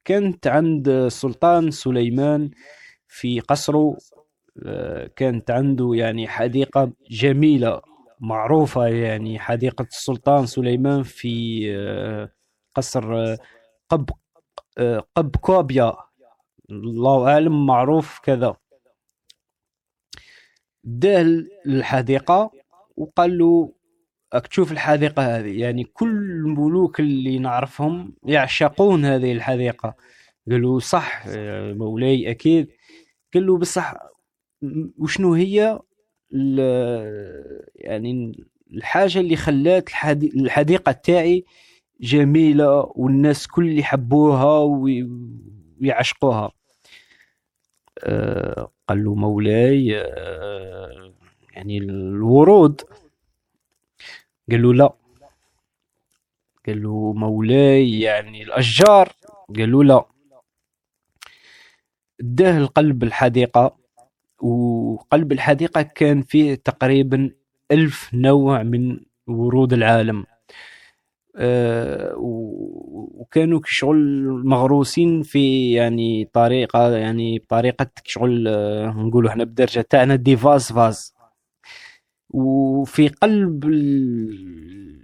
كانت 0.05 0.47
عند 0.47 0.87
السلطان 0.89 1.71
سليمان 1.71 2.51
في 3.07 3.39
قصره 3.39 3.97
آه، 4.65 5.07
كانت 5.15 5.51
عنده 5.51 5.91
يعني 5.93 6.27
حديقة 6.27 6.91
جميلة 7.11 7.81
معروفة 8.19 8.87
يعني 8.87 9.39
حديقة 9.39 9.83
السلطان 9.91 10.45
سليمان 10.45 11.03
في 11.03 11.63
آه، 11.77 12.29
قصر 12.75 13.15
آه، 13.15 13.37
قب 13.89 14.09
آه، 14.77 15.03
قب 15.15 15.35
كوبيا 15.35 15.93
الله 16.69 17.27
أعلم 17.33 17.65
معروف 17.65 18.19
كذا. 18.19 18.55
داه 20.85 21.21
الحديقة 21.65 22.51
وقال 22.97 23.37
له 23.37 23.73
راك 24.33 24.47
تشوف 24.47 24.71
الحديقة 24.71 25.37
هذه. 25.37 25.59
يعني 25.59 25.83
كل 25.83 26.09
الملوك 26.17 26.99
اللي 26.99 27.39
نعرفهم 27.39 28.15
يعشقون 28.23 29.05
هذه 29.05 29.31
الحديقة. 29.31 29.95
قالوا 30.51 30.79
صح 30.79 31.23
مولاي 31.77 32.31
أكيد. 32.31 32.67
قال 33.33 33.45
له 33.45 33.57
بصح 33.57 33.93
وشنو 34.97 35.33
هي؟ 35.33 35.79
يعني 37.75 38.43
الحاجة 38.71 39.19
اللي 39.19 39.35
خلات 39.35 39.89
الحديقة 40.11 40.91
تاعي 40.91 41.45
جميلة 42.01 42.91
والناس 42.95 43.47
كل 43.47 43.79
يحبوها 43.79 44.59
ويعشقوها. 45.81 46.51
أه 48.03 48.71
قال 48.87 49.03
له 49.03 49.15
مولاي 49.15 49.97
أه 50.01 51.13
يعني 51.51 51.77
الورود. 51.77 52.81
قال 54.51 54.61
له 54.61 54.73
لا. 54.73 54.93
قال 56.67 56.83
له 56.83 57.13
مولاي 57.13 57.99
يعني 57.99 58.43
الأشجار. 58.43 59.11
قال 59.57 59.71
له 59.71 59.83
لا. 59.83 60.05
اداه 62.21 62.57
القلب 62.57 63.03
الحديقة 63.03 63.77
وقلب 64.41 65.31
الحديقة 65.31 65.81
كان 65.81 66.21
فيه 66.21 66.55
تقريبا 66.55 67.31
ألف 67.71 68.13
نوع 68.13 68.63
من 68.63 68.99
ورود 69.27 69.73
العالم. 69.73 70.25
وكانوا 72.17 73.59
شغل 73.65 74.27
مغروسين 74.45 75.21
في 75.23 75.71
يعني 75.71 76.29
طريقة 76.33 76.89
يعني 76.95 77.39
بطريقة 77.39 77.87
شغل 78.05 78.47
أه 78.47 78.89
نقولوا 78.97 79.29
إحنا 79.29 79.43
بدرجة 79.43 79.81
تاعنا 79.81 80.15
ديفاز 80.15 80.71
فاز 80.71 81.15
وفي 82.29 83.07
قلب 83.07 83.63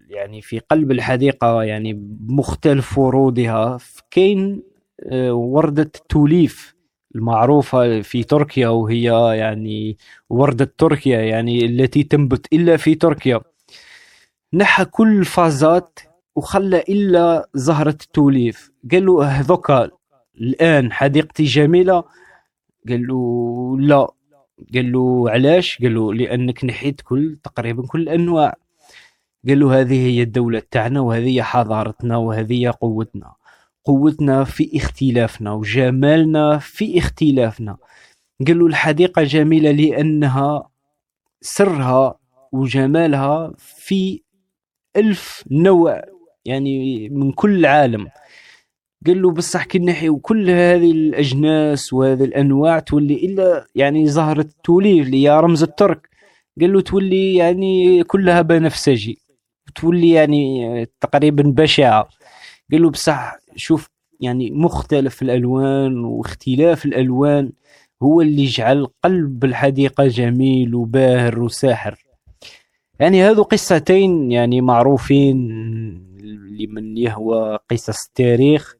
يعني 0.09 0.41
في 0.41 0.59
قلب 0.59 0.91
الحديقة 0.91 1.63
يعني 1.63 1.93
بمختلف 1.93 2.97
ورودها 2.97 3.77
كاين 4.11 4.63
أه 5.05 5.33
وردة 5.33 5.91
توليف 6.09 6.75
المعروفة 7.15 8.01
في 8.01 8.23
تركيا 8.23 8.67
وهي 8.67 9.03
يعني 9.37 9.97
وردة 10.29 10.73
تركيا 10.77 11.21
يعني 11.21 11.65
التي 11.65 12.03
تنبت 12.03 12.53
إلا 12.53 12.77
في 12.77 12.95
تركيا. 12.95 13.41
نحى 14.53 14.85
كل 14.85 15.19
الفازات 15.19 15.99
وخلى 16.35 16.79
إلا 16.79 17.49
زهرة 17.53 17.89
التوليف. 17.89 18.71
قال 18.91 19.05
له 19.05 19.23
هذوك 19.23 19.71
الآن 20.41 20.91
حديقتي 20.91 21.43
جميلة. 21.43 22.03
قال 22.89 23.07
له 23.07 23.77
لا. 23.79 24.07
قال 24.73 24.91
له 24.91 25.29
علاش؟ 25.29 25.77
قال 25.81 25.95
له 25.95 26.13
لأنك 26.13 26.65
نحيت 26.65 27.01
كل 27.01 27.37
تقريبا 27.43 27.87
كل 27.87 28.01
الأنواع. 28.01 28.53
قال 29.47 29.59
له 29.59 29.79
هذه 29.79 30.07
هي 30.07 30.21
الدولة 30.21 30.61
تاعنا 30.71 30.99
وهذه 30.99 31.35
هي 31.35 31.43
حضارتنا 31.43 32.17
وهذه 32.17 32.53
هي 32.63 32.69
قوتنا. 32.69 33.33
قوتنا 33.85 34.43
في 34.43 34.77
اختلافنا 34.77 35.51
وجمالنا 35.51 36.57
في 36.57 36.97
اختلافنا. 36.97 37.77
قال 38.47 38.59
له 38.59 38.67
الحديقة 38.67 39.23
جميلة 39.23 39.71
لأنها 39.71 40.69
سرها 41.41 42.19
وجمالها 42.51 43.53
في 43.57 44.21
ألف 44.95 45.43
نوع. 45.51 46.10
يعني 46.45 47.09
من 47.09 47.31
كل 47.31 47.59
العالم. 47.59 48.07
قال 49.07 49.21
له 49.21 49.31
بصح 49.31 49.63
كي 49.65 49.79
نحيو 49.79 50.19
كل 50.19 50.49
هذه 50.49 50.91
الأجناس 50.91 51.93
وهذه 51.93 52.23
الأنواع 52.23 52.79
تولي 52.79 53.13
إلا 53.13 53.67
يعني 53.75 54.07
زهره 54.07 54.41
التوليف 54.41 55.05
اللي 55.07 55.23
هي 55.23 55.39
رمز 55.39 55.63
الترك. 55.63 56.09
قال 56.61 56.73
له 56.73 56.81
تولي 56.81 57.35
يعني 57.35 58.03
كلها 58.03 58.41
بنفسجي. 58.41 59.19
تولي 59.75 60.09
يعني 60.09 60.85
تقريبا 61.01 61.43
بشعة. 61.43 62.09
قال 62.71 62.81
له 62.81 62.89
بصح 62.89 63.35
شوف 63.55 63.89
يعني 64.19 64.51
مختلف 64.51 65.21
الألوان 65.21 66.05
واختلاف 66.05 66.85
الألوان 66.85 67.51
هو 68.03 68.21
اللي 68.21 68.45
جعل 68.45 68.87
قلب 69.03 69.45
الحديقة 69.45 70.07
جميل 70.07 70.75
وباهر 70.75 71.39
وساحر. 71.39 71.95
يعني 72.99 73.23
هذو 73.23 73.43
قصتين 73.43 74.31
يعني 74.31 74.61
معروفين 74.61 75.37
لمن 76.59 76.97
يهوى 76.97 77.59
قصص 77.71 78.05
التاريخ 78.07 78.75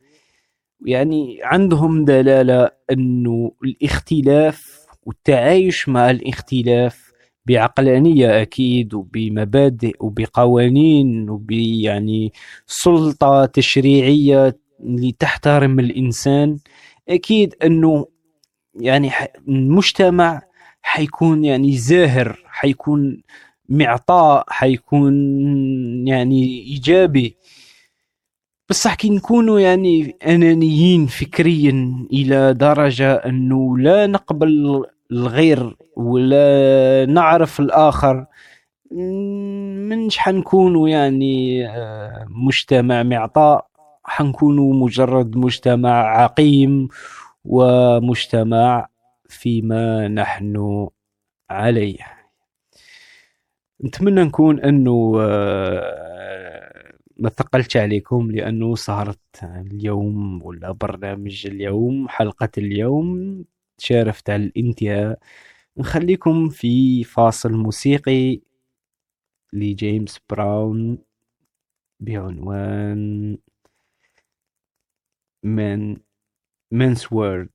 يعني 0.86 1.40
عندهم 1.44 2.06
دلالة 2.06 2.72
أنه 2.92 3.52
الاختلاف 3.64 4.86
والتعايش 5.04 5.90
مع 5.90 6.10
الاختلاف 6.10 7.12
بعقلانية 7.46 8.42
أكيد 8.42 8.94
وبمبادئ 8.94 9.94
وبقوانين 10.00 11.30
وبيعني 11.30 12.34
سلطة 12.66 13.46
تشريعية 13.46 14.60
لتحترم 14.80 15.80
الإنسان 15.80 16.58
أكيد 17.10 17.56
أنه 17.64 18.06
يعني 18.76 19.12
المجتمع 19.48 20.42
حيكون 20.82 21.46
يعني 21.46 21.78
زاهر 21.78 22.44
حيكون 22.46 23.22
معطاء 23.72 24.44
حيكون 24.50 25.14
يعني 26.08 26.64
إيجابي. 26.68 27.38
بصح 28.70 28.96
كي 28.96 29.10
نكونوا 29.10 29.60
يعني 29.60 30.18
أنانيين 30.28 31.06
فكريا 31.06 32.06
إلى 32.14 32.54
درجة 32.54 33.14
أنه 33.14 33.78
لا 33.78 34.08
نقبل 34.08 34.84
الغير 35.12 35.76
ولا 35.96 37.06
نعرف 37.06 37.60
الآخر 37.60 38.26
منش 38.92 40.18
حنكونوا 40.18 40.90
يعني 40.90 41.68
آه، 41.70 42.26
مجتمع 42.30 43.04
معطاء؟ 43.04 43.68
حنكونوا 44.04 44.74
مجرد 44.74 45.38
مجتمع 45.38 46.22
عقيم 46.22 46.88
ومجتمع 47.46 48.88
فيما 49.30 50.08
نحن 50.08 50.88
عليه. 51.50 52.21
نتمنى 53.86 54.24
نكون 54.24 54.60
أنه 54.60 55.14
آه، 55.22 56.94
ما 57.18 57.30
ثقلتش 57.30 57.78
عليكم 57.78 58.32
لأنه 58.32 58.76
سهرة 58.76 59.16
اليوم 59.44 60.44
ولا 60.44 60.72
برنامج 60.72 61.48
اليوم 61.48 62.08
حلقة 62.10 62.50
اليوم 62.58 63.46
تشارفت 63.78 64.30
على 64.30 64.44
الانتهاء. 64.46 65.20
نخليكم 65.78 66.50
في 66.50 67.04
فاصل 67.04 67.54
موسيقي 67.54 68.42
لجيمس 69.54 70.20
براون 70.30 70.98
بعنوان 72.00 73.38
من 75.44 75.98
منس 76.72 77.14
وورد 77.14 77.50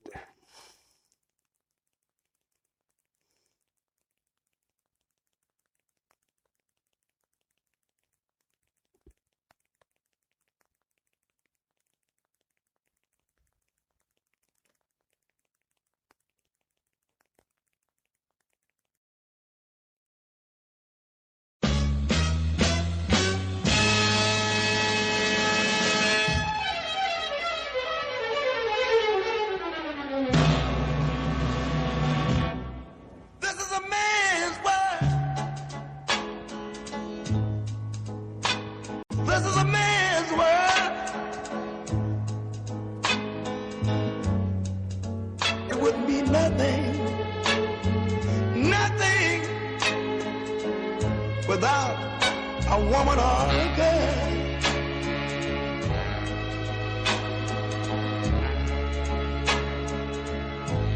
a 52.76 52.78
woman 52.78 53.18
or 53.18 53.48
a 53.48 53.66
girl. 53.76 54.36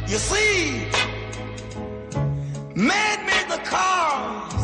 You 0.06 0.18
see, 0.18 0.88
man 2.74 3.18
made 3.30 3.48
the 3.54 3.60
cars 3.64 4.54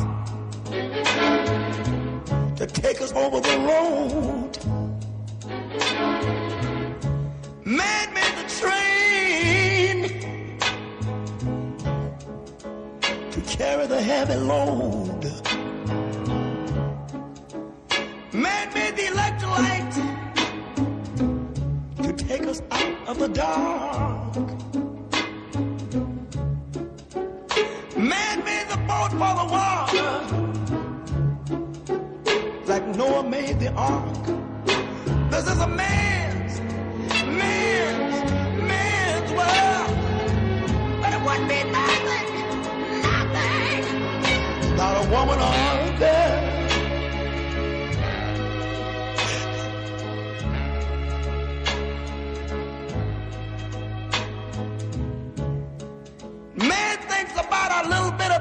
to 2.59 2.67
take 2.67 3.01
us 3.01 3.13
over 3.13 3.41
the 3.41 3.57
road. 3.71 4.59
Man 7.65 8.13
made 8.13 8.35
the 8.41 8.47
train 8.61 9.99
to 13.31 13.41
carry 13.57 13.87
the 13.87 14.03
heavy 14.03 14.35
load. 14.35 15.56
Man 18.47 18.67
made 18.75 18.95
the 19.01 19.07
electrolyte 19.15 19.97
to 22.05 22.11
take 22.13 22.45
us 22.53 22.61
out 22.71 23.09
of 23.11 23.19
the 23.19 23.29
dark. 23.29 24.35
Man 27.97 28.37
made 28.51 28.67
the 28.75 28.81
boat 28.91 29.11
for 29.21 29.33
the 29.41 29.47
water, 29.57 30.11
like 32.71 32.87
Noah 32.97 33.25
made 33.37 33.59
the 33.59 33.71
ark. 33.73 34.25
This 35.33 35.45
is 35.53 35.59
a 35.69 35.69
man's, 35.83 36.61
man's, 37.41 38.17
man's 38.71 39.31
world. 39.39 39.91
But 41.01 41.11
it 41.17 41.21
wouldn't 41.27 41.49
be 41.55 41.61
nothing, 41.79 42.29
nothing. 43.09 43.83
Not 44.77 44.93
a 45.03 45.05
woman 45.15 45.39
on 45.39 45.99
there. 45.99 46.46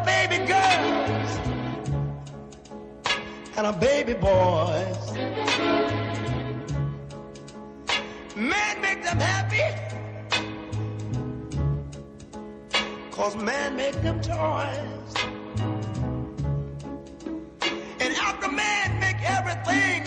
Baby 0.05 0.45
girls 0.45 1.39
and 3.57 3.67
a 3.67 3.73
baby 3.73 4.13
boys. 4.13 5.13
Man 8.35 8.81
make 8.81 9.03
them 9.03 9.19
happy. 9.19 9.63
Cause 13.11 13.35
man 13.35 13.75
make 13.75 14.01
them 14.01 14.19
toys. 14.21 15.13
And 17.99 18.15
after 18.27 18.51
man 18.51 18.99
make 18.99 19.21
everything, 19.37 20.05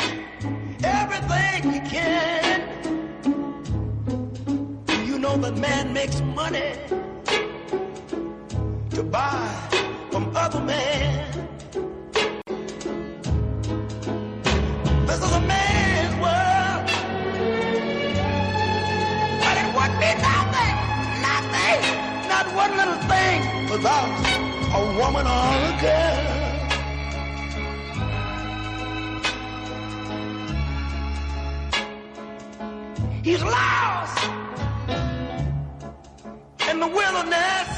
everything 0.84 1.72
he 1.72 1.80
can, 1.80 2.60
you 5.06 5.18
know 5.18 5.36
that 5.36 5.56
man 5.56 5.92
makes 5.92 6.20
money 6.20 6.74
to 8.98 9.04
buy 9.04 9.48
from 10.10 10.24
other 10.34 10.58
men. 10.58 11.32
This 15.06 15.18
is 15.26 15.32
a 15.40 15.42
man's 15.52 16.14
world. 16.24 16.82
But 19.44 19.54
it 19.62 19.68
would 19.76 19.94
be 20.02 20.10
nothing, 20.28 20.74
nothing, 21.30 21.80
not 22.32 22.46
one 22.62 22.72
little 22.80 23.00
thing 23.12 23.38
without 23.70 24.10
a 24.74 24.82
woman 24.98 25.26
or 25.36 25.46
a 25.62 25.74
girl. 25.84 26.24
He's 33.22 33.44
lost 33.44 34.18
in 36.68 36.80
the 36.80 36.88
wilderness. 36.88 37.77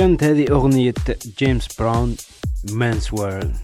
كانت 0.00 0.24
هذه 0.24 0.50
أغنية 0.50 0.94
جيمس 1.38 1.68
براون 1.78 2.16
Man's 2.72 3.14
World 3.14 3.56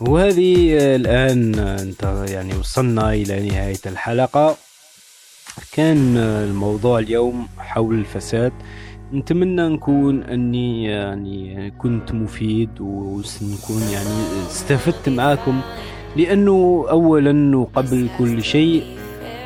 وهذه 0.00 0.76
الآن 0.96 1.54
أنت 1.58 2.24
يعني 2.28 2.54
وصلنا 2.56 3.14
إلى 3.14 3.48
نهاية 3.48 3.82
الحلقة. 3.86 4.56
كان 5.72 6.16
الموضوع 6.16 6.98
اليوم 6.98 7.48
حول 7.58 7.94
الفساد. 7.94 8.52
نتمنى 9.12 9.68
نكون 9.68 10.22
أني 10.22 10.84
يعني 10.84 11.70
كنت 11.70 12.12
مفيد 12.12 12.80
ونكون 12.80 13.82
يعني 13.92 14.46
استفدت 14.50 15.08
معاكم. 15.08 15.60
لأنه 16.16 16.86
أولا 16.90 17.56
وقبل 17.56 18.08
كل 18.18 18.42
شيء 18.42 18.84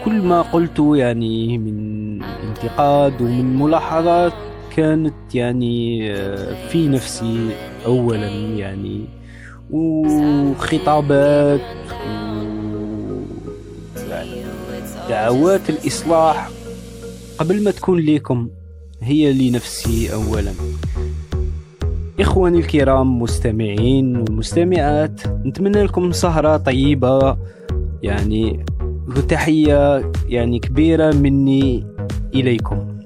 كل 0.04 0.22
ما 0.22 0.42
قلته 0.42 0.96
يعني 0.96 1.58
من 1.58 2.22
انتقاد 2.22 3.22
ومن 3.22 3.56
ملاحظات 3.58 4.49
كانت 4.76 5.34
يعني 5.34 6.10
آه، 6.12 6.68
في 6.68 6.88
نفسي 6.88 7.50
اولا 7.86 8.28
يعني. 8.28 9.04
وخطابات 9.70 11.60
دعوات 15.08 15.70
الإصلاح 15.70 16.50
قبل 17.38 17.64
ما 17.64 17.70
تكون 17.70 17.98
ليكم 17.98 18.48
هي 19.02 19.32
لنفسي 19.32 20.14
اولا. 20.14 20.52
إخواني 22.20 22.58
الكرام 22.58 23.22
مستمعين 23.22 24.16
والمستمعات 24.16 25.26
نتمنى 25.26 25.82
لكم 25.82 26.12
سهرة 26.12 26.56
طيبة. 26.56 27.36
يعني 28.02 28.64
وتحية 29.08 30.12
يعني 30.28 30.58
كبيرة 30.58 31.14
مني 31.14 31.86
إليكم. 32.34 32.99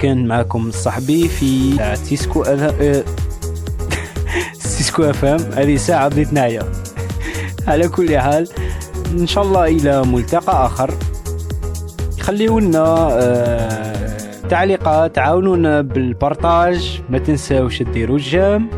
كان 0.00 0.26
معكم 0.26 0.70
صاحبي 0.70 1.28
في 1.28 1.76
سيسكو 1.94 2.42
أه... 2.42 3.04
سيسكو 4.58 5.02
FM 5.02 5.40
هذه 5.52 5.76
ساعة 5.76 6.08
بديت 6.08 6.32
نعيا 6.32 6.62
على 7.68 7.88
كل 7.88 8.18
حال 8.18 8.48
إن 9.12 9.26
شاء 9.26 9.44
الله 9.44 9.64
إلى 9.64 10.02
ملتقى 10.04 10.66
آخر. 10.66 10.94
خليوا 12.20 12.60
لنا 12.60 13.08
آه... 13.12 14.20
تعليقات 14.48 15.18
عاونونا 15.18 15.80
بال 15.80 16.07
partage 16.07 17.02
ما 17.10 17.18
تنساوش 17.18 17.82
ديروا 17.82 18.16
ال 18.16 18.24
j'aime 18.24 18.70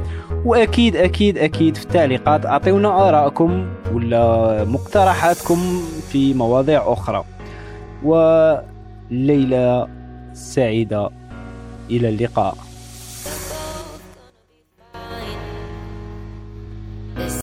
وأكيد 0.44 0.96
أكيد 0.96 1.38
أكيد 1.38 1.76
في 1.76 1.82
التعليقات 1.84 2.46
أعطيونا 2.46 3.08
آرائكم 3.08 3.66
ولا 3.92 4.64
مقترحاتكم 4.64 5.82
في 6.12 6.34
مواضيع 6.34 6.92
أخرى. 6.92 7.24
وليله 8.04 10.01
سعيدة. 10.34 11.10
إلى 11.90 12.08
اللقاء. 12.08 12.71